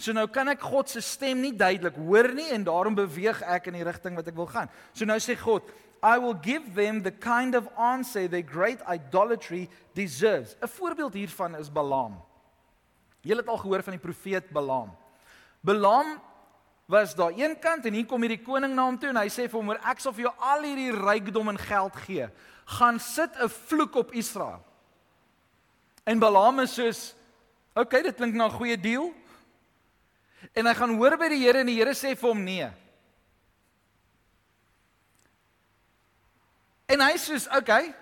So 0.02 0.14
nou 0.18 0.26
kan 0.34 0.50
ek 0.50 0.64
God 0.66 0.90
se 0.90 1.02
stem 1.06 1.44
nie 1.44 1.54
duidelik 1.54 1.98
hoor 2.02 2.32
nie 2.34 2.50
en 2.56 2.66
daarom 2.66 2.98
beweeg 2.98 3.44
ek 3.46 3.70
in 3.70 3.78
die 3.78 3.86
rigting 3.86 4.18
wat 4.18 4.30
ek 4.30 4.38
wil 4.38 4.50
gaan. 4.50 4.70
So 4.98 5.06
nou 5.06 5.20
sê 5.22 5.38
God, 5.38 5.68
I 6.02 6.18
will 6.18 6.34
give 6.34 6.74
them 6.74 7.04
the 7.06 7.14
kind 7.14 7.54
of 7.54 7.70
answer 7.78 8.26
their 8.28 8.46
great 8.46 8.82
idolatry 8.90 9.68
deserves. 9.94 10.56
'n 10.58 10.68
Voorbeeld 10.68 11.14
hiervan 11.14 11.56
is 11.56 11.70
Balaam. 11.70 12.18
Julle 13.22 13.42
het 13.42 13.50
al 13.50 13.62
gehoor 13.62 13.84
van 13.84 13.94
die 13.94 14.02
profeet 14.02 14.50
Balaam. 14.50 14.90
Balaam 15.62 16.18
was 16.92 17.16
daar 17.16 17.32
een 17.32 17.56
kant 17.60 17.86
en 17.88 17.96
hier 17.96 18.06
kom 18.06 18.22
hierdie 18.22 18.44
koning 18.44 18.76
na 18.76 18.86
hom 18.90 18.98
toe 19.00 19.10
en 19.10 19.22
hy 19.24 19.30
sê 19.32 19.48
vir 19.48 19.60
hom: 19.60 19.72
"Ek 19.72 20.00
sal 20.04 20.14
vir 20.14 20.28
jou 20.28 20.34
al 20.52 20.66
hierdie 20.68 20.92
rykdom 20.92 21.50
en 21.50 21.58
geld 21.58 21.96
gee." 22.06 22.28
gaan 22.72 23.00
sit 23.00 23.32
'n 23.38 23.50
vloek 23.50 23.96
op 23.96 24.12
Israel. 24.12 24.66
En 26.04 26.20
Balaam 26.20 26.60
is 26.60 26.74
soos 26.74 27.16
Oké, 27.74 27.80
okay, 27.80 28.02
dit 28.02 28.16
klink 28.16 28.34
na 28.34 28.46
'n 28.46 28.52
goeie 28.52 28.80
deal. 28.80 29.14
En 30.54 30.66
hy 30.66 30.74
gaan 30.74 30.96
hoor 30.96 31.18
by 31.18 31.30
die 31.30 31.46
Here 31.46 31.60
en 31.60 31.66
die 31.66 31.78
Here 31.78 31.94
sê 31.94 32.18
vir 32.18 32.30
hom 32.30 32.44
nee. 32.44 32.70
En 36.86 37.00
hy 37.00 37.14
sê 37.18 37.48
"Oké, 37.48 37.58
okay, 37.58 37.96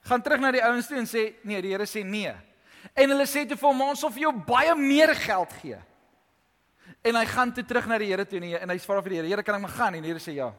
gaan 0.00 0.22
terug 0.22 0.40
na 0.40 0.50
die 0.50 0.62
ouens 0.62 0.86
toe 0.86 0.96
en 0.96 1.06
sê 1.06 1.34
nee, 1.42 1.62
die 1.62 1.70
Here 1.70 1.86
sê 1.86 2.04
nee." 2.04 2.34
En 2.94 3.08
hulle 3.08 3.26
sê 3.26 3.46
toe 3.48 3.56
vir 3.56 3.68
hom, 3.68 3.80
"Ons 3.80 4.00
sal 4.00 4.10
vir 4.10 4.20
jou 4.20 4.32
baie 4.32 4.74
meer 4.74 5.14
geld 5.14 5.52
gee." 5.52 5.78
En 7.02 7.16
hy 7.16 7.26
gaan 7.26 7.52
toe 7.52 7.64
terug 7.64 7.86
na 7.88 7.98
die 7.98 8.10
Here 8.10 8.26
toe 8.28 8.40
en 8.40 8.44
hy, 8.44 8.56
en 8.60 8.72
hy 8.74 8.78
vra 8.78 9.02
vir 9.02 9.10
die 9.10 9.20
Here, 9.20 9.28
"Here, 9.28 9.42
kan 9.42 9.54
ek 9.54 9.60
maar 9.60 9.76
gaan?" 9.76 9.94
En 9.94 10.02
die 10.02 10.12
Here 10.12 10.20
sê, 10.20 10.34
"Ja." 10.34 10.52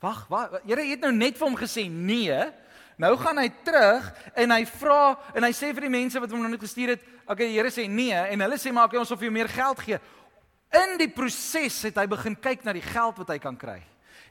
Wag, 0.00 0.26
wag. 0.28 0.60
Here 0.66 0.84
het 0.84 1.00
nou 1.00 1.12
net 1.12 1.36
vir 1.36 1.48
hom 1.48 1.56
gesê 1.56 1.90
nee. 1.90 2.52
Nou 2.96 3.16
gaan 3.16 3.38
hy 3.38 3.48
terug 3.64 4.12
en 4.34 4.50
hy 4.50 4.64
vra 4.66 5.18
en 5.34 5.42
hy 5.42 5.50
sê 5.50 5.72
vir 5.74 5.88
die 5.88 5.94
mense 5.96 6.20
wat 6.20 6.30
hom 6.30 6.42
nog 6.42 6.50
net 6.50 6.60
gestuur 6.60 6.88
het, 6.88 7.02
okay, 7.26 7.48
die 7.48 7.58
Here 7.58 7.70
sê 7.70 7.88
nee 7.90 8.12
en 8.12 8.40
hulle 8.40 8.58
sê 8.60 8.72
maar 8.72 8.84
okay, 8.84 8.98
ons 8.98 9.08
sal 9.08 9.16
vir 9.16 9.30
jou 9.30 9.34
meer 9.34 9.48
geld 9.48 9.78
gee. 9.78 9.98
In 10.74 10.96
die 10.98 11.08
proses 11.08 11.82
het 11.82 11.96
hy 11.96 12.06
begin 12.06 12.36
kyk 12.36 12.64
na 12.64 12.72
die 12.72 12.82
geld 12.82 13.18
wat 13.18 13.28
hy 13.28 13.38
kan 13.38 13.56
kry. 13.56 13.80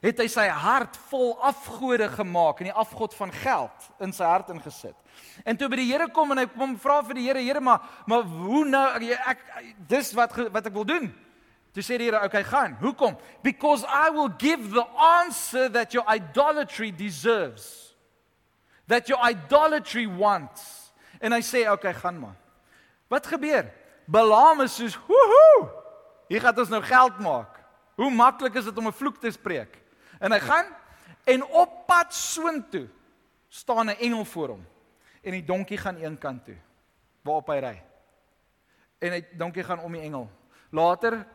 Het 0.04 0.18
hy 0.20 0.26
sy 0.28 0.44
hart 0.52 0.98
vol 1.08 1.30
afgode 1.40 2.10
gemaak 2.12 2.58
en 2.60 2.68
die 2.68 2.76
afgod 2.76 3.14
van 3.16 3.30
geld 3.32 3.86
in 4.04 4.10
sy 4.12 4.26
hart 4.28 4.50
ingesit. 4.52 4.96
En 5.48 5.56
toe 5.56 5.70
by 5.72 5.78
die 5.80 5.86
Here 5.88 6.10
kom 6.12 6.34
en 6.34 6.42
hy 6.42 6.44
kom 6.52 6.74
vra 6.80 6.98
vir 7.06 7.16
die 7.16 7.24
Here, 7.24 7.40
Here, 7.40 7.60
maar 7.64 7.80
maar 8.10 8.26
hoe 8.28 8.66
nou 8.68 8.82
ek, 8.98 9.22
ek 9.32 9.70
dis 9.88 10.10
wat 10.12 10.34
wat 10.52 10.68
ek 10.68 10.74
wil 10.76 10.84
doen. 10.84 11.08
Toe 11.72 11.82
sê 11.82 11.96
die 11.96 12.10
Here, 12.10 12.20
"Oké, 12.20 12.26
okay, 12.26 12.44
gaan. 12.44 12.76
Hoekom? 12.82 13.16
Because 13.42 13.84
I 13.84 14.10
will 14.10 14.28
give 14.28 14.74
the 14.74 14.84
answer 14.94 15.70
that 15.70 15.94
your 15.94 16.04
idolatry 16.06 16.92
deserves. 16.92 17.96
That 18.86 19.08
your 19.08 19.24
idolatry 19.24 20.06
wants." 20.06 20.92
En 21.20 21.32
hy 21.32 21.40
sê, 21.40 21.64
"Oké, 21.64 21.88
okay, 21.88 21.94
gaan 21.94 22.20
maar." 22.20 22.36
Wat 23.08 23.26
gebeur? 23.26 23.72
Balaam 24.06 24.60
is 24.60 24.74
soos, 24.74 24.98
"Woehoe! 25.06 25.70
Hier 26.28 26.40
gaan 26.40 26.58
ons 26.58 26.68
nou 26.68 26.82
geld 26.82 27.18
maak. 27.20 27.64
Hoe 27.96 28.10
maklik 28.10 28.54
is 28.54 28.64
dit 28.64 28.78
om 28.78 28.86
'n 28.86 28.92
vloek 28.92 29.16
te 29.16 29.30
spreek?" 29.30 29.83
En 30.24 30.32
hy 30.32 30.40
gaan 30.40 30.70
en 31.28 31.44
op 31.44 31.84
pad 31.86 32.14
soontoe 32.14 32.86
staan 33.48 33.86
'n 33.86 34.00
engel 34.00 34.24
voor 34.24 34.48
hom. 34.48 34.66
En 35.22 35.30
die 35.30 35.44
donkie 35.44 35.78
gaan 35.78 36.02
een 36.02 36.18
kant 36.18 36.44
toe 36.44 36.56
waarop 37.22 37.46
hy 37.46 37.58
ry. 37.58 37.82
En 38.98 39.12
hy 39.12 39.24
donkie 39.32 39.64
gaan 39.64 39.80
om 39.80 39.92
die 39.92 40.00
engel. 40.00 40.30
Later 40.70 41.26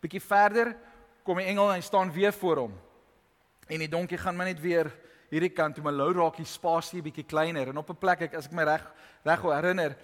bietjie 0.00 0.22
verder 0.22 0.76
kom 1.22 1.36
die 1.36 1.46
engel 1.46 1.68
en 1.68 1.74
hy 1.74 1.80
staan 1.80 2.12
weer 2.12 2.32
voor 2.32 2.56
hom. 2.56 2.80
En 3.66 3.78
die 3.78 3.88
donkie 3.88 4.18
gaan 4.18 4.36
maar 4.36 4.46
net 4.46 4.60
weer 4.60 4.90
hierdie 5.30 5.52
kant 5.54 5.74
toe, 5.74 5.84
maar 5.84 5.92
lou 5.92 6.12
raak 6.12 6.36
die 6.36 6.44
spasie 6.44 7.02
bietjie 7.02 7.24
kleiner 7.24 7.68
en 7.68 7.76
op 7.76 7.90
'n 7.90 7.98
plek 7.98 8.20
ek 8.20 8.34
as 8.34 8.46
ek 8.46 8.52
my 8.52 8.62
reg 8.62 8.92
reg 9.22 9.42
herinner, 9.42 9.96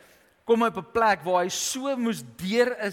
kom 0.45 0.63
hy 0.63 0.69
op 0.69 0.77
'n 0.77 0.93
plek 0.93 1.23
waar 1.23 1.43
hy 1.43 1.49
so 1.49 1.97
moes 1.97 2.23
deur 2.37 2.77
'n 2.79 2.93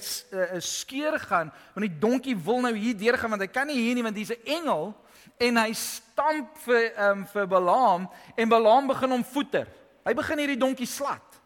'n 0.55 0.61
skeur 0.61 1.19
gaan, 1.19 1.51
want 1.73 1.87
die 1.87 1.99
donkie 1.99 2.37
wil 2.37 2.61
nou 2.61 2.75
hier 2.75 2.97
deur 2.97 3.17
gaan 3.17 3.29
want 3.29 3.41
hy 3.41 3.47
kan 3.47 3.67
nie 3.67 3.77
hier 3.77 3.95
nie 3.95 4.03
want 4.03 4.15
hier's 4.15 4.31
'n 4.31 4.45
engel 4.45 4.95
en 5.37 5.57
hy 5.57 5.71
stamp 5.77 6.57
vir 6.65 6.91
ehm 6.91 7.23
um, 7.23 7.25
vir 7.25 7.47
Balaam 7.47 8.07
en 8.37 8.49
Balaam 8.49 8.87
begin 8.87 9.15
hom 9.17 9.23
voeter. 9.23 9.67
Hy 10.03 10.13
begin 10.13 10.41
hierdie 10.43 10.59
donkie 10.59 10.87
slat. 10.89 11.39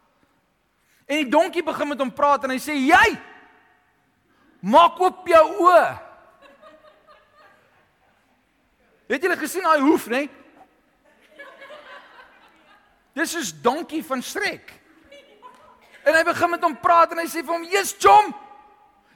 En 1.08 1.22
die 1.22 1.30
donkie 1.30 1.64
begin 1.64 1.88
met 1.88 2.00
hom 2.02 2.10
praat 2.12 2.44
en 2.44 2.52
hy 2.52 2.58
sê: 2.60 2.74
"Jy 2.74 3.16
maak 4.60 5.00
oop 5.00 5.28
jou 5.28 5.44
oë." 5.64 5.86
Het 9.08 9.22
julle 9.24 9.38
gesien 9.40 9.64
daai 9.64 9.80
hoef, 9.80 10.06
nê? 10.06 10.26
Nee? 10.26 10.30
Dis 13.16 13.34
is 13.34 13.52
donkie 13.62 14.04
van 14.04 14.22
strek. 14.22 14.74
En 16.04 16.14
hy 16.14 16.22
begin 16.24 16.50
met 16.50 16.62
hom 16.62 16.76
praat 16.78 17.12
en 17.12 17.18
hy 17.18 17.26
sê 17.26 17.42
vir 17.42 17.54
hom: 17.54 17.64
"Jesus, 17.64 17.96
Jom, 17.98 18.34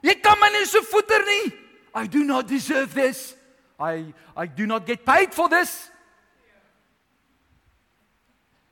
jy 0.02 0.14
kan 0.20 0.40
my 0.40 0.48
nie 0.48 0.66
so 0.66 0.82
voeter 0.82 1.22
nie. 1.24 1.52
I 1.94 2.06
do 2.06 2.24
not 2.24 2.48
deserve 2.48 2.94
this. 2.94 3.36
I 3.82 4.14
I 4.36 4.46
do 4.46 4.66
not 4.66 4.86
get 4.86 5.04
paid 5.04 5.34
for 5.34 5.48
this." 5.48 5.90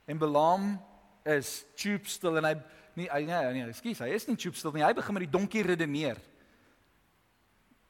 En 0.07 0.19
Balaam 0.19 0.81
is 1.25 1.65
tube 1.75 2.09
stil 2.09 2.39
en 2.41 2.45
hy 2.45 2.55
nie 2.99 3.07
hy 3.11 3.21
nee, 3.29 3.53
nee, 3.55 3.69
ekskuus, 3.71 4.01
hy 4.03 4.11
is 4.17 4.27
nie 4.27 4.37
tube 4.37 4.59
stil 4.59 4.73
nie. 4.75 4.83
Hy 4.83 4.93
begin 4.97 5.15
met 5.15 5.27
die 5.27 5.33
donkie 5.39 5.63
redeneer. 5.63 6.19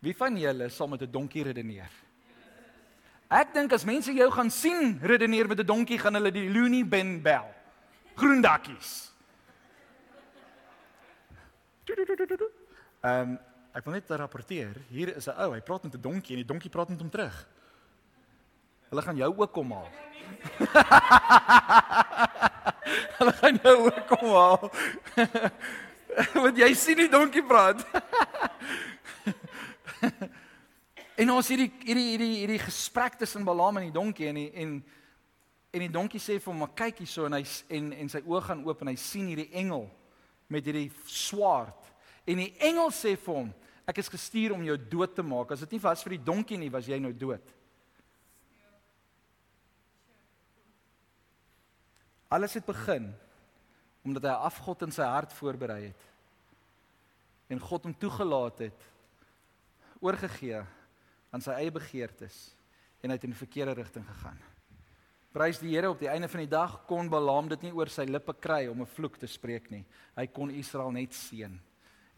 Wie 0.01 0.17
van 0.17 0.37
julle 0.37 0.69
sal 0.73 0.89
met 0.89 1.03
'n 1.03 1.11
donkie 1.11 1.45
redeneer? 1.45 1.91
Ek 3.31 3.55
dink 3.55 3.73
as 3.73 3.85
mense 3.85 4.13
jou 4.13 4.31
gaan 4.31 4.51
sien 4.51 4.99
redeneer 5.03 5.49
met 5.49 5.61
'n 5.61 5.67
donkie, 5.67 5.99
gaan 5.99 6.15
hulle 6.15 6.33
die 6.33 6.49
Looney 6.51 6.85
Bin 6.85 7.23
bel. 7.23 7.47
Groen 8.17 8.41
dakkies. 8.43 9.13
Ehm 13.01 13.31
um, 13.31 13.39
ek 13.73 13.85
wil 13.85 13.95
net 13.95 14.11
rapporteer, 14.11 14.75
hier 14.91 15.17
is 15.17 15.29
'n 15.29 15.35
ou, 15.39 15.55
hy 15.55 15.61
praat 15.61 15.85
met 15.85 15.95
'n 15.95 16.01
donkie 16.01 16.35
en 16.35 16.43
die 16.43 16.53
donkie 16.53 16.71
praat 16.71 16.89
met 16.89 17.01
hom 17.01 17.11
terug. 17.11 17.47
Hulle 18.91 19.03
gaan 19.03 19.17
jou 19.17 19.37
ook 19.37 19.53
kom 19.53 19.73
haal. 19.73 19.91
hulle 23.19 23.33
gaan 23.33 23.59
jou 23.63 23.77
ook 23.87 24.07
kom 24.07 24.29
haal. 24.35 24.71
Want 26.43 26.57
jy 26.59 26.75
sien 26.75 26.97
die 26.97 27.09
donkie 27.09 27.47
praat. 27.47 27.87
en 31.21 31.31
ons 31.31 31.49
hierdie 31.49 31.73
hierdie 31.85 32.09
hierdie 32.17 32.37
hierdie 32.41 32.65
gesprek 32.65 33.15
tussen 33.21 33.45
Balaam 33.47 33.77
en 33.79 33.85
die 33.91 33.95
donkie 33.95 34.27
en 34.27 34.35
die, 34.35 34.51
en 34.59 34.85
en 35.71 35.81
die 35.85 35.95
donkie 35.95 36.19
sê 36.19 36.41
vir 36.41 36.51
hom, 36.51 36.59
"Maar 36.65 36.75
kyk 36.75 36.99
hierso" 37.05 37.27
en 37.27 37.33
hy 37.39 37.45
en 37.71 37.93
en 37.93 38.09
sy 38.09 38.21
oë 38.27 38.43
gaan 38.43 38.65
oop 38.67 38.81
en 38.83 38.91
hy 38.91 38.99
sien 38.99 39.27
hierdie 39.31 39.53
engel 39.55 39.87
met 40.49 40.65
hierdie 40.67 40.91
swaard. 41.07 41.80
En 42.27 42.37
die 42.37 42.53
engel 42.59 42.91
sê 42.91 43.17
vir 43.17 43.35
hom, 43.35 43.55
"Ek 43.87 43.99
is 43.99 44.09
gestuur 44.09 44.53
om 44.53 44.65
jou 44.65 44.77
dood 44.77 45.15
te 45.15 45.23
maak. 45.23 45.51
As 45.51 45.61
dit 45.61 45.73
nie 45.73 45.81
was 45.81 46.03
vir 46.03 46.11
die 46.11 46.25
donkie 46.25 46.59
nie, 46.59 46.71
was 46.71 46.87
jy 46.87 46.99
nou 46.99 47.13
dood." 47.13 47.43
Alles 52.31 52.55
het 52.55 52.67
begin 52.67 53.15
omdat 54.03 54.23
hy 54.23 54.37
afgod 54.47 54.83
in 54.83 54.93
sy 54.93 55.03
hart 55.03 55.33
voorberei 55.33 55.83
het. 55.91 56.03
En 57.49 57.61
God 57.61 57.85
hom 57.85 57.95
toegelaat 57.99 58.59
het 58.59 58.87
oorgegee 60.01 60.63
aan 61.31 61.43
sy 61.45 61.51
eie 61.51 61.71
begeertes 61.75 62.55
en 63.03 63.11
hy 63.11 63.19
het 63.19 63.27
in 63.27 63.35
die 63.35 63.43
verkeerde 63.43 63.75
rigting 63.77 64.07
gegaan. 64.07 64.39
Prys 65.31 65.61
die 65.63 65.71
Here 65.75 65.91
op 65.93 66.01
die 66.01 66.11
einde 66.11 66.29
van 66.29 66.43
die 66.43 66.51
dag 66.51 66.81
kon 66.89 67.11
Balaam 67.11 67.51
dit 67.53 67.69
nie 67.69 67.75
oor 67.77 67.91
sy 67.93 68.07
lippe 68.09 68.35
kry 68.35 68.67
om 68.67 68.81
'n 68.83 68.95
vloek 68.97 69.19
te 69.19 69.27
spreek 69.27 69.71
nie. 69.71 69.85
Hy 70.17 70.27
kon 70.27 70.51
Israel 70.51 70.91
net 70.91 71.15
seën. 71.15 71.61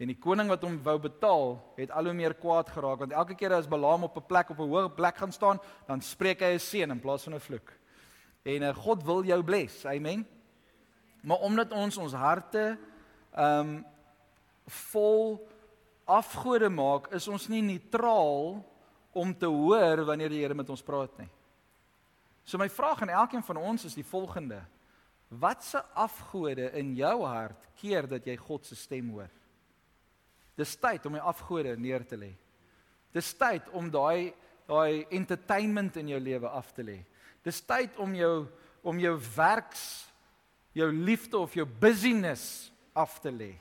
En 0.03 0.09
die 0.11 0.19
koning 0.19 0.49
wat 0.51 0.65
hom 0.65 0.75
wou 0.83 0.97
betaal, 0.99 1.53
het 1.77 1.91
al 1.95 2.09
hoe 2.09 2.15
meer 2.17 2.33
kwaad 2.35 2.67
geraak 2.75 3.05
want 3.05 3.13
elke 3.15 3.37
keer 3.39 3.53
as 3.55 3.69
Balaam 3.71 4.03
op 4.03 4.17
'n 4.19 4.27
plek 4.27 4.49
op 4.51 4.59
'n 4.59 4.67
hoë 4.67 4.89
plek 4.95 5.15
gaan 5.15 5.31
staan, 5.31 5.59
dan 5.87 6.01
spreek 6.01 6.41
hy 6.41 6.53
'n 6.55 6.59
seën 6.59 6.91
in 6.91 6.99
plaas 6.99 7.23
van 7.23 7.35
'n 7.35 7.39
vloek. 7.39 7.71
En 8.43 8.61
uh, 8.61 8.75
God 8.75 9.03
wil 9.03 9.23
jou 9.23 9.43
bless. 9.43 9.85
Amen. 9.85 10.27
Maar 11.21 11.37
omdat 11.37 11.71
ons 11.71 11.97
ons 11.97 12.13
harte 12.13 12.77
um, 13.37 13.85
vol 14.67 15.47
afgode 16.05 16.69
maak, 16.69 17.07
is 17.13 17.27
ons 17.27 17.47
nie 17.47 17.61
neutraal 17.61 18.65
om 19.11 19.37
te 19.37 19.45
hoor 19.45 20.05
wanneer 20.05 20.29
die 20.29 20.41
Here 20.41 20.53
met 20.53 20.69
ons 20.69 20.83
praat 20.83 21.17
nie. 21.17 21.29
So 22.43 22.57
my 22.57 22.69
vraag 22.69 23.01
aan 23.01 23.09
elkeen 23.09 23.43
van 23.43 23.57
ons 23.57 23.85
is 23.85 23.95
die 23.95 24.05
volgende: 24.05 24.65
Watse 25.29 25.83
afgode 25.93 26.71
in 26.71 26.93
jou 26.95 27.23
hart 27.23 27.69
keer 27.75 28.07
dat 28.07 28.25
jy 28.25 28.35
God 28.35 28.65
se 28.65 28.75
stem 28.75 29.09
hoor? 29.09 29.31
Dis 30.59 30.75
tyd 30.77 31.05
om 31.09 31.17
die 31.17 31.23
afgode 31.23 31.75
neer 31.81 32.05
te 32.05 32.17
lê. 32.19 32.31
Dis 33.13 33.33
tyd 33.37 33.69
om 33.73 33.89
daai 33.91 34.33
daai 34.63 35.03
entertainment 35.11 35.97
in 35.99 36.13
jou 36.13 36.19
lewe 36.23 36.47
af 36.47 36.69
te 36.73 36.85
lê. 36.87 37.01
Dis 37.43 37.59
tyd 37.67 37.97
om 37.99 38.13
jou 38.15 38.45
om 38.83 38.99
jou 38.99 39.13
werks 39.35 39.83
jou 40.75 40.89
liefde 40.91 41.37
of 41.37 41.53
jou 41.55 41.65
busyness 41.65 42.71
af 42.95 43.19
te 43.21 43.31
lê. 43.31 43.53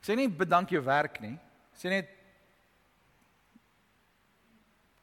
Ek 0.00 0.08
sê 0.08 0.16
nie 0.18 0.28
bedank 0.28 0.72
jou 0.74 0.82
werk 0.84 1.20
nie. 1.22 1.36
Ek 1.72 1.80
sê 1.80 1.92
net 1.92 2.10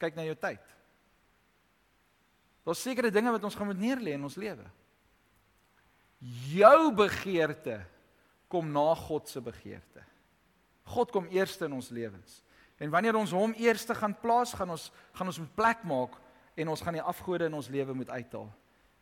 kyk 0.02 0.18
na 0.18 0.26
jou 0.28 0.36
tyd. 0.38 0.62
Daar's 2.66 2.84
sekere 2.84 3.14
dinge 3.14 3.34
wat 3.34 3.44
ons 3.48 3.58
gaan 3.58 3.72
moet 3.72 3.82
neerlê 3.82 4.14
in 4.18 4.28
ons 4.28 4.38
lewe. 4.38 4.68
Jou 6.52 6.92
begeerte 6.94 7.80
kom 8.52 8.68
na 8.70 8.92
God 8.98 9.30
se 9.32 9.42
begeerte. 9.42 10.04
God 10.84 11.12
kom 11.12 11.28
eerste 11.30 11.66
in 11.66 11.74
ons 11.74 11.90
lewens. 11.90 12.42
En 12.82 12.90
wanneer 12.90 13.16
ons 13.16 13.32
hom 13.32 13.54
eerste 13.54 13.96
gaan 13.96 14.16
plaas, 14.20 14.54
gaan 14.54 14.70
ons 14.70 14.92
gaan 15.14 15.28
ons 15.28 15.40
'n 15.40 15.52
plek 15.56 15.84
maak 15.84 16.18
en 16.56 16.68
ons 16.68 16.82
gaan 16.82 16.94
die 16.94 17.02
afgode 17.02 17.46
in 17.46 17.54
ons 17.54 17.68
lewe 17.68 17.94
moet 17.94 18.10
uithaal. 18.10 18.52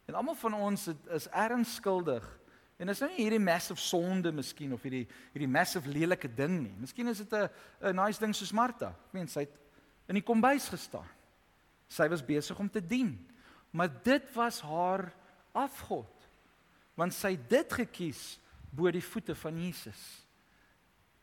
En 0.06 0.14
almal 0.14 0.36
van 0.36 0.54
ons 0.54 0.86
het, 0.86 1.08
is 1.08 1.28
erns 1.30 1.76
skuldig. 1.76 2.40
En 2.78 2.88
dis 2.88 3.00
nou 3.00 3.10
nie 3.12 3.24
hierdie 3.24 3.44
massive 3.44 3.80
sonde 3.80 4.32
miskien 4.32 4.74
of 4.74 4.82
hierdie 4.82 5.08
hierdie 5.34 5.52
massive 5.52 5.90
lelike 5.90 6.30
ding 6.36 6.62
nie. 6.62 6.76
Miskien 6.80 7.08
is 7.08 7.18
dit 7.18 7.34
'n 7.34 7.50
'n 7.82 7.96
nice 7.96 8.20
ding 8.20 8.36
soos 8.36 8.52
Martha. 8.52 8.88
Ek 8.88 9.14
meen 9.14 9.28
sy 9.28 9.40
het 9.40 9.58
in 10.08 10.16
die 10.16 10.24
kombuis 10.24 10.70
gestaan. 10.70 11.08
Sy 11.88 12.08
was 12.08 12.26
besig 12.26 12.60
om 12.60 12.70
te 12.70 12.82
dien. 12.82 13.28
Maar 13.72 13.90
dit 14.04 14.34
was 14.34 14.62
haar 14.62 15.14
afgod. 15.52 16.28
Want 16.96 17.14
sy 17.14 17.32
het 17.32 17.50
dit 17.50 17.74
gekies 17.74 18.40
bo 18.72 18.92
die 18.92 19.04
voete 19.04 19.36
van 19.36 19.58
Jesus. 19.58 20.26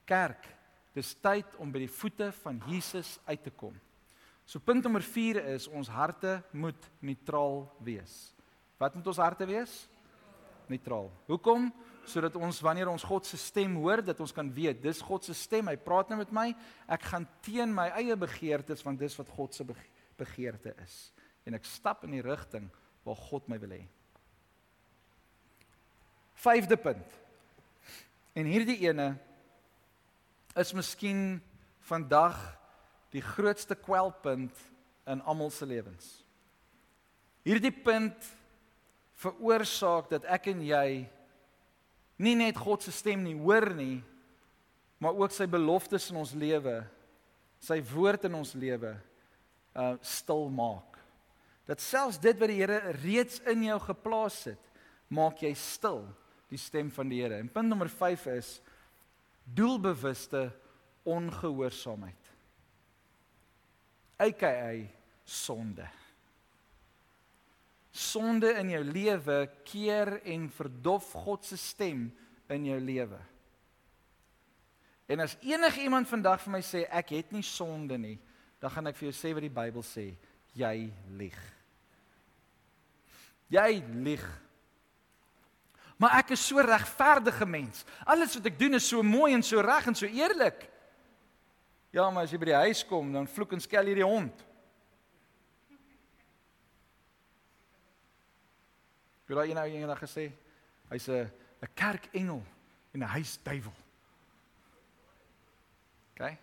Kerk, 0.07 0.47
dis 0.95 1.11
tyd 1.21 1.57
om 1.61 1.73
by 1.73 1.83
die 1.83 1.91
voete 1.93 2.31
van 2.41 2.61
Jesus 2.71 3.17
uit 3.27 3.43
te 3.43 3.53
kom. 3.53 3.75
So 4.47 4.63
punt 4.63 4.85
nommer 4.87 5.03
4 5.03 5.41
is 5.57 5.67
ons 5.67 5.91
harte 5.91 6.39
moet 6.55 6.89
neutraal 7.03 7.65
wees. 7.83 8.15
Wat 8.79 8.95
moet 8.95 9.09
ons 9.11 9.19
harte 9.19 9.49
wees? 9.49 9.75
Neutraal. 10.71 11.11
Hoekom? 11.27 11.67
Sodat 12.07 12.37
ons 12.39 12.61
wanneer 12.63 12.87
ons 12.87 13.03
God 13.03 13.27
se 13.27 13.39
stem 13.41 13.75
hoor, 13.81 13.99
dat 14.07 14.21
ons 14.23 14.35
kan 14.35 14.47
weet, 14.55 14.79
dis 14.85 15.03
God 15.03 15.27
se 15.27 15.35
stem, 15.35 15.67
hy 15.67 15.75
praat 15.83 16.13
nou 16.13 16.21
met 16.21 16.31
my. 16.35 16.47
Ek 16.87 17.09
gaan 17.11 17.27
teen 17.43 17.75
my 17.75 17.89
eie 17.99 18.15
begeertes 18.19 18.85
want 18.87 19.03
dis 19.03 19.19
wat 19.19 19.33
God 19.35 19.59
se 19.59 19.67
begeerte 19.67 20.77
is. 20.85 20.97
En 21.47 21.59
ek 21.59 21.67
stap 21.67 22.07
in 22.07 22.15
die 22.15 22.23
rigting 22.23 22.71
waar 23.07 23.19
God 23.27 23.51
my 23.51 23.59
wil 23.63 23.75
hê. 23.75 23.83
Vyfde 26.47 26.79
punt. 26.79 27.23
En 28.37 28.47
hierdie 28.47 28.79
ene 28.87 29.17
is 30.57 30.73
miskien 30.77 31.39
vandag 31.87 32.37
die 33.15 33.23
grootste 33.23 33.77
kwelpunt 33.79 34.57
in 35.07 35.23
almal 35.23 35.53
se 35.55 35.67
lewens. 35.69 36.09
Hierdie 37.47 37.73
punt 37.73 38.27
veroorsaak 39.21 40.11
dat 40.11 40.27
ek 40.29 40.51
en 40.53 40.65
jy 40.67 40.89
nie 42.23 42.35
net 42.39 42.59
God 42.59 42.85
se 42.85 42.93
stem 42.95 43.23
nie 43.25 43.37
hoor 43.39 43.71
nie, 43.77 44.01
maar 44.99 45.17
ook 45.17 45.35
sy 45.35 45.47
beloftes 45.51 46.09
in 46.11 46.19
ons 46.21 46.33
lewe, 46.37 46.81
sy 47.61 47.79
woord 47.93 48.27
in 48.29 48.39
ons 48.41 48.55
lewe 48.57 48.97
uh 49.77 49.95
stil 50.01 50.49
maak. 50.49 50.97
Dat 51.69 51.83
selfs 51.83 52.21
dit 52.23 52.39
wat 52.41 52.49
die 52.49 52.61
Here 52.63 52.95
reeds 53.03 53.43
in 53.51 53.67
jou 53.67 53.77
geplaas 53.83 54.39
het, 54.49 54.63
maak 55.13 55.43
jy 55.43 55.53
stil 55.59 56.05
die 56.51 56.61
stem 56.61 56.89
van 56.95 57.11
die 57.11 57.21
Here. 57.21 57.41
En 57.43 57.51
punt 57.53 57.69
nommer 57.69 57.91
5 57.93 58.27
is 58.37 58.57
doelbewuste 59.55 60.51
ongehoorsaamheid. 61.07 62.33
AKA 64.17 64.73
sonde. 65.25 65.87
Sonde 67.91 68.53
in 68.61 68.71
jou 68.71 68.83
lewe 68.85 69.39
keer 69.65 70.19
en 70.23 70.51
verdof 70.51 71.13
God 71.13 71.45
se 71.45 71.57
stem 71.57 72.09
in 72.53 72.65
jou 72.69 72.79
lewe. 72.81 73.19
En 75.07 75.23
as 75.23 75.37
enige 75.41 75.83
iemand 75.87 76.09
vandag 76.11 76.43
vir 76.43 76.57
my 76.57 76.63
sê 76.67 76.83
ek 76.91 77.15
het 77.15 77.31
nie 77.35 77.45
sonde 77.47 77.99
nie, 78.01 78.17
dan 78.59 78.73
gaan 78.75 78.91
ek 78.91 78.99
vir 78.99 79.09
jou 79.11 79.15
sê 79.15 79.31
wat 79.37 79.45
die 79.45 79.53
Bybel 79.55 79.85
sê, 79.87 80.09
jy 80.57 80.89
lieg. 81.19 81.39
Jy 83.53 83.71
lieg. 84.03 84.25
Maar 85.97 86.19
ek 86.21 86.35
is 86.37 86.43
so 86.45 86.61
regverdige 86.61 87.47
mens. 87.49 87.85
Alles 88.05 88.35
wat 88.37 88.49
ek 88.51 88.59
doen 88.59 88.77
is 88.77 88.89
so 88.89 89.03
mooi 89.03 89.33
en 89.33 89.43
so 89.43 89.61
reg 89.65 89.87
en 89.89 89.97
so 89.97 90.07
eerlik. 90.07 90.67
Ja, 91.95 92.11
maar 92.11 92.27
as 92.27 92.35
jy 92.35 92.41
by 92.43 92.51
die 92.51 92.59
huis 92.67 92.83
kom, 92.85 93.15
dan 93.15 93.29
vloek 93.31 93.55
en 93.57 93.63
skel 93.65 93.89
hierdie 93.89 94.05
hond. 94.05 94.43
Jy 99.27 99.35
raai 99.35 99.55
nou 99.57 99.65
eendag 99.67 100.03
gesê, 100.05 100.29
hy's 100.91 101.09
'n 101.09 101.27
'n 101.63 101.73
kerkengel 101.75 102.43
en 102.93 103.01
'n 103.01 103.13
huisduiwel. 103.17 103.75
OK? 106.13 106.37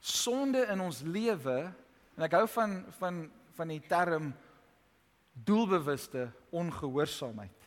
Sonde 0.00 0.66
in 0.70 0.80
ons 0.80 1.02
lewe 1.02 1.74
en 2.16 2.22
ek 2.22 2.32
hou 2.32 2.46
van 2.48 2.84
van 2.98 3.30
van 3.56 3.68
die 3.68 3.80
term 3.80 4.34
doelbewuste 5.32 6.30
ongehoorsaamheid. 6.50 7.65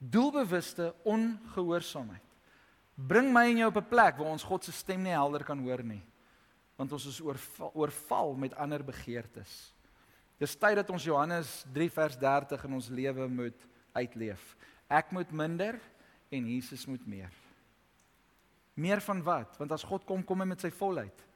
Doelbewuste 0.00 0.94
ongehoorsaamheid. 1.04 2.24
Bring 2.96 3.28
my 3.32 3.46
en 3.50 3.60
jou 3.60 3.68
op 3.68 3.76
'n 3.76 3.88
plek 3.88 4.16
waar 4.16 4.32
ons 4.32 4.44
God 4.44 4.64
se 4.64 4.72
stem 4.72 5.02
nie 5.02 5.12
helder 5.12 5.44
kan 5.44 5.58
hoor 5.58 5.82
nie. 5.84 6.02
Want 6.76 6.92
ons 6.92 7.06
is 7.06 7.20
oorval, 7.20 7.70
oorval 7.74 8.34
met 8.34 8.54
ander 8.54 8.84
begeertes. 8.84 9.74
Dis 10.38 10.56
tyd 10.56 10.76
dat 10.76 10.90
ons 10.90 11.04
Johannes 11.04 11.64
3 11.72 11.90
vers 11.90 12.16
30 12.16 12.64
in 12.64 12.72
ons 12.72 12.88
lewe 12.88 13.28
moet 13.28 13.66
uitleef. 13.92 14.56
Ek 14.88 15.10
moet 15.10 15.30
minder 15.32 15.80
en 16.30 16.46
Jesus 16.48 16.86
moet 16.86 17.06
meer. 17.06 17.32
Meer 18.74 19.00
van 19.00 19.22
wat? 19.22 19.58
Want 19.60 19.72
as 19.72 19.84
God 19.84 20.04
kom, 20.08 20.24
kom 20.24 20.40
hy 20.40 20.46
met 20.46 20.60
sy 20.60 20.70
volheid. 20.70 21.26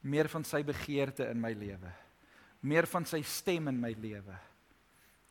Meer 0.00 0.28
van 0.28 0.44
sy 0.44 0.62
begeerte 0.64 1.28
in 1.28 1.40
my 1.40 1.52
lewe. 1.52 1.92
Meer 2.64 2.86
van 2.86 3.04
sy 3.04 3.20
stem 3.22 3.68
in 3.68 3.80
my 3.80 3.92
lewe. 4.00 4.38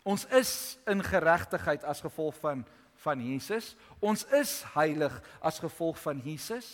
Ons 0.04 0.26
is 0.36 0.78
in 0.86 1.04
geregtigheid 1.04 1.84
as 1.84 2.02
gevolg 2.04 2.36
van 2.44 2.66
van 3.04 3.20
Jesus. 3.20 3.74
Ons 4.00 4.22
is 4.32 4.62
heilig 4.78 5.16
as 5.44 5.58
gevolg 5.60 5.98
van 6.00 6.22
Jesus. 6.24 6.68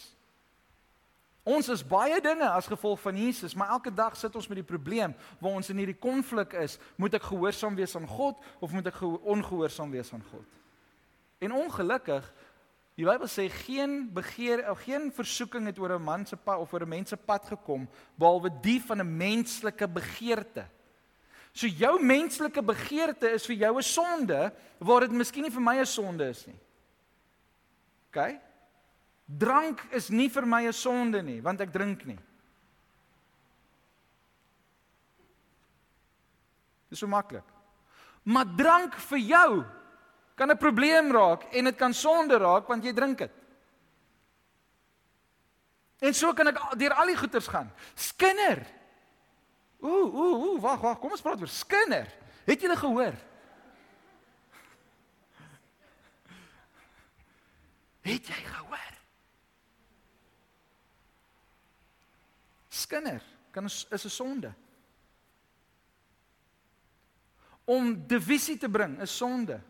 Ons 1.47 1.71
is 1.73 1.81
baie 1.81 2.19
dinge 2.21 2.45
as 2.51 2.67
gevolg 2.69 2.99
van 3.01 3.17
Jesus, 3.17 3.55
maar 3.57 3.71
elke 3.73 3.89
dag 3.89 4.17
sit 4.19 4.35
ons 4.35 4.49
met 4.51 4.59
die 4.59 4.67
probleem 4.67 5.15
waar 5.39 5.55
ons 5.57 5.71
in 5.71 5.79
hierdie 5.81 5.97
konflik 5.97 6.53
is, 6.59 6.75
moet 6.99 7.15
ek 7.17 7.25
gehoorsaam 7.31 7.79
wees 7.79 7.95
aan 7.97 8.05
God 8.05 8.37
of 8.59 8.75
moet 8.75 8.91
ek 8.91 8.99
ongehoorsaam 9.01 9.89
wees 9.95 10.11
aan 10.13 10.25
God? 10.29 10.45
En 11.41 11.55
ongelukkig 11.55 12.27
Die 12.99 13.07
Bybel 13.07 13.29
sê 13.31 13.45
geen 13.47 14.09
begeer 14.11 14.65
of 14.67 14.81
geen 14.83 15.05
versoeking 15.15 15.69
het 15.69 15.77
oor 15.79 15.93
'n 15.95 16.03
man 16.03 16.25
se 16.25 16.35
pad 16.35 16.59
of 16.59 16.73
oor 16.73 16.83
'n 16.83 16.89
mens 16.89 17.09
se 17.09 17.15
pad 17.17 17.45
gekom 17.47 17.87
behalwe 18.17 18.51
die 18.61 18.81
van 18.81 18.99
'n 18.99 19.17
menslike 19.17 19.87
begeerte. 19.87 20.67
So 21.53 21.67
jou 21.67 21.99
menslike 22.03 22.61
begeerte 22.63 23.31
is 23.33 23.45
vir 23.45 23.55
jou 23.55 23.77
'n 23.77 23.83
sonde 23.83 24.53
waar 24.79 25.01
dit 25.01 25.11
miskien 25.11 25.43
nie 25.43 25.51
vir 25.51 25.61
my 25.61 25.79
'n 25.79 25.85
sonde 25.85 26.29
is 26.29 26.45
nie. 26.47 26.59
OK? 28.09 28.39
Drank 29.25 29.81
is 29.91 30.09
nie 30.09 30.29
vir 30.29 30.45
my 30.45 30.67
'n 30.67 30.73
sonde 30.73 31.21
nie 31.21 31.41
want 31.41 31.61
ek 31.61 31.73
drink 31.73 32.05
nie. 32.05 32.19
Dis 36.89 36.99
so 36.99 37.07
maklik. 37.07 37.45
Maar 38.23 38.45
drank 38.45 38.95
vir 38.95 39.19
jou 39.19 39.65
kan 40.35 40.49
'n 40.49 40.57
probleem 40.57 41.11
raak 41.11 41.43
en 41.53 41.63
dit 41.63 41.75
kan 41.75 41.93
sonde 41.93 42.37
raak 42.37 42.67
want 42.67 42.83
jy 42.83 42.93
drink 42.93 43.17
dit. 43.17 43.31
En 45.99 46.13
so 46.13 46.33
kan 46.33 46.47
ek 46.47 46.59
deur 46.77 46.93
al 46.93 47.11
die 47.11 47.17
goeters 47.17 47.47
gaan. 47.47 47.71
Skinder. 47.95 48.78
Ooh, 49.79 50.15
ooh, 50.15 50.43
ooh, 50.43 50.61
wag, 50.61 50.81
wag, 50.83 50.99
kom 50.99 51.13
ons 51.15 51.23
praat 51.23 51.39
oor 51.39 51.51
skinder. 51.51 52.07
Het 52.43 52.61
julle 52.61 52.75
gehoor? 52.75 53.15
Het 58.03 58.27
jy 58.27 58.39
gehoor? 58.43 58.95
Skinder 62.69 63.23
kan 63.51 63.65
is 63.65 64.05
'n 64.05 64.09
sonde. 64.09 64.53
Om 67.63 68.07
divisie 68.07 68.57
te 68.57 68.69
bring 68.69 69.01
is 69.01 69.17
sonde. 69.17 69.61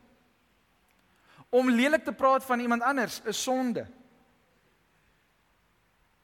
Om 1.50 1.70
lelik 1.70 2.04
te 2.04 2.14
praat 2.14 2.46
van 2.46 2.60
iemand 2.60 2.82
anders 2.82 3.22
is 3.22 3.44
sonde. 3.44 3.88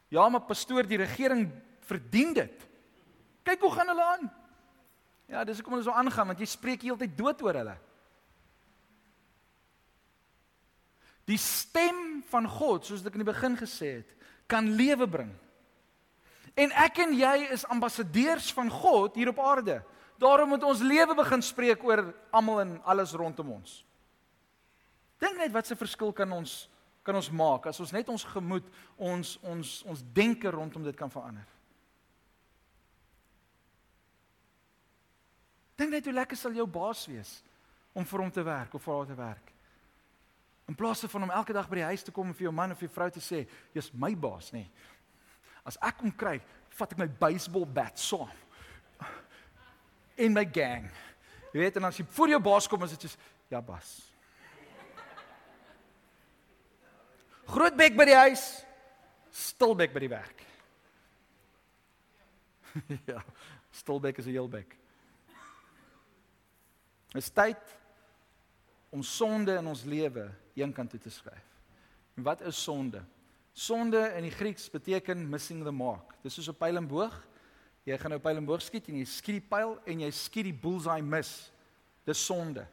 Ja, 0.08 0.30
maar 0.30 0.42
pastoor, 0.42 0.88
die 0.88 0.98
regering 0.98 1.52
verdien 1.80 2.34
dit. 2.34 2.68
Kyk 3.46 3.62
hoe 3.62 3.72
gaan 3.72 3.92
hulle 3.94 4.06
aan. 4.16 4.30
Ja, 5.30 5.44
dis 5.46 5.60
hoekom 5.60 5.78
hulle 5.78 5.86
so 5.86 5.96
aangaan 5.96 6.34
want 6.34 6.42
jy 6.42 6.50
spreek 6.50 6.86
heeltyd 6.86 7.16
dood 7.18 7.42
oor 7.46 7.58
hulle. 7.62 7.78
Die 11.26 11.40
stem 11.42 12.22
van 12.30 12.46
God, 12.50 12.86
soos 12.86 13.06
ek 13.06 13.18
in 13.18 13.24
die 13.24 13.32
begin 13.32 13.58
gesê 13.58 13.96
het, 14.02 14.12
kan 14.50 14.68
lewe 14.78 15.08
bring. 15.10 15.32
En 16.56 16.72
ek 16.86 17.02
en 17.04 17.16
jy 17.18 17.50
is 17.52 17.66
ambassadeurs 17.74 18.52
van 18.56 18.70
God 18.72 19.18
hier 19.18 19.34
op 19.34 19.42
aarde. 19.42 19.80
Daarom 20.22 20.54
moet 20.54 20.64
ons 20.64 20.84
lewe 20.86 21.18
begin 21.18 21.42
spreek 21.44 21.84
oor 21.84 22.06
almal 22.32 22.62
en 22.62 22.78
alles 22.88 23.16
rondom 23.18 23.58
ons. 23.58 23.82
Dink 25.20 25.38
net 25.38 25.52
wat 25.52 25.72
'n 25.72 25.76
verskil 25.76 26.14
kan 26.14 26.32
ons 26.32 26.70
kan 27.04 27.16
ons 27.16 27.30
maak 27.30 27.68
as 27.68 27.80
ons 27.80 27.92
net 27.92 28.10
ons 28.10 28.24
gemoed, 28.24 28.64
ons 28.98 29.38
ons 29.44 29.84
ons 29.86 30.04
denke 30.14 30.50
rondom 30.50 30.84
dit 30.84 30.96
kan 30.96 31.10
verander. 31.10 31.46
Dink 35.76 35.92
net 35.92 36.06
hoe 36.08 36.14
lekker 36.14 36.38
sal 36.40 36.56
jou 36.56 36.68
baas 36.68 37.06
wees 37.10 37.42
om 37.96 38.06
vir 38.08 38.24
hom 38.24 38.32
te 38.32 38.44
werk 38.44 38.74
of 38.74 38.84
vir 38.84 38.96
haar 38.96 39.10
te 39.10 39.18
werk. 39.20 39.52
In 40.68 40.76
plaas 40.76 41.04
van 41.06 41.22
hom 41.22 41.32
elke 41.32 41.54
dag 41.54 41.68
by 41.70 41.76
die 41.76 41.90
huis 41.92 42.04
te 42.04 42.12
kom 42.12 42.32
en 42.32 42.38
vir 42.38 42.48
jou 42.48 42.54
man 42.56 42.74
of 42.74 42.80
jou 42.82 42.90
vrou 42.90 43.10
te 43.10 43.20
sê, 43.20 43.48
"Jy's 43.74 43.92
my 43.94 44.16
baas, 44.16 44.52
nê." 44.52 44.64
Nee. 44.64 44.72
As 45.66 45.78
ek 45.82 46.02
hom 46.02 46.12
kry, 46.12 46.42
vat 46.70 46.92
ek 46.92 46.98
my 46.98 47.08
baseball 47.08 47.66
bat 47.66 48.00
saam. 48.00 48.32
In 50.18 50.34
my 50.34 50.46
gang. 50.46 50.90
Jy 51.54 51.60
weet 51.60 51.78
en 51.78 51.86
as 51.86 51.98
jy 51.98 52.06
voor 52.06 52.28
jou 52.28 52.40
baas 52.40 52.68
kom, 52.68 52.84
is 52.84 52.92
dit 52.92 53.02
soos, 53.02 53.18
"Ja, 53.50 53.62
baas." 53.62 54.02
Groot 57.46 57.76
bek 57.78 57.96
by 57.96 58.06
die 58.06 58.16
huis, 58.16 58.66
stil 59.32 59.76
bek 59.76 59.94
by 59.94 60.00
die 60.00 60.10
werk. 60.10 60.42
ja, 63.12 63.22
stil 63.72 64.00
bek 64.00 64.18
is 64.18 64.26
'n 64.26 64.32
heel 64.32 64.50
bek. 64.50 64.85
Dit 67.16 67.24
is 67.24 67.32
tyd 67.32 67.76
om 68.92 69.04
sonde 69.04 69.54
in 69.56 69.68
ons 69.72 69.86
lewe 69.88 70.28
eenkant 70.60 70.92
toe 70.92 71.00
te 71.00 71.12
skryf. 71.12 71.46
En 72.20 72.26
wat 72.28 72.42
is 72.44 72.60
sonde? 72.60 73.00
Sonde 73.56 74.02
in 74.18 74.28
die 74.28 74.34
Grieks 74.36 74.68
beteken 74.72 75.24
missing 75.32 75.64
the 75.64 75.72
mark. 75.72 76.18
Dis 76.24 76.36
soos 76.36 76.50
'n 76.50 76.60
pyl 76.60 76.76
en 76.76 76.88
boog. 76.88 77.16
Jy 77.86 77.98
gaan 77.98 78.12
nou 78.12 78.20
pyl 78.20 78.38
en 78.38 78.46
boog 78.46 78.62
skiet 78.62 78.90
en 78.90 78.98
jy 78.98 79.06
skiet 79.06 79.40
die 79.40 79.48
pyl 79.50 79.80
en 79.86 80.00
jy 80.00 80.12
skiet 80.12 80.44
die 80.44 80.60
bullseye 80.60 81.02
mis. 81.02 81.52
Dis 82.06 82.26
sonde. 82.26 82.68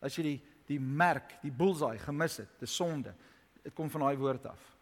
As 0.00 0.14
jy 0.14 0.22
die 0.22 0.42
die 0.68 0.78
merk, 0.78 1.40
die 1.42 1.50
bullseye 1.50 1.98
gemis 1.98 2.36
het, 2.36 2.50
dis 2.60 2.74
sonde. 2.76 3.14
Dit 3.64 3.74
kom 3.74 3.90
van 3.90 4.00
daai 4.00 4.16
woord 4.16 4.46
af. 4.46 4.76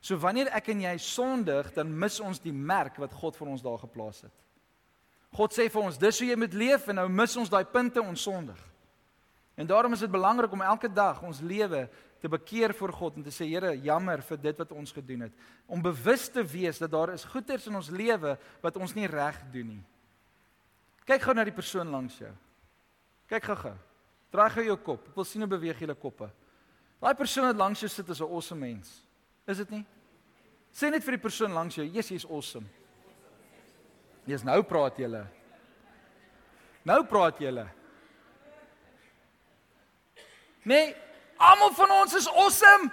So 0.00 0.18
wanneer 0.18 0.48
ek 0.54 0.68
en 0.68 0.80
jy 0.80 0.96
sondig, 0.98 1.72
dan 1.74 1.98
mis 1.98 2.20
ons 2.20 2.40
die 2.42 2.52
merk 2.52 2.98
wat 2.98 3.12
God 3.12 3.36
vir 3.36 3.48
ons 3.48 3.62
daar 3.62 3.78
geplaas 3.78 4.22
het. 4.22 4.45
God 5.36 5.52
sê 5.52 5.66
vir 5.68 5.82
ons, 5.82 5.98
dis 6.00 6.18
hoe 6.22 6.30
jy 6.30 6.36
moet 6.40 6.54
leef 6.56 6.86
en 6.88 6.96
nou 7.02 7.06
mis 7.12 7.36
ons 7.36 7.50
daai 7.52 7.64
punte 7.68 8.00
ons 8.00 8.22
sondig. 8.28 8.58
En 9.56 9.68
daarom 9.68 9.92
is 9.92 10.04
dit 10.04 10.12
belangrik 10.12 10.52
om 10.52 10.64
elke 10.64 10.88
dag 10.88 11.20
ons 11.24 11.40
lewe 11.44 11.86
te 12.20 12.28
bekeer 12.28 12.72
voor 12.76 12.92
God 12.92 13.18
en 13.18 13.24
te 13.24 13.32
sê 13.32 13.48
Here, 13.48 13.74
jammer 13.84 14.22
vir 14.24 14.40
dit 14.40 14.62
wat 14.62 14.72
ons 14.72 14.92
gedoen 14.92 15.26
het. 15.26 15.34
Om 15.68 15.84
bewus 15.84 16.28
te 16.32 16.44
wees 16.44 16.80
dat 16.80 16.92
daar 16.92 17.12
is 17.12 17.24
goeders 17.28 17.68
in 17.68 17.76
ons 17.76 17.92
lewe 17.92 18.36
wat 18.64 18.80
ons 18.80 18.96
nie 18.96 19.08
reg 19.08 19.36
doen 19.52 19.74
nie. 19.76 19.84
Kyk 21.06 21.22
gou 21.22 21.36
na 21.36 21.44
die 21.46 21.54
persoon 21.54 21.92
langs 21.92 22.16
jou. 22.18 22.32
Kyk 23.30 23.44
gou-gou. 23.50 23.74
Draai 24.32 24.50
gou 24.56 24.64
jou 24.66 24.78
kop. 24.88 25.04
Ek 25.12 25.20
wil 25.20 25.28
sien 25.28 25.44
hoe 25.44 25.50
beweeg 25.50 25.80
julle 25.84 25.96
koppe. 25.96 26.30
Daai 27.00 27.14
persoon 27.14 27.46
wat 27.50 27.60
langs 27.60 27.84
jou 27.84 27.88
sit 27.92 28.08
is 28.08 28.20
'n 28.20 28.32
awesome 28.32 28.60
mens. 28.60 29.02
Is 29.46 29.58
dit 29.58 29.70
nie? 29.70 29.84
Sê 30.72 30.90
net 30.90 31.04
vir 31.04 31.16
die 31.16 31.22
persoon 31.22 31.52
langs 31.52 31.76
jou, 31.76 31.84
"Jesus, 31.84 32.10
jy's 32.10 32.30
awesome." 32.30 32.66
Jy's 34.26 34.44
nou 34.46 34.60
praat 34.66 34.98
julle. 34.98 35.22
Nou 36.86 37.00
praat 37.06 37.38
julle. 37.42 37.66
Nee, 40.66 40.94
almal 41.38 41.74
van 41.78 41.94
ons 42.00 42.14
is 42.18 42.28
awesome. 42.30 42.90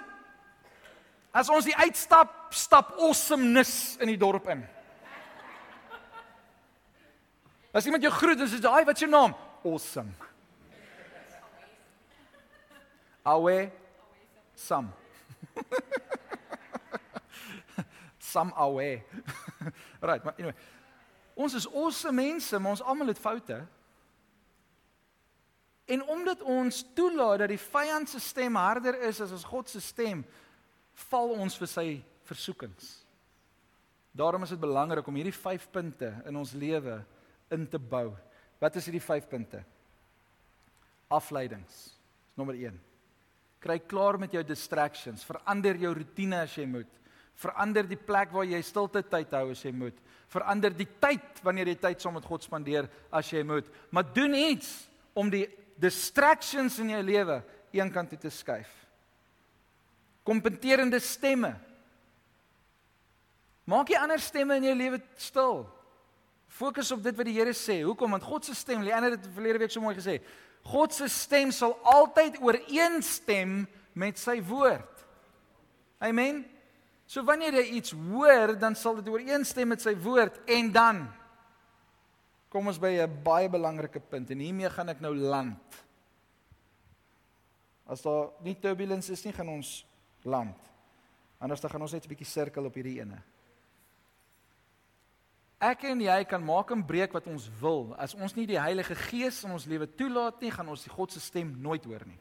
As 1.34 1.50
ons 1.50 1.66
die 1.66 1.74
uitstap, 1.74 2.52
stap 2.54 2.94
awesomeness 3.00 3.96
in 3.98 4.12
die 4.12 4.18
dorp 4.18 4.46
in. 4.54 4.62
As 7.74 7.86
iemand 7.86 8.06
jou 8.06 8.12
groet 8.14 8.38
en 8.38 8.46
sê, 8.46 8.62
"Haai, 8.62 8.84
wat 8.86 8.94
is 8.94 9.02
jou 9.02 9.10
naam?" 9.10 9.34
Awesome. 9.64 10.14
Awe 13.24 13.72
Some. 14.54 14.92
Some 18.18 18.52
away. 18.56 19.02
right, 20.00 20.24
maar 20.24 20.34
anyway. 20.38 20.54
Ons 21.34 21.56
is 21.58 21.66
awesome 21.70 22.22
mense, 22.22 22.58
maar 22.58 22.76
ons 22.76 22.82
almal 22.82 23.10
het 23.10 23.18
foute. 23.18 23.58
En 25.84 26.04
omdat 26.08 26.42
ons 26.42 26.84
toelaat 26.96 27.42
dat 27.44 27.52
die 27.52 27.60
vyand 27.60 28.08
se 28.08 28.20
stem 28.22 28.56
harder 28.56 28.96
is 29.08 29.20
as 29.20 29.34
as 29.34 29.44
God 29.44 29.68
se 29.68 29.82
stem, 29.84 30.22
val 31.10 31.34
ons 31.34 31.58
vir 31.60 31.68
sy 31.68 31.88
versoekings. 32.24 33.04
Daarom 34.14 34.46
is 34.46 34.54
dit 34.54 34.62
belangrik 34.62 35.06
om 35.10 35.16
hierdie 35.18 35.34
5 35.34 35.66
punte 35.74 36.12
in 36.24 36.36
ons 36.38 36.54
lewe 36.54 37.00
in 37.52 37.66
te 37.68 37.80
bou. 37.82 38.12
Wat 38.62 38.76
is 38.78 38.86
hierdie 38.86 39.02
5 39.02 39.26
punte? 39.28 39.60
Afleidings. 41.12 41.88
Nommer 42.38 42.54
1. 42.54 42.78
Kry 43.64 43.80
klaar 43.82 44.18
met 44.22 44.32
jou 44.32 44.42
distractions. 44.46 45.26
Verander 45.26 45.76
jou 45.82 45.92
rotine 45.98 46.44
as 46.44 46.54
jy 46.56 46.66
moet. 46.68 47.00
Verander 47.34 47.86
die 47.88 47.98
plek 47.98 48.32
waar 48.32 48.46
jy 48.46 48.60
stilte 48.62 49.02
tyd 49.02 49.32
hou 49.34 49.50
as 49.52 49.62
jy 49.64 49.72
moet. 49.74 49.96
Verander 50.30 50.74
die 50.74 50.88
tyd 51.02 51.42
wanneer 51.42 51.72
jy 51.72 51.76
tyd 51.82 52.02
saam 52.02 52.16
met 52.18 52.26
God 52.26 52.46
spandeer 52.46 52.88
as 53.14 53.30
jy 53.32 53.42
moet. 53.46 53.68
Maar 53.90 54.06
doen 54.14 54.34
iets 54.38 54.70
om 55.14 55.30
die 55.30 55.46
distractions 55.80 56.78
in 56.82 56.94
jou 56.94 57.02
lewe 57.02 57.40
eenkant 57.74 58.12
toe 58.14 58.20
te 58.22 58.30
skuif. 58.30 58.70
Kompeterende 60.24 61.00
stemme. 61.02 61.52
Maak 63.68 63.90
jy 63.90 63.98
ander 64.00 64.20
stemme 64.20 64.56
in 64.60 64.70
jou 64.70 64.76
lewe 64.78 65.00
stil. 65.20 65.64
Fokus 66.54 66.92
op 66.94 67.02
dit 67.02 67.16
wat 67.18 67.26
die 67.26 67.34
Here 67.34 67.54
sê. 67.56 67.80
Hoekom? 67.82 68.14
Want 68.14 68.26
God 68.28 68.46
se 68.46 68.54
stem, 68.54 68.84
Leander 68.86 69.16
het 69.16 69.28
verlede 69.34 69.64
week 69.64 69.72
so 69.74 69.82
mooi 69.82 69.96
gesê, 69.98 70.20
God 70.64 70.94
se 70.94 71.08
stem 71.12 71.50
sal 71.52 71.74
altyd 71.92 72.38
ooreenstem 72.40 73.64
met 73.92 74.20
sy 74.20 74.38
woord. 74.44 75.02
Amen. 75.98 76.44
So 77.14 77.22
wanneer 77.22 77.54
jy 77.60 77.76
iets 77.78 77.92
hoor, 77.94 78.56
dan 78.58 78.74
sal 78.74 78.96
dit 78.98 79.06
ooreenstem 79.12 79.68
met 79.70 79.82
sy 79.82 79.92
woord 80.02 80.40
en 80.50 80.70
dan 80.74 81.04
kom 82.50 82.66
ons 82.66 82.78
by 82.82 82.90
'n 83.06 83.22
baie 83.22 83.48
belangrike 83.48 84.00
punt 84.00 84.30
en 84.30 84.38
hiermee 84.38 84.70
gaan 84.70 84.88
ek 84.88 85.00
nou 85.00 85.14
land. 85.14 85.62
As 87.86 88.02
daar 88.02 88.30
nie 88.42 88.54
turbulence 88.54 89.12
is 89.12 89.24
nie, 89.24 89.32
gaan 89.32 89.48
ons 89.48 89.86
land. 90.24 90.56
Anders 91.38 91.60
dan 91.60 91.70
gaan 91.70 91.82
ons 91.82 91.92
net 91.92 92.04
'n 92.04 92.08
bietjie 92.08 92.26
sirkel 92.26 92.64
op 92.64 92.74
hierdie 92.74 93.00
ene. 93.00 93.22
Ek 95.60 95.84
en 95.84 96.00
jy 96.00 96.24
kan 96.24 96.44
maak 96.44 96.70
en 96.70 96.84
breek 96.86 97.12
wat 97.12 97.26
ons 97.26 97.48
wil. 97.60 97.94
As 97.96 98.14
ons 98.14 98.34
nie 98.34 98.46
die 98.46 98.60
Heilige 98.60 98.94
Gees 98.94 99.44
in 99.44 99.50
ons 99.50 99.66
lewe 99.66 99.86
toelaat 99.86 100.40
nie, 100.40 100.50
gaan 100.50 100.68
ons 100.68 100.82
die 100.82 100.90
God 100.90 101.12
se 101.12 101.20
stem 101.20 101.60
nooit 101.60 101.84
hoor 101.84 102.06
nie. 102.06 102.18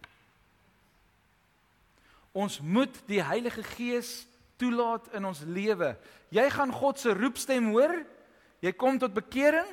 Ons 2.32 2.60
moet 2.60 3.08
die 3.08 3.24
Heilige 3.24 3.64
Gees 3.64 4.28
toelaat 4.64 5.12
in 5.20 5.28
ons 5.28 5.44
lewe. 5.44 5.92
Jy 6.32 6.48
gaan 6.56 6.72
God 6.72 7.04
se 7.04 7.12
roepstem 7.14 7.74
hoor. 7.76 8.00
Jy 8.64 8.72
kom 8.80 8.96
tot 8.98 9.14
bekering 9.14 9.68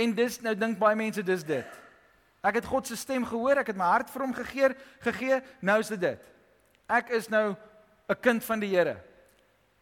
En 0.00 0.14
dis 0.16 0.38
nou 0.44 0.54
dink 0.56 0.78
baie 0.80 0.98
mense 0.98 1.22
dis 1.24 1.44
dit. 1.46 1.78
Ek 2.40 2.56
het 2.60 2.68
God 2.68 2.88
se 2.88 2.96
stem 2.96 3.26
gehoor, 3.28 3.60
ek 3.60 3.72
het 3.72 3.78
my 3.78 3.88
hart 3.90 4.12
vir 4.12 4.24
hom 4.24 4.32
gegee, 4.36 4.70
gegee, 5.04 5.40
nou 5.60 5.76
is 5.82 5.90
dit 5.92 6.00
dit. 6.00 6.28
Ek 6.88 7.12
is 7.16 7.28
nou 7.28 7.56
'n 8.08 8.20
kind 8.20 8.44
van 8.44 8.60
die 8.60 8.70
Here. 8.70 8.96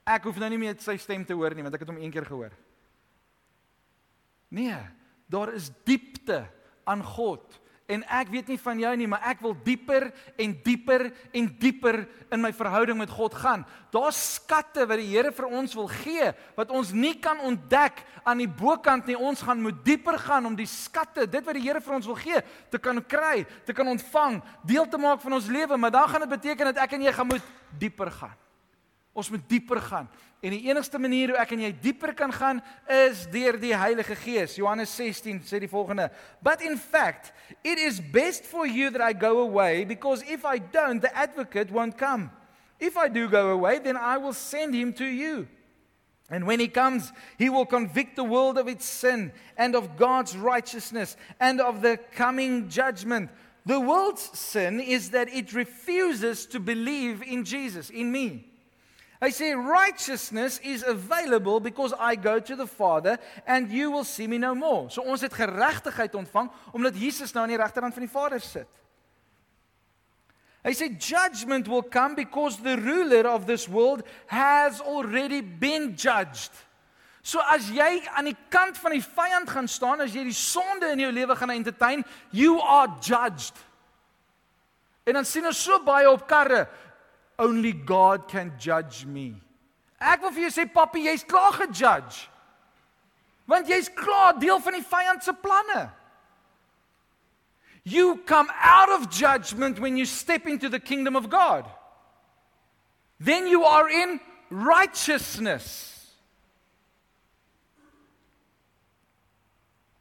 Ek 0.06 0.24
hoef 0.24 0.38
nou 0.38 0.48
nie 0.48 0.58
meer 0.58 0.74
sy 0.80 0.96
stem 0.96 1.24
te 1.24 1.34
hoor 1.34 1.54
nie, 1.54 1.62
want 1.62 1.74
ek 1.74 1.80
het 1.80 1.88
hom 1.88 1.98
een 1.98 2.10
keer 2.10 2.24
gehoor. 2.24 2.52
Nee, 4.50 4.76
daar 5.28 5.52
is 5.54 5.70
diepte 5.84 6.46
aan 6.84 7.02
God. 7.02 7.60
En 7.88 8.02
ek 8.12 8.28
weet 8.28 8.50
nie 8.52 8.58
van 8.60 8.80
jou 8.82 8.90
nie, 9.00 9.06
maar 9.08 9.22
ek 9.30 9.38
wil 9.40 9.54
dieper 9.64 10.10
en 10.36 10.50
dieper 10.64 11.06
en 11.32 11.46
dieper 11.56 12.02
in 12.28 12.42
my 12.42 12.50
verhouding 12.52 12.98
met 13.00 13.12
God 13.16 13.32
gaan. 13.40 13.62
Daar's 13.94 14.18
skatte 14.34 14.84
wat 14.84 15.00
die 15.00 15.06
Here 15.08 15.30
vir 15.32 15.46
ons 15.48 15.72
wil 15.72 15.88
gee 16.02 16.26
wat 16.58 16.68
ons 16.68 16.90
nie 16.92 17.14
kan 17.16 17.40
ontdek 17.48 18.02
aan 18.28 18.42
die 18.42 18.50
bokant 18.50 19.08
nie. 19.08 19.16
Ons 19.16 19.40
gaan 19.40 19.62
moet 19.64 19.78
dieper 19.86 20.18
gaan 20.20 20.50
om 20.50 20.58
die 20.58 20.68
skatte, 20.68 21.24
dit 21.24 21.46
wat 21.46 21.56
die 21.56 21.64
Here 21.64 21.80
vir 21.80 21.96
ons 21.96 22.10
wil 22.10 22.18
gee, 22.20 22.42
te 22.68 22.76
kan 22.76 23.00
kry, 23.08 23.46
te 23.64 23.72
kan 23.72 23.88
ontvang, 23.88 24.42
deel 24.68 24.84
te 24.92 25.00
maak 25.00 25.24
van 25.24 25.38
ons 25.38 25.48
lewe, 25.48 25.80
maar 25.80 25.96
dan 25.96 26.12
gaan 26.12 26.26
dit 26.26 26.36
beteken 26.36 26.72
dat 26.74 26.84
ek 26.84 26.98
en 26.98 27.08
jy 27.08 27.16
gaan 27.16 27.32
moet 27.32 27.50
dieper 27.80 28.12
gaan. 28.20 28.36
Ons 29.18 29.30
moet 29.30 29.42
dieper 29.50 29.80
gaan. 29.82 30.06
En 30.40 30.54
die 30.54 30.68
enigste 30.68 30.98
manier 31.02 31.32
hoe 31.32 31.38
ek 31.42 31.56
en 31.56 31.62
jy 31.64 31.72
dieper 31.82 32.12
kan 32.14 32.30
gaan 32.30 32.60
is 33.08 33.24
deur 33.32 33.56
die 33.58 33.74
Heilige 33.74 34.14
Gees. 34.14 34.54
Johannes 34.60 34.92
16 34.94 35.40
sê 35.42 35.58
die 35.58 35.70
volgende: 35.70 36.12
"But 36.38 36.62
in 36.62 36.78
fact, 36.78 37.32
it 37.64 37.78
is 37.82 37.98
best 37.98 38.46
for 38.46 38.66
you 38.66 38.90
that 38.90 39.02
I 39.02 39.18
go 39.18 39.40
away 39.42 39.84
because 39.84 40.22
if 40.22 40.44
I 40.44 40.60
don't, 40.60 41.02
the 41.02 41.10
advocate 41.16 41.72
won't 41.72 41.98
come. 41.98 42.30
If 42.78 42.96
I 42.96 43.08
do 43.08 43.26
go 43.28 43.50
away, 43.50 43.80
then 43.80 43.96
I 43.96 44.18
will 44.18 44.32
send 44.34 44.74
him 44.74 44.92
to 44.94 45.04
you." 45.04 45.48
And 46.30 46.46
when 46.46 46.60
he 46.60 46.68
comes, 46.68 47.12
he 47.38 47.48
will 47.48 47.66
convict 47.66 48.14
the 48.14 48.22
world 48.22 48.58
of 48.58 48.68
its 48.68 48.84
sin 48.84 49.32
and 49.56 49.74
of 49.74 49.96
God's 49.96 50.36
righteousness 50.36 51.16
and 51.40 51.60
of 51.60 51.80
the 51.80 51.98
coming 52.14 52.68
judgment. 52.68 53.30
The 53.66 53.80
world's 53.80 54.38
sin 54.38 54.78
is 54.78 55.10
that 55.10 55.28
it 55.28 55.52
refuses 55.52 56.46
to 56.46 56.60
believe 56.60 57.22
in 57.22 57.44
Jesus, 57.44 57.90
in 57.90 58.12
me. 58.12 58.47
Hy 59.18 59.32
sê 59.34 59.50
righteousness 59.56 60.60
is 60.62 60.84
available 60.86 61.58
because 61.58 61.92
I 61.98 62.14
go 62.14 62.38
to 62.38 62.54
the 62.54 62.66
Father 62.66 63.18
and 63.46 63.70
you 63.70 63.90
will 63.90 64.04
see 64.04 64.28
me 64.28 64.38
no 64.38 64.54
more. 64.54 64.90
So 64.90 65.02
ons 65.02 65.26
het 65.26 65.34
geregtigheid 65.34 66.14
ontvang 66.14 66.50
omdat 66.70 66.94
Jesus 66.94 67.34
nou 67.34 67.42
aan 67.42 67.50
die 67.50 67.58
regterkant 67.58 67.98
van 67.98 68.06
die 68.06 68.12
Vader 68.12 68.40
sit. 68.40 68.68
Hy 70.62 70.74
sê 70.74 70.90
judgment 70.94 71.66
will 71.66 71.82
come 71.82 72.14
because 72.14 72.62
the 72.62 72.76
ruler 72.78 73.26
of 73.26 73.46
this 73.46 73.66
world 73.66 74.06
has 74.26 74.80
already 74.80 75.40
been 75.40 75.96
judged. 75.96 76.54
So 77.22 77.42
as 77.50 77.66
jy 77.74 77.98
aan 78.16 78.30
die 78.30 78.38
kant 78.52 78.78
van 78.78 78.94
die 78.94 79.02
vyand 79.04 79.50
gaan 79.50 79.66
staan, 79.68 80.00
as 80.00 80.14
jy 80.14 80.28
die 80.28 80.36
sonde 80.36 80.94
in 80.94 81.02
jou 81.02 81.10
lewe 81.12 81.34
gaan 81.36 81.52
entertain, 81.52 82.04
you 82.30 82.60
are 82.62 82.94
judged. 83.02 83.56
En 85.08 85.18
dan 85.18 85.26
sien 85.26 85.46
ons 85.48 85.58
so 85.58 85.78
baie 85.84 86.08
op 86.10 86.26
karre, 86.28 86.66
only 87.38 87.72
God 87.72 88.28
can 88.28 88.52
judge 88.58 89.06
me. 89.06 89.34
Ek 90.00 90.22
wil 90.22 90.30
vir 90.34 90.46
jou 90.46 90.54
sê 90.54 90.66
papi, 90.70 91.04
jy's 91.06 91.24
klaar 91.26 91.54
gejudge. 91.58 92.28
Want 93.48 93.70
jy's 93.70 93.88
klaar 93.88 94.36
deel 94.38 94.60
van 94.62 94.76
die 94.76 94.84
vyand 94.84 95.24
se 95.24 95.34
planne. 95.42 95.88
You 97.84 98.20
come 98.26 98.48
out 98.60 98.90
of 98.90 99.08
judgment 99.10 99.80
when 99.80 99.96
you 99.96 100.04
step 100.04 100.46
into 100.46 100.68
the 100.68 100.78
kingdom 100.78 101.16
of 101.16 101.30
God. 101.30 101.64
Then 103.18 103.48
you 103.48 103.64
are 103.64 103.88
in 103.88 104.20
righteousness. 104.50 105.94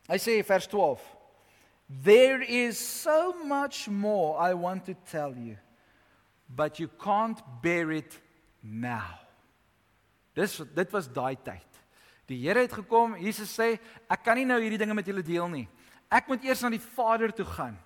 I 0.10 0.18
say 0.18 0.42
verse 0.42 0.68
12. 0.68 1.02
There 1.90 2.42
is 2.42 2.78
so 2.78 3.34
much 3.44 3.88
more 3.88 4.38
I 4.38 4.54
want 4.54 4.86
to 4.86 4.94
tell 5.10 5.34
you 5.34 5.58
but 6.48 6.80
you 6.80 6.89
can't 7.04 7.39
bear 7.62 7.91
it 7.91 8.20
now. 8.62 9.20
Dis 10.34 10.62
dit 10.76 10.91
was 10.91 11.10
daai 11.12 11.36
tyd. 11.43 11.66
Die 12.28 12.39
Here 12.43 12.60
het 12.66 12.74
gekom, 12.76 13.16
Jesus 13.16 13.54
sê, 13.56 13.78
ek 14.12 14.24
kan 14.26 14.36
nie 14.36 14.45
nou 14.48 14.60
hierdie 14.60 14.80
dinge 14.80 14.95
met 14.98 15.08
julle 15.08 15.24
deel 15.24 15.48
nie. 15.52 15.68
Ek 16.12 16.28
moet 16.28 16.43
eers 16.43 16.62
na 16.64 16.72
die 16.74 16.84
Vader 16.84 17.34
toe 17.36 17.48
gaan 17.48 17.78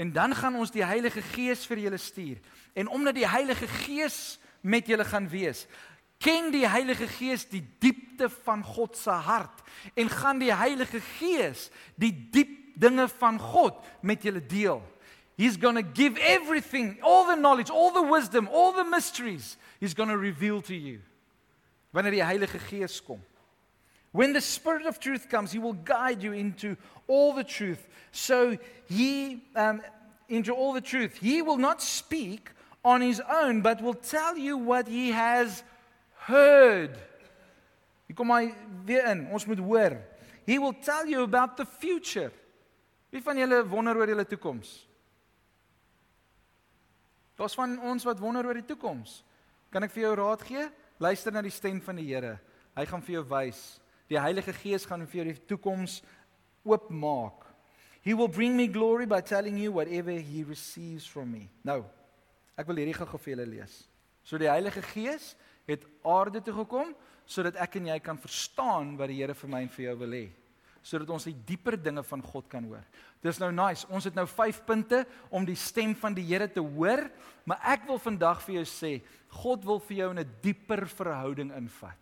en 0.00 0.12
dan 0.16 0.32
gaan 0.32 0.54
ons 0.56 0.70
die 0.72 0.84
Heilige 0.84 1.20
Gees 1.34 1.66
vir 1.68 1.82
julle 1.84 1.98
stuur. 2.00 2.38
En 2.72 2.88
omdat 2.88 3.18
die 3.18 3.28
Heilige 3.28 3.66
Gees 3.68 4.38
met 4.64 4.88
julle 4.88 5.04
gaan 5.04 5.26
wees, 5.28 5.66
ken 6.20 6.48
die 6.54 6.64
Heilige 6.68 7.08
Gees 7.08 7.44
die 7.50 7.62
diepte 7.80 8.30
van 8.46 8.64
God 8.64 8.96
se 8.96 9.12
hart 9.12 9.60
en 9.94 10.08
gaan 10.08 10.40
die 10.40 10.54
Heilige 10.56 11.02
Gees 11.18 11.68
die 12.00 12.12
diep 12.32 12.56
dinge 12.80 13.08
van 13.20 13.36
God 13.40 13.76
met 14.00 14.24
julle 14.24 14.40
deel. 14.40 14.80
He's 15.40 15.56
going 15.56 15.76
to 15.76 15.82
give 15.82 16.18
everything, 16.18 16.98
all 17.02 17.26
the 17.26 17.34
knowledge, 17.34 17.70
all 17.70 17.90
the 17.92 18.02
wisdom, 18.02 18.46
all 18.52 18.72
the 18.72 18.84
mysteries, 18.84 19.56
He's 19.80 19.94
going 19.94 20.10
to 20.10 20.18
reveal 20.18 20.60
to 20.60 20.74
you. 20.74 21.00
Wanneer 21.94 22.10
die 22.10 22.20
Heilige 22.20 22.60
Gees 22.68 23.00
kom. 23.00 23.22
When 24.12 24.34
the 24.34 24.42
Spirit 24.42 24.84
of 24.84 25.00
truth 25.00 25.30
comes, 25.30 25.50
He 25.50 25.58
will 25.58 25.72
guide 25.72 26.22
you 26.22 26.34
into 26.34 26.76
all 27.08 27.32
the 27.32 27.42
truth. 27.42 27.88
So 28.12 28.58
He, 28.86 29.42
um, 29.56 29.80
into 30.28 30.52
all 30.52 30.74
the 30.74 30.82
truth. 30.82 31.16
He 31.16 31.40
will 31.40 31.56
not 31.56 31.80
speak 31.80 32.50
on 32.84 33.00
His 33.00 33.22
own, 33.26 33.62
but 33.62 33.80
will 33.80 33.94
tell 33.94 34.36
you 34.36 34.58
what 34.58 34.88
He 34.88 35.10
has 35.12 35.62
heard. 36.28 36.98
Hier 38.06 38.14
kom 38.14 38.28
hy 38.28 38.52
weer 38.84 39.06
in. 39.06 39.26
Ons 39.32 39.46
moet 39.46 39.58
hoor. 39.58 39.96
He 40.44 40.58
will 40.58 40.74
tell 40.74 41.06
you 41.06 41.22
about 41.22 41.56
the 41.56 41.64
future. 41.64 42.30
Wie 43.08 43.22
van 43.24 43.40
julle 43.40 43.64
wonder 43.64 43.96
oor 43.96 44.06
julle 44.06 44.28
toekoms? 44.28 44.89
Daar's 47.40 47.56
van 47.56 47.78
ons 47.88 48.04
wat 48.04 48.20
wonder 48.20 48.44
oor 48.44 48.58
die 48.58 48.68
toekoms. 48.68 49.22
Kan 49.72 49.86
ek 49.86 49.94
vir 49.94 50.04
jou 50.04 50.16
raad 50.18 50.42
gee? 50.44 50.66
Luister 51.00 51.32
na 51.32 51.40
die 51.40 51.54
stem 51.54 51.78
van 51.80 51.96
die 51.96 52.04
Here. 52.10 52.34
Hy 52.76 52.84
gaan 52.90 53.04
vir 53.06 53.14
jou 53.14 53.22
wys. 53.30 53.60
Die 54.12 54.18
Heilige 54.20 54.52
Gees 54.52 54.84
gaan 54.84 55.06
vir 55.08 55.22
jou 55.22 55.26
die 55.30 55.46
toekoms 55.48 56.00
oopmaak. 56.68 57.46
He 58.04 58.12
will 58.16 58.28
bring 58.28 58.58
me 58.58 58.66
glory 58.68 59.06
by 59.08 59.22
telling 59.24 59.56
you 59.56 59.72
whatever 59.72 60.12
he 60.12 60.44
receives 60.44 61.06
from 61.08 61.32
me. 61.32 61.46
Nou, 61.64 61.82
ek 62.60 62.68
wil 62.68 62.82
hierdie 62.82 62.96
gou 62.98 63.08
vir 63.08 63.32
julle 63.32 63.48
lees. 63.48 63.78
So 64.24 64.36
die 64.40 64.50
Heilige 64.50 64.84
Gees 64.92 65.32
het 65.68 65.86
aarde 66.04 66.44
toe 66.44 66.54
gekom 66.60 66.92
sodat 67.30 67.56
ek 67.62 67.78
en 67.80 67.88
jy 67.92 67.98
kan 68.04 68.20
verstaan 68.20 68.98
wat 69.00 69.08
die 69.08 69.22
Here 69.22 69.36
vir 69.38 69.52
my 69.52 69.64
en 69.64 69.72
vir 69.72 69.86
jou 69.86 69.96
wil 70.02 70.18
hê 70.18 70.26
sodat 70.82 71.10
ons 71.12 71.26
die 71.28 71.36
dieper 71.46 71.76
dinge 71.76 72.02
van 72.06 72.22
God 72.24 72.48
kan 72.48 72.64
hoor. 72.64 72.84
Dis 73.22 73.40
nou 73.40 73.50
nice. 73.52 73.86
Ons 73.92 74.06
het 74.08 74.16
nou 74.16 74.26
5 74.26 74.62
punte 74.66 75.04
om 75.28 75.44
die 75.44 75.58
stem 75.58 75.94
van 75.94 76.16
die 76.16 76.24
Here 76.24 76.48
te 76.48 76.62
hoor, 76.64 77.04
maar 77.44 77.60
ek 77.74 77.86
wil 77.88 78.00
vandag 78.00 78.40
vir 78.46 78.60
jou 78.60 78.66
sê, 78.68 78.92
God 79.42 79.64
wil 79.64 79.80
vir 79.80 79.96
jou 79.96 80.10
in 80.10 80.18
'n 80.18 80.36
dieper 80.42 80.86
verhouding 80.88 81.52
invat. 81.52 81.98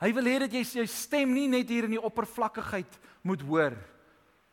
Hy 0.00 0.12
wil 0.12 0.24
hê 0.24 0.38
dat 0.40 0.52
jy 0.52 0.64
sy 0.64 0.86
stem 0.86 1.32
nie 1.32 1.48
net 1.48 1.68
hier 1.68 1.84
in 1.84 1.94
die 1.96 2.02
oppervlakkigheid 2.02 2.98
moet 3.22 3.40
hoor. 3.40 3.76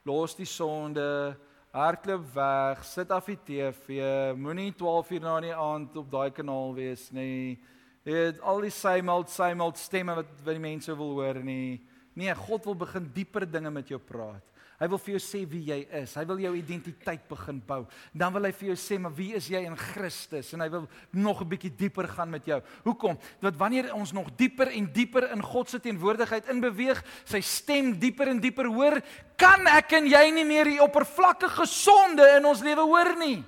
Los 0.06 0.36
die 0.36 0.46
sonde, 0.46 1.36
hardloop 1.74 2.26
weg, 2.36 2.84
sit 2.84 3.12
af 3.12 3.26
die 3.26 3.38
TV, 3.38 4.34
moenie 4.36 4.72
12 4.72 5.12
uur 5.12 5.22
na 5.22 5.40
die 5.40 5.54
aand 5.56 5.98
op 5.98 6.10
daai 6.12 6.32
kanaal 6.32 6.74
wees 6.76 7.12
nie. 7.12 7.60
Dit 8.04 8.40
al 8.42 8.62
die 8.62 8.74
same 8.74 9.12
old 9.12 9.30
same 9.30 9.64
old 9.64 9.78
stemme 9.78 10.16
wat 10.16 10.30
wat 10.44 10.56
die 10.56 10.64
mense 10.64 10.96
wil 10.98 11.14
hoor 11.20 11.44
nie. 11.44 11.82
Nee, 12.14 12.34
God 12.36 12.66
wil 12.68 12.76
begin 12.76 13.06
dieper 13.14 13.46
dinge 13.48 13.72
met 13.72 13.88
jou 13.88 14.00
praat. 14.00 14.44
Hy 14.82 14.88
wil 14.90 14.98
vir 14.98 15.14
jou 15.14 15.20
sê 15.22 15.40
wie 15.46 15.62
jy 15.68 15.78
is. 16.00 16.16
Hy 16.18 16.24
wil 16.26 16.40
jou 16.42 16.52
identiteit 16.58 17.22
begin 17.30 17.60
bou. 17.68 17.84
Dan 18.18 18.34
wil 18.34 18.48
hy 18.48 18.52
vir 18.52 18.72
jou 18.72 18.78
sê, 18.82 18.98
"Maar 19.00 19.14
wie 19.14 19.36
is 19.36 19.48
jy 19.48 19.62
in 19.62 19.78
Christus?" 19.78 20.54
En 20.54 20.62
hy 20.62 20.70
wil 20.70 20.90
nog 21.14 21.42
'n 21.42 21.50
bietjie 21.50 21.76
dieper 21.78 22.08
gaan 22.08 22.32
met 22.32 22.46
jou. 22.46 22.60
Hoekom? 22.84 23.18
Want 23.42 23.58
wanneer 23.58 23.94
ons 23.94 24.12
nog 24.12 24.36
dieper 24.36 24.68
en 24.70 24.92
dieper 24.92 25.32
in 25.32 25.42
God 25.42 25.70
se 25.70 25.80
teenwoordigheid 25.80 26.50
inbeweeg, 26.50 27.04
sy 27.26 27.42
stem 27.42 28.00
dieper 28.00 28.28
en 28.28 28.40
dieper 28.40 28.66
hoor, 28.66 29.02
kan 29.38 29.68
ek 29.68 29.92
en 29.94 30.06
jy 30.08 30.32
nie 30.32 30.46
meer 30.46 30.66
die 30.66 30.82
oppervlakkige 30.82 31.68
sonde 31.68 32.38
in 32.38 32.46
ons 32.46 32.62
lewe 32.62 32.82
hoor 32.82 33.16
nie. 33.18 33.44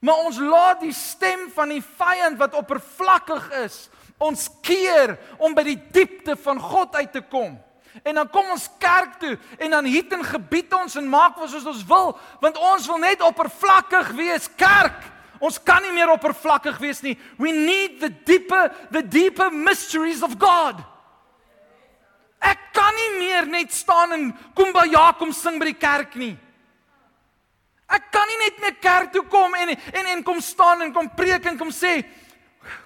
Maar 0.00 0.14
ons 0.26 0.38
laat 0.38 0.80
die 0.80 0.92
stem 0.92 1.50
van 1.50 1.68
die 1.68 1.82
vyand 1.82 2.38
wat 2.38 2.54
oppervlakkig 2.54 3.50
is, 3.64 3.90
ons 4.22 4.46
keer 4.64 5.16
om 5.42 5.54
by 5.54 5.64
die 5.66 5.78
diepte 5.92 6.36
van 6.44 6.60
God 6.62 6.94
uit 6.96 7.12
te 7.12 7.22
kom. 7.26 7.56
En 8.00 8.16
dan 8.16 8.28
kom 8.32 8.48
ons 8.54 8.68
kerk 8.80 9.18
toe 9.20 9.34
en 9.58 9.74
dan 9.74 9.84
hiet 9.84 10.12
en 10.16 10.24
gebied 10.24 10.72
ons 10.74 10.94
en 10.96 11.08
maak 11.08 11.36
wat 11.40 11.50
soos 11.52 11.66
ons 11.68 11.82
wil, 11.88 12.14
want 12.40 12.56
ons 12.56 12.86
wil 12.88 13.02
net 13.02 13.24
oppervlakkig 13.24 14.14
wees 14.16 14.48
kerk. 14.56 15.10
Ons 15.42 15.58
kan 15.60 15.82
nie 15.84 15.92
meer 15.92 16.12
oppervlakkig 16.14 16.78
wees 16.80 17.02
nie. 17.02 17.16
We 17.36 17.52
need 17.52 17.98
the 18.00 18.08
deeper 18.24 18.70
the 18.94 19.02
deeper 19.02 19.50
mysteries 19.50 20.22
of 20.22 20.38
God. 20.40 20.80
Ek 22.42 22.70
kan 22.74 22.94
nie 22.96 23.10
meer 23.18 23.46
net 23.46 23.74
staan 23.74 24.14
en 24.16 24.24
kom 24.56 25.32
sing 25.32 25.58
by 25.60 25.68
die 25.70 25.78
kerk 25.78 26.16
nie. 26.16 26.34
Ek 27.92 28.08
kan 28.14 28.28
nie 28.30 28.40
net 28.40 28.60
met 28.62 28.80
kerk 28.80 29.12
toe 29.12 29.24
kom 29.28 29.54
en 29.54 29.74
en 29.76 30.06
en 30.14 30.22
kom 30.24 30.40
staan 30.40 30.82
en 30.82 30.92
kom 30.92 31.10
preek 31.12 31.44
en 31.46 31.58
kom 31.58 31.70
sê 31.70 32.00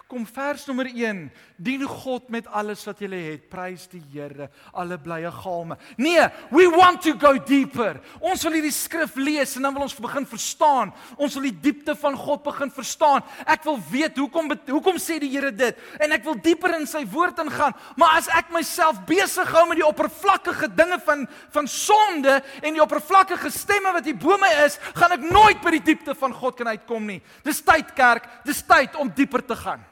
Kom 0.07 0.23
vers 0.23 0.63
nommer 0.69 0.87
1. 0.87 1.25
Dien 1.59 1.83
God 1.83 2.29
met 2.31 2.47
alles 2.55 2.85
wat 2.87 3.01
jy 3.03 3.09
het. 3.11 3.49
Prys 3.51 3.89
die 3.91 3.99
Here, 4.13 4.47
alle 4.71 4.95
blye 5.03 5.33
galme. 5.35 5.75
Nee, 5.99 6.23
we 6.55 6.69
want 6.71 7.01
to 7.03 7.17
go 7.19 7.33
deeper. 7.43 7.99
Ons 8.23 8.45
wil 8.47 8.55
hierdie 8.55 8.71
skrif 8.71 9.17
lees 9.19 9.57
en 9.59 9.67
dan 9.67 9.75
wil 9.75 9.89
ons 9.89 9.97
begin 9.99 10.29
verstaan. 10.31 10.93
Ons 11.19 11.35
wil 11.35 11.49
die 11.49 11.57
diepte 11.65 11.97
van 11.99 12.15
God 12.15 12.45
begin 12.45 12.71
verstaan. 12.71 13.25
Ek 13.51 13.67
wil 13.67 13.81
weet 13.91 14.21
hoekom 14.23 14.53
hoekom 14.69 15.01
sê 15.03 15.17
die 15.19 15.33
Here 15.33 15.51
dit 15.51 15.83
en 15.99 16.15
ek 16.15 16.23
wil 16.29 16.39
dieper 16.39 16.77
in 16.79 16.87
sy 16.87 17.03
woord 17.11 17.43
ingaan. 17.43 17.75
Maar 17.99 18.21
as 18.21 18.31
ek 18.31 18.55
myself 18.55 19.03
besig 19.11 19.51
hou 19.59 19.65
met 19.73 19.83
die 19.83 19.89
oppervlakkige 19.89 20.71
dinge 20.79 21.01
van 21.03 21.27
van 21.57 21.67
sonde 21.67 22.39
en 22.63 22.79
die 22.79 22.85
oppervlakkige 22.85 23.51
stemme 23.51 23.91
wat 23.99 24.07
hier 24.07 24.23
bo 24.23 24.39
my 24.39 24.53
is, 24.69 24.79
gaan 24.95 25.19
ek 25.19 25.27
nooit 25.27 25.59
by 25.67 25.75
die 25.81 25.85
diepte 25.91 26.15
van 26.15 26.31
God 26.31 26.55
kan 26.63 26.71
uitkom 26.71 27.11
nie. 27.11 27.19
Dis 27.43 27.59
tyd 27.67 27.91
kerk, 27.99 28.31
dis 28.47 28.63
tyd 28.63 28.95
om 29.03 29.11
dieper 29.11 29.43
te 29.43 29.59
gaan. 29.59 29.83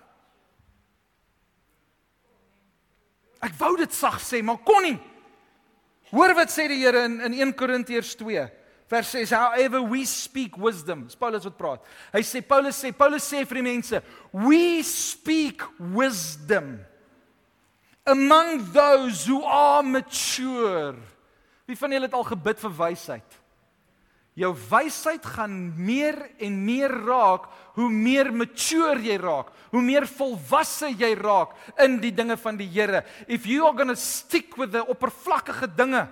Ek 3.45 3.57
wou 3.61 3.75
dit 3.77 3.93
sag 3.93 4.21
sê, 4.25 4.41
maar 4.43 4.63
kon 4.65 4.87
nie. 4.87 4.97
Hoor 6.15 6.35
wat 6.39 6.53
sê 6.53 6.69
die 6.71 6.81
Here 6.81 7.05
in 7.09 7.21
in 7.27 7.37
1 7.49 7.57
Korintiërs 7.59 8.15
2 8.21 8.45
vers 8.89 9.11
6 9.11 9.31
however 9.33 9.83
we 9.83 10.05
speak 10.07 10.57
wisdom. 10.61 11.05
Dis 11.09 11.19
Paulus 11.19 11.47
wat 11.49 11.57
praat. 11.59 11.87
Hy 12.13 12.23
sê 12.25 12.43
Paulus 12.45 12.79
sê 12.79 12.93
Paulus 12.95 13.27
sê 13.27 13.45
vir 13.49 13.61
die 13.61 13.67
mense, 13.67 14.01
we 14.33 14.83
speak 14.87 15.65
wisdom 15.79 16.77
among 18.07 18.61
those 18.73 19.25
who 19.25 19.43
are 19.45 19.83
mature. 19.83 20.95
Wie 21.65 21.77
van 21.77 21.97
julle 21.97 22.09
het 22.09 22.17
al 22.17 22.29
gebid 22.29 22.61
vir 22.61 22.75
wysheid? 22.77 23.41
Jou 24.35 24.51
wysheid 24.71 25.23
gaan 25.37 25.55
meer 25.79 26.17
en 26.43 26.57
meer 26.67 26.91
raak 27.07 27.47
hoe 27.77 27.87
meer 27.91 28.33
mature 28.35 28.99
jy 29.03 29.15
raak, 29.23 29.53
hoe 29.71 29.83
meer 29.83 30.07
volwasse 30.11 30.91
jy 30.91 31.13
raak 31.19 31.55
in 31.85 32.01
die 32.03 32.11
dinge 32.15 32.37
van 32.43 32.59
die 32.59 32.67
Here. 32.67 33.05
If 33.29 33.47
you 33.47 33.67
are 33.67 33.77
going 33.77 33.95
to 33.95 33.99
stick 33.99 34.57
with 34.59 34.73
the 34.75 34.83
oppervlakkige 34.91 35.71
dinge, 35.77 36.09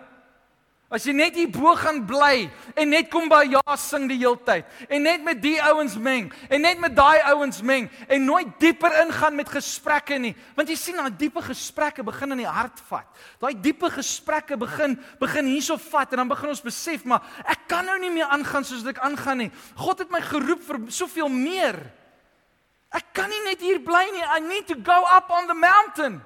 As 0.93 1.07
jy 1.09 1.15
net 1.17 1.39
hier 1.39 1.49
bo 1.49 1.73
gaan 1.73 2.03
bly 2.05 2.51
en 2.77 2.91
net 2.93 3.09
kom 3.09 3.25
by 3.31 3.47
ja 3.49 3.77
sing 3.81 4.05
die 4.11 4.19
heeltyd 4.21 4.67
en 4.93 5.07
net 5.07 5.23
met 5.25 5.39
die 5.41 5.57
ouens 5.65 5.95
meng 5.97 6.27
en 6.53 6.61
net 6.61 6.83
met 6.83 6.93
daai 6.93 7.23
ouens 7.31 7.63
meng 7.65 7.87
en 8.13 8.27
nooit 8.29 8.51
dieper 8.61 8.93
ingaan 9.01 9.39
met 9.39 9.49
gesprekke 9.49 10.19
nie 10.21 10.35
want 10.53 10.69
jy 10.69 10.77
sien 10.77 11.01
daai 11.01 11.15
diepe 11.17 11.41
gesprekke 11.47 12.05
begin 12.05 12.37
in 12.37 12.43
die 12.43 12.51
hart 12.51 12.83
vat. 12.91 13.09
Daai 13.41 13.55
diepe 13.57 13.89
gesprekke 13.95 14.59
begin 14.61 14.99
begin 15.23 15.49
hierso 15.49 15.79
vat 15.81 16.13
en 16.13 16.21
dan 16.21 16.33
begin 16.35 16.53
ons 16.53 16.61
besef 16.67 17.07
maar 17.09 17.25
ek 17.49 17.65
kan 17.73 17.89
nou 17.89 17.97
nie 18.03 18.13
meer 18.13 18.29
aangaan 18.29 18.69
soos 18.69 18.85
ek 18.85 19.01
aangaan 19.01 19.47
nie. 19.47 19.51
God 19.81 20.05
het 20.05 20.13
my 20.13 20.21
geroep 20.21 20.61
vir 20.67 20.81
soveel 20.93 21.33
meer. 21.33 21.81
Ek 22.93 23.15
kan 23.17 23.33
nie 23.33 23.41
net 23.47 23.65
hier 23.65 23.81
bly 23.81 24.05
nie. 24.13 24.29
I 24.29 24.45
need 24.45 24.69
to 24.69 24.77
go 24.77 25.01
up 25.09 25.33
on 25.33 25.49
the 25.49 25.57
mountain. 25.57 26.21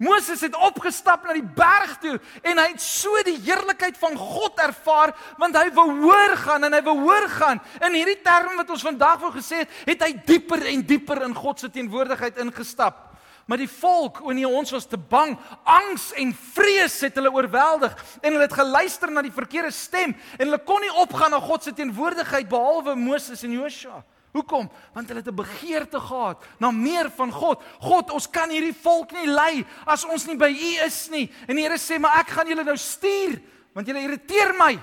Moses 0.00 0.40
het 0.40 0.54
opgestap 0.56 1.26
na 1.26 1.34
die 1.36 1.44
berg 1.44 1.98
toe 2.00 2.14
en 2.40 2.56
hy 2.56 2.70
het 2.70 2.80
so 2.80 3.20
die 3.26 3.36
heerlikheid 3.36 3.98
van 4.00 4.16
God 4.16 4.62
ervaar 4.64 5.12
want 5.40 5.58
hy 5.60 5.66
wou 5.76 5.84
hoor 6.06 6.36
gaan 6.40 6.64
en 6.64 6.76
hy 6.78 6.80
wou 6.86 6.96
hoor 7.02 7.28
gaan. 7.34 7.60
In 7.84 7.98
hierdie 7.98 8.22
term 8.24 8.56
wat 8.56 8.72
ons 8.72 8.86
vandag 8.86 9.18
wou 9.20 9.28
gesê 9.34 9.60
het, 9.60 9.74
het 9.90 10.06
hy 10.06 10.14
dieper 10.24 10.64
en 10.72 10.86
dieper 10.88 11.20
in 11.26 11.36
God 11.36 11.60
se 11.60 11.68
teenwoordigheid 11.74 12.40
ingestap. 12.40 13.10
Maar 13.44 13.60
die 13.60 13.68
volk, 13.68 14.22
wanneer 14.24 14.48
ons 14.48 14.72
was 14.72 14.86
te 14.88 14.96
bang, 15.10 15.34
angs 15.68 16.12
en 16.22 16.32
vrees 16.54 16.96
het 17.04 17.16
hulle 17.18 17.32
oorweldig 17.34 17.92
en 18.22 18.30
hulle 18.30 18.46
het 18.46 18.56
geluister 18.56 19.12
na 19.12 19.24
die 19.26 19.34
verkeerde 19.34 19.74
stem 19.74 20.14
en 20.38 20.46
hulle 20.46 20.62
kon 20.64 20.80
nie 20.80 20.92
opgaan 21.02 21.34
na 21.34 21.42
God 21.44 21.66
se 21.66 21.74
teenwoordigheid 21.76 22.48
behalwe 22.48 22.96
Moses 22.96 23.44
en 23.44 23.58
Joshua. 23.58 24.00
Hoekom? 24.30 24.70
Want 24.94 25.08
hulle 25.08 25.20
het 25.20 25.28
'n 25.28 25.34
begeerte 25.34 26.00
gehad 26.00 26.44
na 26.58 26.70
meer 26.70 27.10
van 27.10 27.32
God. 27.32 27.62
God, 27.80 28.10
ons 28.10 28.30
kan 28.30 28.50
hierdie 28.50 28.74
volk 28.82 29.12
nie 29.12 29.26
lei 29.26 29.66
as 29.84 30.04
ons 30.04 30.26
nie 30.26 30.36
by 30.36 30.50
U 30.50 30.84
is 30.86 31.08
nie. 31.08 31.32
En 31.48 31.56
die 31.56 31.62
Here 31.62 31.78
sê, 31.78 31.98
"Maar 31.98 32.20
ek 32.20 32.28
gaan 32.28 32.46
julle 32.46 32.64
nou 32.64 32.76
stuur 32.76 33.40
want 33.74 33.86
julle 33.86 34.02
irriteer 34.02 34.54
my. 34.54 34.78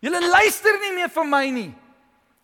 Julle 0.00 0.28
luister 0.28 0.78
nie 0.80 0.92
meer 0.92 1.08
vir 1.08 1.24
my 1.24 1.50
nie. 1.50 1.74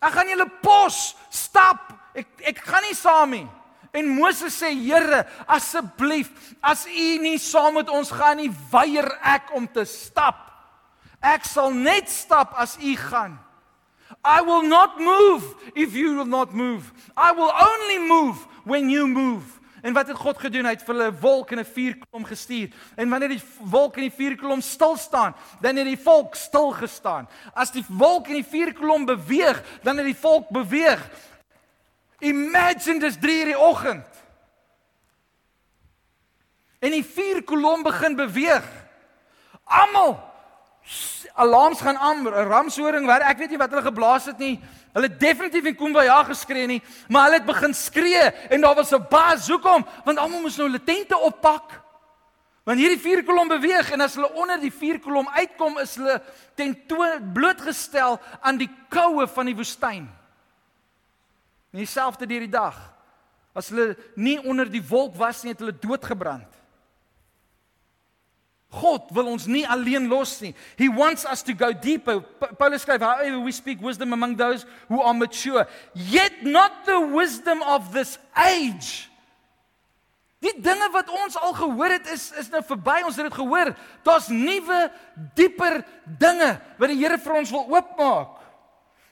Ek 0.01 0.11
gaan 0.11 0.27
julle 0.27 0.51
pos, 0.61 1.15
stap. 1.29 1.93
Ek 2.13 2.27
ek 2.39 2.57
gaan 2.57 2.83
nie 2.83 2.95
saam 2.95 3.29
nie." 3.29 3.47
En 3.93 4.07
Moses 4.07 4.61
sê, 4.61 4.73
"Here, 4.73 5.25
asseblief, 5.47 6.55
as 6.61 6.85
U 6.85 7.17
nie 7.17 7.37
saam 7.37 7.73
met 7.73 7.89
ons 7.89 8.11
gaan 8.11 8.37
nie, 8.37 8.51
weier 8.71 9.19
ek 9.23 9.53
om 9.53 9.67
te 9.67 9.85
stap. 9.85 10.51
Ek 11.21 11.45
sal 11.45 11.71
net 11.71 12.09
stap 12.09 12.53
as 12.57 12.77
U 12.77 12.95
gaan." 12.95 13.44
I 14.25 14.41
will 14.41 14.63
not 14.63 14.99
move 14.99 15.55
if 15.75 15.93
you 15.93 16.15
will 16.15 16.25
not 16.25 16.53
move. 16.53 16.91
I 17.15 17.31
will 17.31 17.51
only 17.51 17.99
move 17.99 18.37
when 18.63 18.89
you 18.89 19.07
move. 19.07 19.43
En 19.85 19.93
wat 19.93 20.07
het 20.07 20.17
God 20.17 20.39
gedoen? 20.41 20.65
Hy 20.65 20.71
het 20.73 20.83
vir 20.83 20.95
hulle 20.95 21.11
'n 21.11 21.19
wolk 21.21 21.51
en 21.51 21.59
'n 21.59 21.65
vuurkolom 21.65 22.25
gestuur. 22.25 22.73
En 22.95 23.09
wanneer 23.09 23.29
die 23.29 23.43
wolk 23.59 23.95
en 23.95 24.01
die 24.01 24.17
vuurkolom 24.17 24.61
stil 24.61 24.97
staan, 24.97 25.35
dan 25.61 25.75
het 25.75 25.85
die 25.85 26.03
volk 26.03 26.35
stil 26.35 26.71
gestaan. 26.71 27.29
As 27.53 27.71
die 27.71 27.85
wolk 27.87 28.27
en 28.27 28.33
die 28.33 28.49
vuurkolom 28.49 29.05
beweeg, 29.05 29.61
dan 29.83 29.97
het 29.97 30.05
die 30.05 30.17
volk 30.17 30.49
beweeg. 30.49 31.09
Imagine 32.19 32.99
dis 32.99 33.17
3:00 33.17 33.41
in 33.41 33.45
die 33.45 33.59
oggend. 33.59 34.07
En 36.79 36.91
die 36.91 37.05
vuurkolom 37.05 37.83
begin 37.83 38.15
beweeg. 38.15 38.65
Almal 39.63 40.34
alarms 41.35 41.81
gaan 41.81 41.97
aan, 41.97 42.27
ramshoring 42.27 43.05
waar 43.05 43.25
ek 43.27 43.37
weet 43.37 43.53
nie 43.53 43.59
wat 43.59 43.73
hulle 43.73 43.85
geblaas 43.85 44.25
het 44.31 44.37
nie. 44.39 44.59
Hulle 44.95 45.09
het 45.09 45.19
definitief 45.19 45.65
in 45.67 45.75
Kumbaya 45.75 46.21
geskree 46.23 46.67
nie, 46.67 46.81
maar 47.11 47.27
hulle 47.27 47.41
het 47.41 47.47
begin 47.47 47.73
skree 47.75 48.21
en 48.49 48.61
daar 48.61 48.75
was 48.75 48.93
'n 48.93 49.05
baas 49.09 49.47
hoekom? 49.47 49.85
Want 50.05 50.17
almal 50.17 50.41
moes 50.41 50.57
nou 50.57 50.67
hulle 50.67 50.83
tente 50.83 51.17
oppak. 51.17 51.81
Want 52.63 52.79
hierdie 52.79 53.01
vuurkolom 53.01 53.47
beweeg 53.47 53.91
en 53.91 54.01
as 54.01 54.15
hulle 54.15 54.31
onder 54.33 54.59
die 54.59 54.73
vuurkolom 54.73 55.27
uitkom, 55.29 55.77
is 55.77 55.95
hulle 55.95 56.21
tentoon 56.57 57.31
blootgestel 57.33 58.19
aan 58.41 58.57
die 58.57 58.69
koue 58.89 59.27
van 59.27 59.45
die 59.45 59.55
woestyn. 59.55 60.07
En 61.71 61.77
dieselfde 61.77 62.25
deur 62.25 62.39
die 62.39 62.49
dag. 62.49 62.77
As 63.53 63.69
hulle 63.69 63.97
nie 64.15 64.39
onder 64.41 64.71
die 64.71 64.83
wolk 64.87 65.15
was 65.15 65.43
nie, 65.43 65.51
het 65.51 65.59
hulle 65.59 65.77
doodgebrand. 65.79 66.49
God 68.75 69.11
wil 69.15 69.31
ons 69.31 69.47
nie 69.47 69.63
alleen 69.67 70.09
los 70.11 70.41
nie. 70.43 70.53
He 70.75 70.89
wants 70.91 71.25
us 71.25 71.43
to 71.47 71.53
go 71.53 71.71
deeper. 71.71 72.19
Pa 72.21 72.51
Paulus 72.59 72.83
skryf, 72.83 73.01
"However 73.01 73.39
we 73.39 73.51
speak 73.51 73.81
wisdom 73.81 74.13
among 74.13 74.35
those 74.35 74.65
who 74.89 75.01
are 75.01 75.13
mature, 75.13 75.67
yet 75.93 76.43
not 76.43 76.85
the 76.85 76.99
wisdom 76.99 77.61
of 77.61 77.93
this 77.93 78.17
age." 78.35 79.09
Die 80.45 80.53
dinge 80.61 80.89
wat 80.91 81.09
ons 81.09 81.37
al 81.39 81.53
gehoor 81.53 81.89
het 81.95 82.07
is 82.11 82.31
is 82.37 82.49
nou 82.53 82.61
verby. 82.63 82.99
Ons 83.05 83.15
het 83.15 83.25
dit 83.25 83.33
gehoor. 83.33 83.71
Daar's 84.03 84.27
nuwe, 84.27 84.91
dieper 85.33 85.79
dinge 86.19 86.51
wat 86.77 86.91
die 86.91 86.99
Here 86.99 87.17
vir 87.17 87.37
ons 87.39 87.51
wil 87.51 87.65
oopmaak. 87.71 88.34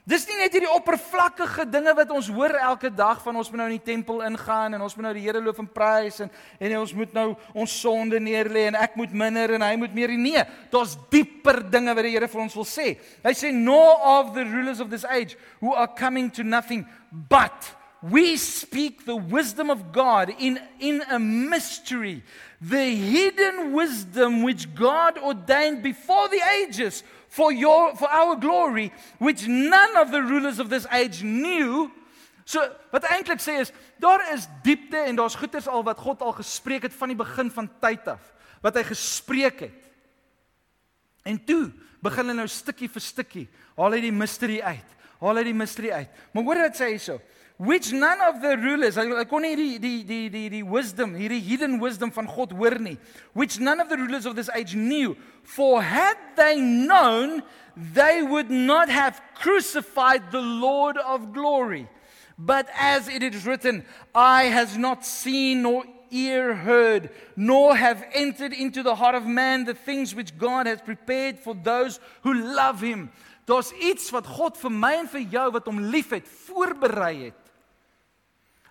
Dis 0.03 0.25
nie 0.27 0.35
net 0.35 0.51
hierdie 0.51 0.67
oppervlakkige 0.67 1.63
dinge 1.71 1.93
wat 1.95 2.09
ons 2.11 2.27
hoor 2.35 2.51
elke 2.59 2.89
dag 2.91 3.21
van 3.23 3.37
ons 3.39 3.47
moet 3.47 3.61
nou 3.61 3.67
in 3.71 3.77
die 3.77 3.85
tempel 3.85 4.17
ingaan 4.27 4.75
en 4.75 4.81
ons 4.83 4.95
moet 4.97 5.05
nou 5.07 5.13
die 5.15 5.23
Here 5.23 5.39
loof 5.39 5.61
en 5.63 5.69
prys 5.71 6.17
en 6.25 6.31
en 6.59 6.73
ons 6.81 6.91
moet 6.99 7.13
nou 7.15 7.27
ons 7.63 7.75
sonde 7.85 8.19
neerlê 8.19 8.65
en 8.67 8.77
ek 8.83 8.97
moet 8.99 9.13
minder 9.15 9.53
en 9.55 9.63
hy 9.63 9.77
moet 9.79 9.95
meer. 9.95 10.11
Nee 10.19 10.43
daar's 10.73 10.97
dieper 11.13 11.61
dinge 11.71 11.95
wat 11.95 12.03
die 12.03 12.11
Here 12.17 12.27
vir 12.27 12.43
ons 12.43 12.57
wil 12.59 12.67
sê. 12.67 12.97
Hy 13.23 13.31
sê 13.31 13.53
no 13.55 13.79
of 14.17 14.33
the 14.35 14.43
rulers 14.43 14.83
of 14.83 14.91
this 14.91 15.07
age 15.07 15.39
who 15.61 15.71
are 15.71 15.87
coming 15.87 16.27
to 16.35 16.43
nothing 16.43 16.83
but 17.31 17.71
we 18.03 18.35
speak 18.35 19.05
the 19.05 19.15
wisdom 19.15 19.69
of 19.69 19.93
God 19.93 20.35
in 20.37 20.59
in 20.79 21.01
a 21.07 21.17
mystery 21.17 22.23
the 22.59 22.91
hidden 22.91 23.71
wisdom 23.71 24.43
which 24.43 24.67
God 24.75 25.17
ordained 25.17 25.81
before 25.81 26.27
the 26.27 26.43
ages 26.59 27.03
for 27.33 27.49
your 27.51 27.95
for 27.97 28.05
our 28.13 28.37
glory 28.37 28.91
which 29.17 29.47
none 29.47 29.97
of 29.97 30.11
the 30.13 30.21
rulers 30.21 30.59
of 30.59 30.69
this 30.69 30.85
age 30.93 31.23
knew. 31.25 31.89
So 32.45 32.61
wat 32.93 33.07
eintlik 33.09 33.41
sê 33.41 33.57
is 33.63 33.71
daar 33.97 34.21
is 34.35 34.45
diepte 34.61 35.01
en 35.01 35.17
daar's 35.17 35.37
goeders 35.39 35.67
al 35.67 35.81
wat 35.87 35.97
God 35.97 36.21
al 36.21 36.35
gespreek 36.37 36.85
het 36.85 36.93
van 36.93 37.09
die 37.09 37.17
begin 37.17 37.49
van 37.49 37.69
tyd 37.81 38.05
af 38.13 38.21
wat 38.61 38.77
hy 38.77 38.83
gespreek 38.85 39.65
het. 39.65 39.89
En 41.25 41.39
toe 41.41 41.71
begin 42.03 42.29
hulle 42.29 42.43
nou 42.43 42.51
stukkie 42.51 42.91
vir 42.91 43.03
stukkie 43.03 43.47
haal 43.79 43.97
hy 43.97 44.03
die 44.05 44.13
mystery 44.13 44.61
uit 44.61 44.99
haal 45.23 45.39
hy 45.39 45.47
die 45.47 45.57
mystery 45.57 45.89
uit. 45.89 46.21
Maar 46.35 46.45
hoor 46.45 46.61
wat 46.67 46.77
sê 46.77 46.91
hy 46.91 47.01
so 47.01 47.17
which 47.57 47.91
none 47.93 48.19
of 48.21 48.41
the 48.41 48.57
rulers 48.57 48.97
I 48.97 49.23
kon 49.25 49.43
nie 49.43 49.55
die 49.55 49.77
die 49.77 50.03
die 50.03 50.29
die 50.29 50.49
die 50.49 50.63
wisdom 50.63 51.13
hierdie 51.13 51.39
hidden 51.39 51.79
wisdom 51.79 52.11
van 52.11 52.25
God 52.27 52.51
hoor 52.51 52.79
nie 52.79 52.97
which 53.33 53.59
none 53.59 53.79
of 53.79 53.89
the 53.89 53.97
rulers 53.97 54.25
of 54.25 54.35
this 54.35 54.49
age 54.55 54.75
knew. 54.75 55.15
For 55.43 55.81
had 55.81 56.17
they 56.35 56.59
known 56.59 57.43
they 57.75 58.21
would 58.23 58.49
not 58.49 58.89
have 58.89 59.21
crucified 59.35 60.31
the 60.31 60.41
lord 60.41 60.97
of 60.97 61.33
glory. 61.33 61.87
But 62.37 62.67
as 62.73 63.07
it 63.07 63.21
is 63.21 63.45
written 63.45 63.85
eye 64.15 64.45
has 64.45 64.75
not 64.77 65.05
seen 65.05 65.61
nor 65.61 65.85
ear 66.09 66.55
heard 66.55 67.11
nor 67.35 67.75
have 67.75 68.03
entered 68.13 68.53
into 68.53 68.81
the 68.81 68.95
heart 68.95 69.15
of 69.15 69.25
man 69.25 69.65
the 69.65 69.73
things 69.73 70.15
which 70.15 70.37
God 70.37 70.65
has 70.65 70.81
prepared 70.81 71.39
for 71.39 71.53
those 71.53 71.99
who 72.23 72.33
love 72.33 72.81
him. 72.81 73.11
Daar's 73.45 73.73
iets 73.73 74.09
wat 74.11 74.25
God 74.25 74.57
vir 74.57 74.71
my 74.71 74.93
en 75.03 75.07
vir 75.07 75.25
jou 75.29 75.47
wat 75.53 75.65
hom 75.67 75.81
liefhet 75.93 76.27
voorberei 76.47 77.15
het 77.27 77.42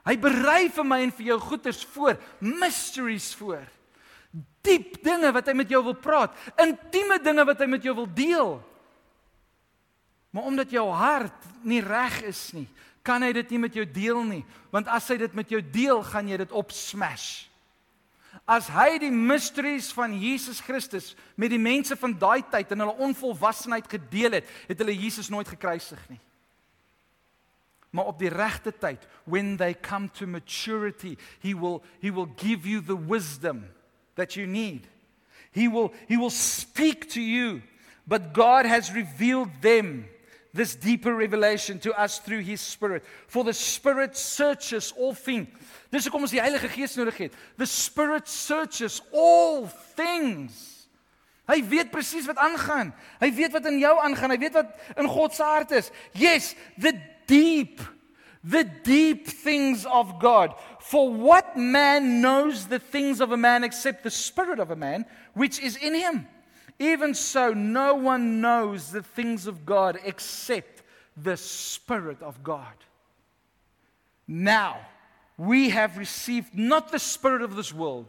Hy 0.03 0.17
berei 0.19 0.67
vir 0.75 0.87
my 0.87 0.99
en 1.05 1.15
vir 1.15 1.31
jou 1.31 1.39
goeders 1.45 1.85
voor, 1.95 2.19
mysteries 2.43 3.31
voor. 3.39 3.63
Diep 4.67 4.99
dinge 5.05 5.31
wat 5.35 5.47
hy 5.51 5.55
met 5.59 5.71
jou 5.71 5.83
wil 5.87 5.99
praat, 5.99 6.35
intieme 6.63 7.21
dinge 7.23 7.45
wat 7.47 7.63
hy 7.63 7.69
met 7.71 7.87
jou 7.87 7.95
wil 8.01 8.09
deel. 8.11 8.57
Maar 10.33 10.49
omdat 10.49 10.75
jou 10.75 10.87
hart 10.97 11.47
nie 11.67 11.83
reg 11.85 12.23
is 12.27 12.49
nie, 12.57 12.67
kan 13.07 13.23
hy 13.23 13.33
dit 13.37 13.55
nie 13.55 13.63
met 13.63 13.77
jou 13.77 13.85
deel 13.87 14.23
nie, 14.27 14.43
want 14.75 14.91
as 14.91 15.11
hy 15.13 15.19
dit 15.21 15.35
met 15.37 15.51
jou 15.51 15.61
deel, 15.75 16.03
gaan 16.07 16.31
jy 16.31 16.39
dit 16.41 16.55
opsmash. 16.57 17.31
As 18.49 18.71
hy 18.73 18.97
die 19.03 19.13
mysteries 19.13 19.91
van 19.95 20.15
Jesus 20.19 20.63
Christus 20.65 21.13
met 21.39 21.53
die 21.53 21.63
mense 21.63 21.95
van 21.99 22.15
daai 22.19 22.43
tyd 22.51 22.73
in 22.75 22.83
hulle 22.83 23.07
onvolwassenheid 23.07 23.87
gedeel 23.91 24.41
het, 24.41 24.51
het 24.71 24.83
hulle 24.83 24.97
Jesus 24.97 25.31
nooit 25.31 25.51
gekruisig 25.53 26.01
nie 26.11 26.23
maar 27.93 28.09
op 28.09 28.19
die 28.19 28.33
regte 28.33 28.73
tyd 28.73 29.05
when 29.25 29.57
they 29.57 29.75
come 29.75 30.09
to 30.11 30.27
maturity 30.27 31.17
he 31.41 31.53
will 31.55 31.83
he 32.01 32.11
will 32.11 32.29
give 32.37 32.69
you 32.69 32.81
the 32.81 32.97
wisdom 32.97 33.65
that 34.15 34.35
you 34.35 34.47
need 34.47 34.89
he 35.53 35.69
will 35.69 35.93
he 36.09 36.17
will 36.17 36.33
speak 36.33 37.09
to 37.09 37.21
you 37.21 37.61
but 38.05 38.33
god 38.33 38.67
has 38.67 38.93
revealed 38.93 39.51
them 39.61 40.09
this 40.55 40.75
deeper 40.75 41.15
revelation 41.15 41.79
to 41.79 41.93
us 41.93 42.19
through 42.19 42.41
his 42.41 42.61
spirit 42.61 43.05
for 43.29 43.45
the 43.45 43.53
spirit 43.53 44.17
searches 44.17 44.93
all 44.97 45.15
things 45.15 45.49
dis 45.93 46.09
hoekom 46.09 46.25
ons 46.25 46.33
die 46.33 46.41
heilige 46.41 46.73
gees 46.73 46.97
nodig 46.97 47.27
het 47.27 47.41
the 47.61 47.69
spirit 47.69 48.29
searches 48.29 49.03
all 49.13 49.69
things 49.97 50.73
Hy 51.51 51.59
weet 51.67 51.91
presies 51.91 52.29
wat 52.31 52.39
aangaan. 52.39 52.93
Hy 53.19 53.29
weet 53.35 53.53
wat 53.53 53.65
in 53.67 53.81
jou 53.83 53.93
aangaan. 53.99 54.31
Hy 54.31 54.39
weet 54.45 54.55
wat 54.55 54.77
in 54.97 55.09
God 55.11 55.35
se 55.35 55.43
hart 55.43 55.73
is. 55.75 55.91
Yes, 56.15 56.53
the 56.79 56.95
deep, 57.33 57.81
the 58.45 58.65
deep 58.65 59.27
things 59.27 59.87
of 59.87 60.19
God. 60.21 60.55
For 60.81 61.11
what 61.11 61.57
man 61.57 62.21
knows 62.21 62.67
the 62.67 62.79
things 62.79 63.23
of 63.23 63.33
a 63.33 63.39
man 63.39 63.65
except 63.65 64.05
the 64.05 64.11
spirit 64.11 64.59
of 64.59 64.71
a 64.71 64.77
man 64.77 65.07
which 65.33 65.59
is 65.59 65.77
in 65.77 65.95
him? 65.95 66.27
Even 66.79 67.15
so, 67.15 67.55
no 67.55 67.95
one 67.95 68.43
knows 68.43 68.91
the 68.91 69.03
things 69.03 69.47
of 69.47 69.65
God 69.65 69.99
except 70.05 70.83
the 71.17 71.37
Spirit 71.37 72.21
of 72.23 72.43
God. 72.43 72.75
Now, 74.27 74.81
we 75.37 75.71
have 75.71 75.97
received 75.97 76.55
not 76.55 76.91
the 76.91 76.99
Spirit 76.99 77.43
of 77.43 77.55
this 77.57 77.73
world 77.73 78.09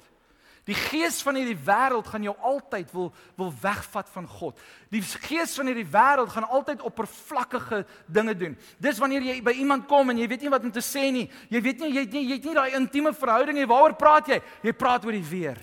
Die 0.63 0.75
gees 0.77 1.17
van 1.25 1.35
hierdie 1.35 1.57
wêreld 1.59 2.07
gaan 2.07 2.23
jou 2.23 2.33
altyd 2.39 2.91
wil 2.95 3.09
wil 3.35 3.49
wegvat 3.61 4.07
van 4.13 4.27
God. 4.31 4.59
Die 4.93 5.01
gees 5.01 5.57
van 5.59 5.67
hierdie 5.67 5.87
wêreld 5.91 6.31
gaan 6.31 6.47
altyd 6.47 6.85
oppervlakkige 6.87 7.81
dinge 8.07 8.35
doen. 8.39 8.55
Dis 8.79 9.01
wanneer 9.03 9.25
jy 9.27 9.41
by 9.43 9.51
iemand 9.59 9.89
kom 9.91 10.13
en 10.13 10.21
jy 10.21 10.27
weet 10.31 10.45
nie 10.45 10.53
wat 10.53 10.63
om 10.63 10.71
te 10.71 10.83
sê 10.83 11.09
nie. 11.11 11.25
Jy 11.51 11.61
weet 11.65 11.83
nie 11.83 11.91
jy 11.91 12.05
het 12.05 12.15
nie 12.15 12.23
jy 12.29 12.37
het 12.37 12.47
nie 12.47 12.55
daai 12.55 12.77
intieme 12.79 13.11
verhouding 13.13 13.59
nie. 13.59 13.67
Waaroor 13.67 13.97
praat 13.99 14.31
jy? 14.31 14.39
Jy 14.63 14.73
praat 14.79 15.03
oor 15.03 15.17
die 15.17 15.29
weer. 15.33 15.59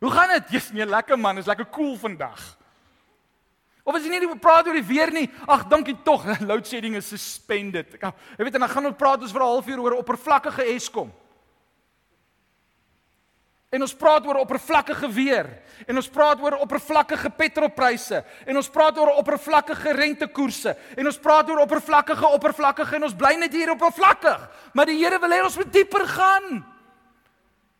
Hoe 0.00 0.12
gaan 0.12 0.32
dit? 0.38 0.56
Jy's 0.56 0.70
nee, 0.72 0.86
lekker 0.88 1.20
man, 1.20 1.38
is 1.40 1.48
lekker 1.48 1.68
koel 1.68 1.92
cool 1.92 1.98
vandag. 2.00 2.40
Of 3.84 3.98
as 3.98 4.06
jy 4.08 4.16
nie 4.16 4.38
praat 4.40 4.64
oor 4.70 4.78
die 4.78 4.88
weer 4.88 5.12
nie, 5.12 5.26
ag 5.44 5.66
dankie 5.68 5.96
tog, 6.04 6.24
load 6.48 6.64
shedding 6.64 6.96
is 6.96 7.12
suspended. 7.12 7.92
Ek 8.00 8.40
weet 8.40 8.56
en 8.56 8.64
dan 8.64 8.72
gaan 8.72 8.88
ons 8.88 8.96
praat 8.96 9.20
ons 9.20 9.36
vir 9.36 9.44
'n 9.44 9.52
halfuur 9.52 9.84
oor 9.84 9.98
oppervlakkige 10.00 10.64
Eskom. 10.72 11.12
En 13.74 13.82
ons 13.82 13.94
praat 13.98 14.26
oor 14.28 14.38
oppervlakkige 14.44 15.08
weer 15.10 15.48
en 15.90 15.98
ons 15.98 16.08
praat 16.08 16.38
oor 16.40 16.54
oppervlakkige 16.62 17.32
petrolpryse 17.34 18.20
en 18.46 18.56
ons 18.60 18.70
praat 18.70 18.98
oor 19.02 19.10
oppervlakkige 19.18 19.94
rentekoerse 19.98 20.76
en 20.94 21.10
ons 21.10 21.18
praat 21.18 21.50
oor 21.50 21.64
oppervlakkige 21.64 22.30
oppervlakkige 22.36 23.00
en 23.00 23.08
ons 23.08 23.16
bly 23.18 23.34
net 23.40 23.56
hier 23.56 23.72
oppervlakkig. 23.74 24.44
Maar 24.72 24.90
die 24.92 25.00
Here 25.00 25.18
wil 25.18 25.34
hê 25.34 25.42
ons 25.42 25.58
moet 25.58 25.72
dieper 25.74 26.06
gaan. 26.08 26.62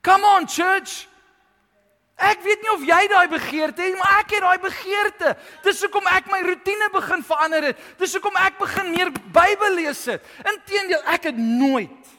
Come 0.04 0.32
on 0.34 0.48
church. 0.50 1.04
Ek 2.14 2.42
weet 2.46 2.62
nie 2.62 2.72
of 2.74 2.82
jy 2.86 3.00
daai 3.10 3.28
begeerte 3.30 3.82
het, 3.82 3.94
maar 3.98 4.20
ek 4.20 4.34
het 4.36 4.44
daai 4.44 4.60
begeerte. 4.62 5.32
Dis 5.64 5.80
hoekom 5.82 6.10
ek 6.14 6.28
my 6.30 6.42
rotine 6.46 6.90
begin 6.94 7.24
verander 7.26 7.70
het. 7.70 7.86
Dis 7.98 8.14
hoekom 8.14 8.36
ek 8.42 8.58
begin 8.60 8.92
meer 8.94 9.10
Bybel 9.34 9.80
lees 9.80 10.04
het. 10.10 10.26
Inteendeel, 10.46 11.02
ek 11.10 11.30
het 11.30 11.38
nooit 11.38 12.13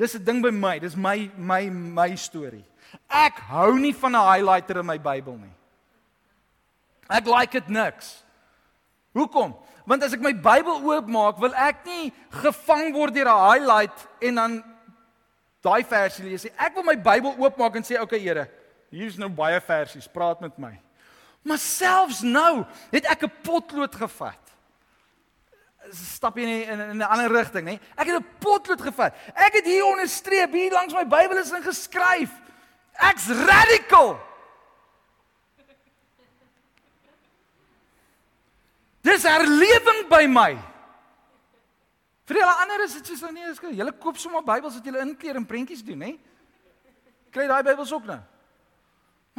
Dis 0.00 0.16
'n 0.16 0.24
ding 0.24 0.40
by 0.40 0.50
my, 0.50 0.78
dis 0.78 0.96
my 0.96 1.30
my 1.36 1.68
my 1.68 2.14
storie. 2.16 2.64
Ek 3.08 3.36
hou 3.52 3.76
nie 3.78 3.92
van 3.92 4.16
'n 4.16 4.28
highlighter 4.32 4.78
in 4.80 4.86
my 4.86 4.98
Bybel 4.98 5.36
nie. 5.36 5.52
Ek 7.10 7.26
like 7.26 7.52
dit 7.52 7.68
niks. 7.68 8.24
Hoekom? 9.12 9.54
Want 9.84 10.02
as 10.02 10.14
ek 10.14 10.20
my 10.20 10.32
Bybel 10.32 10.80
oopmaak, 10.80 11.38
wil 11.38 11.54
ek 11.54 11.84
nie 11.84 12.12
gevang 12.30 12.94
word 12.94 13.14
deur 13.14 13.28
'n 13.28 13.44
highlight 13.50 14.08
en 14.22 14.34
dan 14.34 14.64
daai 15.60 15.84
versie 15.84 16.24
lees 16.24 16.44
nie. 16.44 16.52
Ek 16.56 16.74
wil 16.74 16.84
my 16.84 16.96
Bybel 16.96 17.36
oopmaak 17.36 17.76
en 17.76 17.82
sê, 17.82 18.00
"Oké, 18.00 18.16
okay, 18.16 18.18
Here, 18.20 18.48
hier's 18.90 19.18
nou 19.18 19.28
baie 19.28 19.60
versies, 19.60 20.08
praat 20.08 20.40
met 20.40 20.58
my." 20.58 20.80
Maar 21.42 21.58
selfs 21.58 22.22
nou 22.22 22.64
het 22.90 23.04
ek 23.04 23.22
'n 23.24 23.32
potlood 23.42 23.94
gevat. 23.94 24.49
Stap 25.90 26.38
jy 26.38 26.44
in 26.44 26.78
'n 26.78 26.90
in 26.90 26.98
'n 26.98 27.02
ander 27.02 27.30
rigting, 27.30 27.64
nê? 27.66 27.80
Ek 27.96 28.06
het 28.06 28.16
'n 28.16 28.26
potlood 28.38 28.80
gevat. 28.80 29.14
Ek 29.34 29.52
het 29.52 29.64
hier 29.64 29.84
onderstreep, 29.84 30.52
hier 30.52 30.72
langs 30.72 30.94
my 30.94 31.04
Bybel 31.04 31.38
is 31.38 31.52
ingeskryf. 31.52 32.30
Ek's 32.94 33.28
radical. 33.28 34.20
Dis 39.00 39.22
herlewing 39.22 40.08
by 40.08 40.26
my. 40.26 40.58
Vir 42.28 42.36
julle 42.36 42.56
ander 42.62 42.84
is 42.84 42.94
dit 42.94 43.06
soos 43.06 43.20
nou 43.20 43.32
nie 43.32 43.54
gou. 43.58 43.72
Julle 43.72 43.92
koop 43.98 44.18
sommer 44.20 44.42
Bybels 44.42 44.74
wat 44.74 44.84
julle 44.84 45.00
inkleer 45.00 45.36
en 45.36 45.46
prentjies 45.46 45.82
doen, 45.82 46.00
hè? 46.00 46.12
Kry 47.30 47.46
daai 47.46 47.62
Bybels 47.62 47.92
ook 47.92 48.04
nou. 48.04 48.20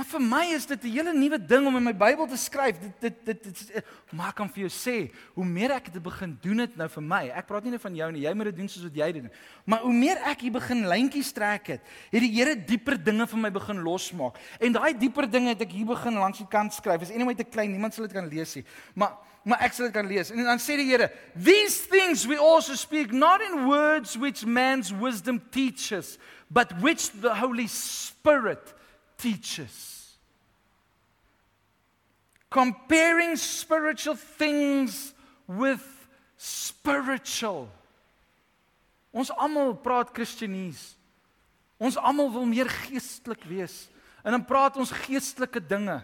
Maar 0.01 0.09
vir 0.09 0.23
my 0.25 0.45
is 0.55 0.63
dit 0.65 0.83
'n 0.83 0.89
hele 0.89 1.13
nuwe 1.13 1.37
ding 1.37 1.67
om 1.67 1.75
in 1.75 1.83
my 1.83 1.93
Bybel 1.93 2.25
te 2.25 2.37
skryf. 2.37 2.79
Dit 2.79 2.91
dit 2.99 3.25
dit, 3.25 3.43
dit, 3.43 3.73
dit 3.73 3.85
maar 4.09 4.29
ek 4.29 4.35
kan 4.35 4.49
vir 4.49 4.67
jou 4.67 4.69
sê, 4.69 5.13
hoe 5.33 5.45
meer 5.45 5.71
ek 5.71 5.93
dit 5.93 6.01
begin 6.01 6.37
doen 6.41 6.57
dit 6.57 6.75
nou 6.75 6.89
vir 6.89 7.03
my. 7.03 7.29
Ek 7.29 7.45
praat 7.45 7.63
nie 7.63 7.71
net 7.71 7.81
van 7.81 7.95
jou 7.95 8.11
nie, 8.11 8.21
jy 8.21 8.33
moet 8.33 8.45
dit 8.45 8.55
doen 8.55 8.67
soos 8.69 8.83
wat 8.83 8.95
jy 8.95 9.11
dit 9.11 9.21
doen. 9.21 9.31
Maar 9.65 9.79
hoe 9.79 9.93
meer 9.93 10.17
ek 10.25 10.41
hier 10.41 10.51
begin 10.51 10.87
lyntjies 10.87 11.31
trek 11.31 11.67
het, 11.67 11.81
het 12.11 12.21
die 12.21 12.31
Here 12.31 12.55
dieper 12.55 12.97
dinge 12.97 13.27
vir 13.27 13.37
my 13.37 13.51
begin 13.51 13.83
losmaak. 13.83 14.39
En 14.59 14.73
daai 14.73 14.97
dieper 14.97 15.29
dinge 15.29 15.49
het 15.49 15.61
ek 15.61 15.71
hier 15.71 15.85
begin 15.85 16.13
langs 16.13 16.37
die 16.37 16.47
kant 16.49 16.73
skryf. 16.73 17.01
Is 17.01 17.11
enige 17.11 17.35
te 17.35 17.43
klein, 17.43 17.71
niemand 17.71 17.93
sal 17.93 18.07
dit 18.07 18.13
kan 18.13 18.27
lees 18.27 18.55
nie. 18.55 18.65
Maar 18.95 19.11
maar 19.45 19.61
ek 19.61 19.73
sal 19.73 19.85
dit 19.85 19.93
kan 19.93 20.07
lees. 20.07 20.31
En 20.31 20.43
dan 20.43 20.57
sê 20.57 20.77
die 20.77 20.89
Here, 20.89 21.11
"These 21.35 21.87
things 21.89 22.25
we 22.25 22.37
also 22.37 22.73
speak 22.73 23.11
not 23.11 23.39
in 23.41 23.65
words 23.67 24.17
which 24.17 24.45
man's 24.45 24.91
wisdom 24.91 25.39
teaches, 25.51 26.17
but 26.49 26.73
which 26.81 27.11
the 27.21 27.35
Holy 27.35 27.67
Spirit 27.67 28.80
teaches." 29.21 30.01
comparing 32.51 33.39
spiritual 33.39 34.19
things 34.37 35.15
with 35.47 35.81
spiritual. 36.35 37.71
Ons 39.15 39.31
almal 39.31 39.73
praat 39.79 40.11
Christenese. 40.11 40.99
Ons 41.81 41.97
almal 41.97 42.29
wil 42.35 42.45
meer 42.45 42.69
geestelik 42.69 43.47
wees. 43.47 43.87
En 44.21 44.35
dan 44.35 44.43
praat 44.45 44.75
ons 44.77 44.91
geestelike 45.07 45.63
dinge. 45.63 45.97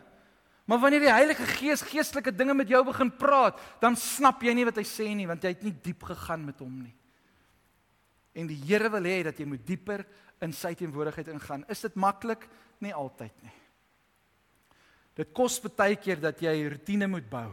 Maar 0.68 0.80
wanneer 0.82 1.05
die 1.05 1.13
Heilige 1.13 1.45
Gees 1.59 1.84
geestelike 1.86 2.34
dinge 2.36 2.55
met 2.57 2.68
jou 2.68 2.82
begin 2.88 3.11
praat, 3.15 3.59
dan 3.80 3.95
snap 3.95 4.41
jy 4.43 4.55
nie 4.57 4.65
wat 4.68 4.80
hy 4.80 4.84
sê 4.88 5.11
nie 5.15 5.28
want 5.30 5.43
jy 5.43 5.53
het 5.53 5.63
nie 5.63 5.76
diep 5.84 6.07
gegaan 6.09 6.43
met 6.47 6.59
hom 6.63 6.74
nie. 6.82 6.95
En 8.36 8.49
die 8.49 8.57
Here 8.68 8.89
wil 8.91 9.07
hê 9.07 9.22
dat 9.30 9.39
jy 9.39 9.47
moet 9.47 9.63
dieper 9.68 10.03
in 10.41 10.53
sy 10.53 10.73
teenwoordigheid 10.77 11.31
ingaan. 11.33 11.65
Is 11.71 11.81
dit 11.85 11.95
maklik? 11.95 12.47
Nie 12.83 12.93
altyd 12.93 13.33
nie. 13.43 13.53
Dit 15.17 15.31
kos 15.33 15.57
baie 15.65 15.95
keer 15.97 16.19
dat 16.21 16.41
jy 16.41 16.53
rotine 16.69 17.07
moet 17.09 17.25
bou 17.29 17.49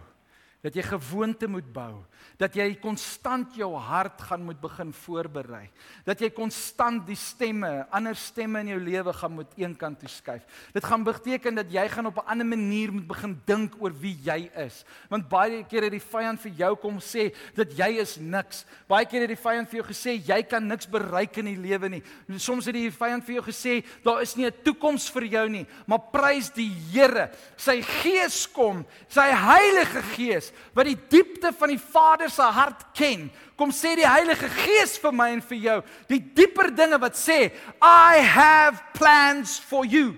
dat 0.64 0.72
jy 0.72 0.82
gewoonte 0.86 1.44
moet 1.50 1.66
bou, 1.74 1.98
dat 2.40 2.54
jy 2.56 2.70
konstant 2.80 3.52
jou 3.58 3.68
hart 3.76 4.22
gaan 4.30 4.46
moet 4.46 4.56
begin 4.62 4.94
voorberei, 4.96 5.66
dat 6.06 6.22
jy 6.24 6.30
konstant 6.32 7.04
die 7.04 7.18
stemme, 7.20 7.84
ander 7.92 8.16
stemme 8.16 8.62
in 8.64 8.70
jou 8.72 8.78
lewe 8.80 9.12
gaan 9.12 9.34
moet 9.36 9.52
eenkant 9.60 10.00
toe 10.00 10.08
skuif. 10.08 10.46
Dit 10.72 10.86
gaan 10.88 11.04
beteken 11.04 11.60
dat 11.60 11.68
jy 11.72 11.84
gaan 11.92 12.08
op 12.08 12.16
'n 12.18 12.30
ander 12.32 12.46
manier 12.46 12.92
moet 12.92 13.06
begin 13.06 13.36
dink 13.46 13.74
oor 13.78 13.92
wie 13.92 14.16
jy 14.24 14.50
is. 14.56 14.84
Want 15.10 15.28
baie 15.28 15.64
keer 15.64 15.82
het 15.82 15.92
die 15.92 16.00
vyand 16.00 16.40
vir 16.40 16.52
jou 16.56 16.76
kom 16.76 16.98
sê 16.98 17.34
dat 17.54 17.76
jy 17.76 18.00
is 18.00 18.16
niks. 18.16 18.64
Baie 18.88 19.04
keer 19.04 19.20
het 19.20 19.28
die 19.28 19.44
vyand 19.48 19.68
vir 19.68 19.82
jou 19.82 19.86
gesê 19.92 20.16
jy 20.16 20.42
kan 20.42 20.66
niks 20.66 20.86
bereik 20.86 21.36
in 21.36 21.44
die 21.44 21.60
lewe 21.68 21.88
nie. 21.88 22.02
Soms 22.38 22.64
het 22.64 22.74
die 22.74 22.90
vyand 22.90 23.24
vir 23.24 23.34
jou 23.34 23.44
gesê 23.44 23.84
daar 24.02 24.22
is 24.22 24.36
nie 24.36 24.46
'n 24.46 24.62
toekoms 24.64 25.10
vir 25.10 25.24
jou 25.24 25.48
nie, 25.48 25.66
maar 25.86 26.10
prys 26.10 26.50
die 26.50 26.72
Here. 26.94 27.30
Sy 27.56 27.82
Gees 27.82 28.46
kom, 28.46 28.86
sy 29.08 29.30
Heilige 29.30 30.02
Gees 30.02 30.53
wat 30.74 30.88
die 30.88 30.98
diepte 31.10 31.52
van 31.52 31.68
die 31.68 31.80
Vader 31.80 32.30
se 32.30 32.42
hart 32.42 32.84
ken, 32.96 33.30
kom 33.56 33.70
sê 33.70 33.94
die 33.96 34.08
Heilige 34.08 34.48
Gees 34.48 34.96
vir 34.98 35.14
my 35.14 35.30
en 35.34 35.42
vir 35.42 35.58
jou, 35.68 35.78
die 36.10 36.20
dieper 36.20 36.72
dinge 36.74 36.98
wat 37.02 37.18
sê, 37.18 37.52
I 37.80 38.20
have 38.20 38.82
plans 38.94 39.58
for 39.58 39.86
you. 39.86 40.14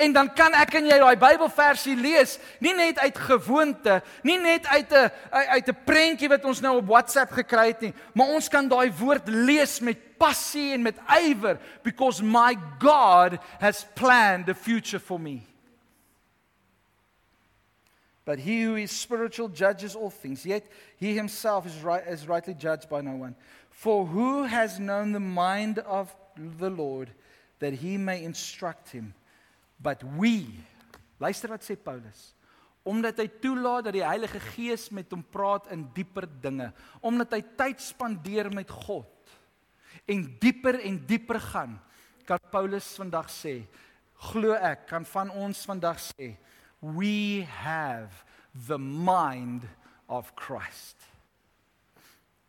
En 0.00 0.12
dan 0.16 0.30
kan 0.32 0.54
ek 0.56 0.78
en 0.78 0.86
jy 0.88 0.96
daai 0.96 1.18
Bybelversie 1.20 1.92
lees, 1.98 2.38
nie 2.64 2.72
net 2.72 2.98
uit 3.02 3.18
gewoonte, 3.20 3.98
nie 4.24 4.38
net 4.40 4.64
uit 4.66 4.92
'n 4.92 5.10
uit 5.30 5.68
'n 5.68 5.84
prentjie 5.84 6.28
wat 6.28 6.44
ons 6.44 6.60
nou 6.60 6.76
op 6.78 6.88
WhatsApp 6.88 7.32
gekry 7.32 7.66
het 7.66 7.80
nie, 7.80 7.94
maar 8.14 8.32
ons 8.32 8.48
kan 8.48 8.68
daai 8.68 8.90
woord 8.92 9.28
lees 9.28 9.80
met 9.80 10.18
passie 10.18 10.72
en 10.72 10.82
met 10.82 10.96
ywer 11.08 11.58
because 11.82 12.22
my 12.22 12.56
God 12.78 13.38
has 13.60 13.86
planned 13.94 14.48
a 14.48 14.54
future 14.54 15.00
for 15.00 15.20
me. 15.20 15.49
But 18.30 18.38
he 18.38 18.62
who 18.62 18.76
is 18.76 18.92
spiritual 18.92 19.48
judges 19.48 19.96
all 19.96 20.08
things, 20.08 20.46
yet 20.46 20.62
he 20.94 21.16
himself 21.16 21.66
is, 21.66 21.82
right, 21.82 22.06
is 22.06 22.28
rightly 22.28 22.54
judged 22.54 22.88
by 22.88 23.00
no 23.00 23.16
one. 23.16 23.34
For 23.70 24.06
who 24.06 24.44
has 24.44 24.78
known 24.78 25.10
the 25.10 25.18
mind 25.18 25.80
of 25.80 26.14
the 26.38 26.70
Lord 26.70 27.10
that 27.58 27.72
he 27.72 27.96
may 27.96 28.22
instruct 28.22 28.90
him? 28.90 29.14
But 29.82 30.04
we, 30.16 30.46
luister 31.18 31.50
wat 31.50 31.66
sê 31.66 31.74
Paulus, 31.74 32.30
omdat 32.86 33.18
hy 33.18 33.26
toelaat 33.42 33.88
dat 33.88 33.98
die 33.98 34.06
Heilige 34.06 34.38
Gees 34.52 34.86
met 34.94 35.10
hom 35.10 35.26
praat 35.26 35.66
in 35.74 35.82
dieper 35.90 36.28
dinge, 36.30 36.68
omdat 37.02 37.34
hy 37.34 37.40
tyd 37.58 37.82
spandeer 37.82 38.52
met 38.54 38.70
God 38.70 39.10
en 40.06 40.22
dieper 40.38 40.78
en 40.86 41.02
dieper 41.02 41.42
gaan, 41.50 41.74
kan 42.22 42.38
Paulus 42.54 42.94
vandag 42.94 43.26
sê, 43.26 43.64
glo 44.30 44.54
ek, 44.54 44.86
kan 44.94 45.02
van 45.16 45.34
ons 45.34 45.66
vandag 45.66 45.98
sê, 46.12 46.36
we 46.80 47.42
have 47.42 48.24
the 48.66 48.78
mind 48.78 49.68
of 50.08 50.34
Christ. 50.34 50.96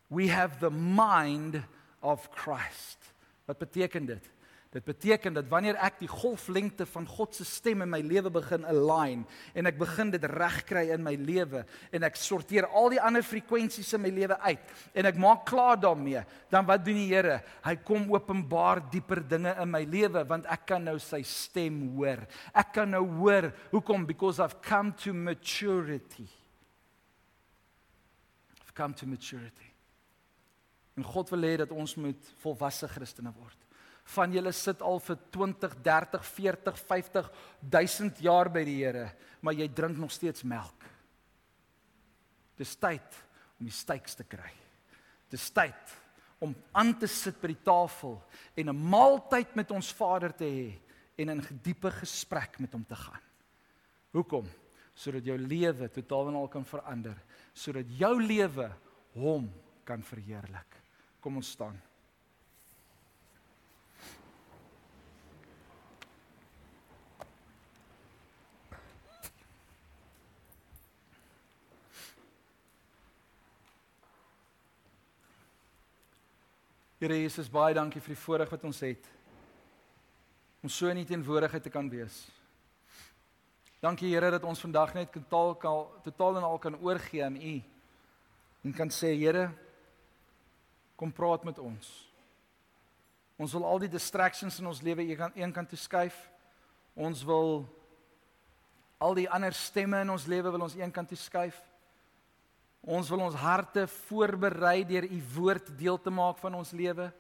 We 0.10 0.28
have 0.28 0.60
the 0.60 0.70
mind 0.70 1.64
of 2.02 2.32
Christ. 2.32 2.98
Wat 3.46 3.58
beteken 3.58 4.06
dit? 4.06 4.30
Dit 4.72 4.86
beteken 4.88 5.34
dat 5.36 5.50
wanneer 5.52 5.76
ek 5.84 5.98
die 6.00 6.08
golflengte 6.08 6.86
van 6.88 7.04
God 7.04 7.36
se 7.36 7.44
stem 7.44 7.82
in 7.84 7.90
my 7.92 8.00
lewe 8.08 8.30
begin 8.32 8.64
align 8.64 9.26
en 9.52 9.68
ek 9.68 9.76
begin 9.82 10.14
dit 10.14 10.24
regkry 10.32 10.86
in 10.96 11.02
my 11.04 11.12
lewe 11.20 11.66
en 11.92 12.06
ek 12.08 12.16
sorteer 12.16 12.70
al 12.70 12.88
die 12.94 13.02
ander 13.04 13.26
frekwensies 13.28 13.90
in 13.98 14.04
my 14.06 14.14
lewe 14.16 14.38
uit 14.46 14.72
en 14.96 15.10
ek 15.10 15.20
maak 15.20 15.44
klaar 15.50 15.76
daarmee, 15.76 16.24
dan 16.48 16.64
wat 16.70 16.86
doen 16.86 17.02
die 17.02 17.10
Here? 17.12 17.42
Hy 17.66 17.74
kom 17.84 18.06
openbaar 18.16 18.80
dieper 18.94 19.20
dinge 19.28 19.52
in 19.60 19.74
my 19.74 19.82
lewe 19.84 20.24
want 20.30 20.48
ek 20.48 20.64
kan 20.72 20.88
nou 20.88 20.96
sy 21.04 21.20
stem 21.28 21.82
hoor. 21.98 22.24
Ek 22.56 22.72
kan 22.78 22.94
nou 22.96 23.04
hoor 23.18 23.50
hoekom 23.74 24.06
because 24.08 24.40
I've 24.40 24.62
come 24.64 24.96
to 25.04 25.12
maturity. 25.12 26.30
I've 28.64 28.72
come 28.78 28.96
to 28.96 29.10
maturity. 29.10 29.68
En 30.96 31.04
God 31.04 31.36
wil 31.36 31.44
hê 31.50 31.58
dat 31.66 31.76
ons 31.76 31.98
moet 32.00 32.32
volwasse 32.40 32.88
Christene 32.88 33.36
word 33.36 33.60
van 34.12 34.34
julle 34.34 34.52
sit 34.56 34.82
al 34.84 35.00
vir 35.00 35.18
20, 35.32 35.76
30, 35.84 36.26
40, 36.26 36.80
50 36.90 37.30
duisend 37.60 38.20
jaar 38.24 38.50
by 38.52 38.64
die 38.68 38.80
Here, 38.82 39.08
maar 39.42 39.56
jy 39.56 39.70
drink 39.72 39.98
nog 39.98 40.12
steeds 40.12 40.44
melk. 40.44 40.86
Dis 42.60 42.76
tyd 42.76 43.18
om 43.60 43.66
die 43.66 43.76
steaks 43.76 44.18
te 44.20 44.26
kry. 44.28 44.52
Dis 45.32 45.50
tyd 45.56 45.98
om 46.42 46.56
aan 46.76 46.96
te 46.98 47.08
sit 47.10 47.38
by 47.42 47.52
die 47.54 47.64
tafel 47.64 48.18
en 48.58 48.70
'n 48.70 48.90
maaltyd 48.90 49.56
met 49.56 49.72
ons 49.72 49.94
Vader 49.94 50.34
te 50.34 50.46
hê 50.46 50.80
en 51.18 51.30
in 51.30 51.40
'n 51.40 51.60
diepe 51.64 51.92
gesprek 51.92 52.60
met 52.60 52.74
hom 52.74 52.86
te 52.86 52.96
gaan. 52.96 53.22
Hoekom? 54.12 54.48
Sodat 54.94 55.24
jou 55.24 55.38
lewe 55.38 55.90
totaal 55.90 56.28
en 56.28 56.36
al 56.36 56.48
kan 56.48 56.66
verander, 56.66 57.16
sodat 57.54 57.86
jou 57.88 58.22
lewe 58.22 58.72
hom 59.14 59.54
kan 59.84 60.04
verheerlik. 60.04 60.76
Kom 61.20 61.36
ons 61.36 61.52
staan. 61.52 61.82
Here 77.02 77.16
Jesus, 77.18 77.48
baie 77.50 77.74
dankie 77.74 77.98
vir 77.98 78.14
die 78.14 78.22
voorreg 78.22 78.52
wat 78.54 78.62
ons 78.68 78.80
het 78.86 79.08
om 80.62 80.70
so 80.70 80.86
in 80.86 81.00
U 81.02 81.06
teenwoordigheid 81.10 81.64
te 81.66 81.72
kan 81.74 81.88
wees. 81.90 82.28
Dankie 83.82 84.12
Here 84.12 84.30
dat 84.30 84.46
ons 84.46 84.62
vandag 84.62 84.94
net 84.94 85.10
totaal 85.10 85.56
totaal 86.06 86.38
en 86.38 86.46
al 86.46 86.62
kan 86.62 86.78
oorgee 86.78 87.24
aan 87.26 87.40
U 87.42 87.56
en 88.62 88.78
kan 88.78 88.94
sê 88.94 89.16
Here, 89.18 89.48
kom 90.94 91.10
praat 91.10 91.42
met 91.50 91.58
ons. 91.58 91.90
Ons 93.42 93.58
wil 93.58 93.66
al 93.66 93.82
die 93.88 93.90
distractions 93.98 94.62
in 94.62 94.70
ons 94.70 94.84
lewe 94.86 95.02
een 95.10 95.58
kant 95.58 95.74
toe 95.74 95.82
skuif. 95.82 96.22
Ons 96.94 97.26
wil 97.26 97.64
al 99.02 99.18
die 99.18 99.26
ander 99.26 99.58
stemme 99.58 100.06
in 100.06 100.14
ons 100.14 100.30
lewe 100.30 100.54
wil 100.54 100.70
ons 100.70 100.78
een 100.78 100.94
kant 100.94 101.10
toe 101.10 101.18
skuif. 101.18 101.58
Ons 102.82 103.12
wil 103.14 103.22
ons 103.28 103.38
harte 103.38 103.84
voorberei 104.08 104.82
deur 104.90 105.06
u 105.06 105.20
woord 105.36 105.68
deel 105.78 106.00
te 106.02 106.10
maak 106.10 106.40
van 106.42 106.56
ons 106.58 106.72
lewe. 106.74 107.12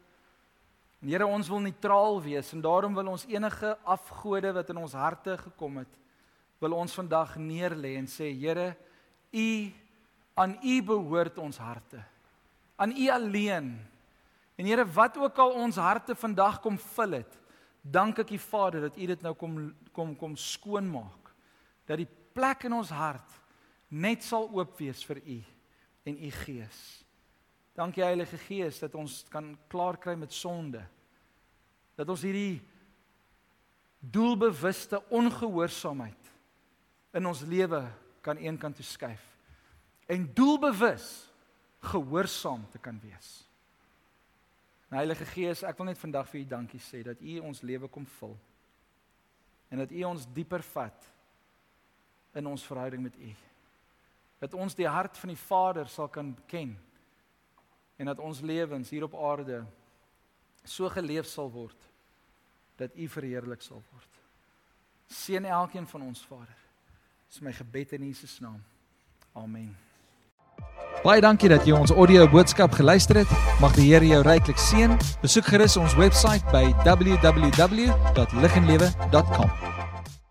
En 1.01 1.09
Here, 1.09 1.25
ons 1.25 1.49
wil 1.49 1.61
neutraal 1.61 2.17
wees 2.21 2.49
en 2.53 2.61
daarom 2.61 2.95
wil 2.97 3.11
ons 3.13 3.25
enige 3.29 3.75
afgode 3.85 4.53
wat 4.53 4.69
in 4.69 4.79
ons 4.81 4.93
harte 4.97 5.37
gekom 5.37 5.77
het, 5.81 5.99
wil 6.61 6.73
ons 6.77 6.93
vandag 6.93 7.35
neerlê 7.37 7.95
en 7.97 8.09
sê 8.09 8.31
Here, 8.33 8.73
u 9.33 9.49
aan 10.33 10.57
u 10.65 10.75
behoort 10.85 11.37
ons 11.37 11.57
harte. 11.57 12.01
Aan 12.81 12.93
u 12.97 13.09
alleen. 13.13 13.75
En 14.57 14.65
Here, 14.65 14.85
wat 14.85 15.17
ook 15.17 15.37
al 15.37 15.53
ons 15.61 15.77
harte 15.77 16.17
vandag 16.17 16.57
kom 16.61 16.77
vul 16.77 17.19
het, 17.21 17.37
dank 17.81 18.21
ek 18.21 18.33
u 18.33 18.41
Vader 18.41 18.89
dat 18.89 18.97
u 18.97 19.05
dit 19.09 19.21
nou 19.21 19.33
kom 19.37 19.61
kom 19.93 20.15
kom 20.17 20.35
skoon 20.37 20.89
maak. 20.89 21.33
Dat 21.85 22.01
die 22.01 22.09
plek 22.33 22.65
in 22.69 22.77
ons 22.77 22.89
hart 22.93 23.40
net 23.91 24.23
sal 24.23 24.47
oop 24.55 24.77
wees 24.79 25.03
vir 25.05 25.19
u 25.19 25.37
en 26.07 26.17
u 26.17 26.31
gees. 26.41 26.79
Dankie 27.75 28.03
Heilige 28.03 28.39
Gees 28.47 28.79
dat 28.83 28.95
ons 28.99 29.21
kan 29.31 29.53
klaar 29.71 29.97
kry 29.99 30.15
met 30.19 30.33
sonde. 30.33 30.81
Dat 31.95 32.09
ons 32.09 32.23
hierdie 32.25 32.61
doelbewuste 34.01 35.01
ongehoorsaamheid 35.13 36.31
in 37.15 37.27
ons 37.27 37.43
lewe 37.45 37.83
kan 38.23 38.39
eenkant 38.39 38.79
toe 38.79 38.85
skuif 38.85 39.27
en 40.11 40.25
doelbewus 40.35 41.07
gehoorsaam 41.91 42.65
te 42.71 42.79
kan 42.83 42.97
wees. 43.03 43.29
Nou 44.89 44.99
Heilige 44.99 45.25
Gees, 45.31 45.61
ek 45.63 45.77
wil 45.79 45.87
net 45.87 45.99
vandag 46.01 46.27
vir 46.27 46.41
U 46.41 46.47
dankie 46.51 46.81
sê 46.83 46.99
dat 47.05 47.21
U 47.23 47.37
ons 47.47 47.61
lewe 47.63 47.87
kom 47.87 48.03
vul. 48.17 48.33
En 49.71 49.79
dat 49.79 49.93
U 49.95 50.03
ons 50.09 50.25
dieper 50.35 50.63
vat 50.73 51.07
in 52.35 52.49
ons 52.51 52.65
verhouding 52.67 53.05
met 53.07 53.15
U. 53.15 53.31
Dat 54.41 54.55
ons 54.57 54.75
die 54.75 54.89
hart 54.89 55.17
van 55.21 55.29
die 55.29 55.39
Vader 55.39 55.89
sal 55.89 56.09
kan 56.09 56.33
ken 56.49 56.73
en 58.01 58.09
dat 58.09 58.19
ons 58.19 58.41
lewens 58.41 58.89
hier 58.89 59.05
op 59.05 59.15
aarde 59.15 59.61
so 60.65 60.89
geleef 60.89 61.29
sal 61.29 61.51
word 61.53 61.77
dat 62.81 62.97
U 62.97 63.07
verheerlik 63.07 63.61
sal 63.61 63.83
word. 63.91 64.09
Seën 65.11 65.45
elkeen 65.45 65.85
van 65.87 66.01
ons 66.01 66.25
Vader. 66.25 66.57
Dis 67.29 67.43
my 67.45 67.53
gebed 67.53 67.93
in 67.93 68.09
Jesus 68.09 68.39
naam. 68.41 68.59
Amen. 69.37 69.77
Baie 71.01 71.17
dankie 71.23 71.49
dat 71.49 71.65
jy 71.65 71.73
ons 71.73 71.89
audio 71.95 72.27
boodskap 72.29 72.75
geluister 72.77 73.17
het. 73.23 73.31
Mag 73.63 73.73
die 73.77 73.87
Here 73.89 74.05
jou 74.05 74.21
ryklik 74.25 74.59
seën. 74.61 74.91
Besoek 75.23 75.45
gerus 75.53 75.77
ons 75.81 75.95
webwerf 75.97 76.43
by 76.53 76.65
www.liginlewe.com. 76.85 79.70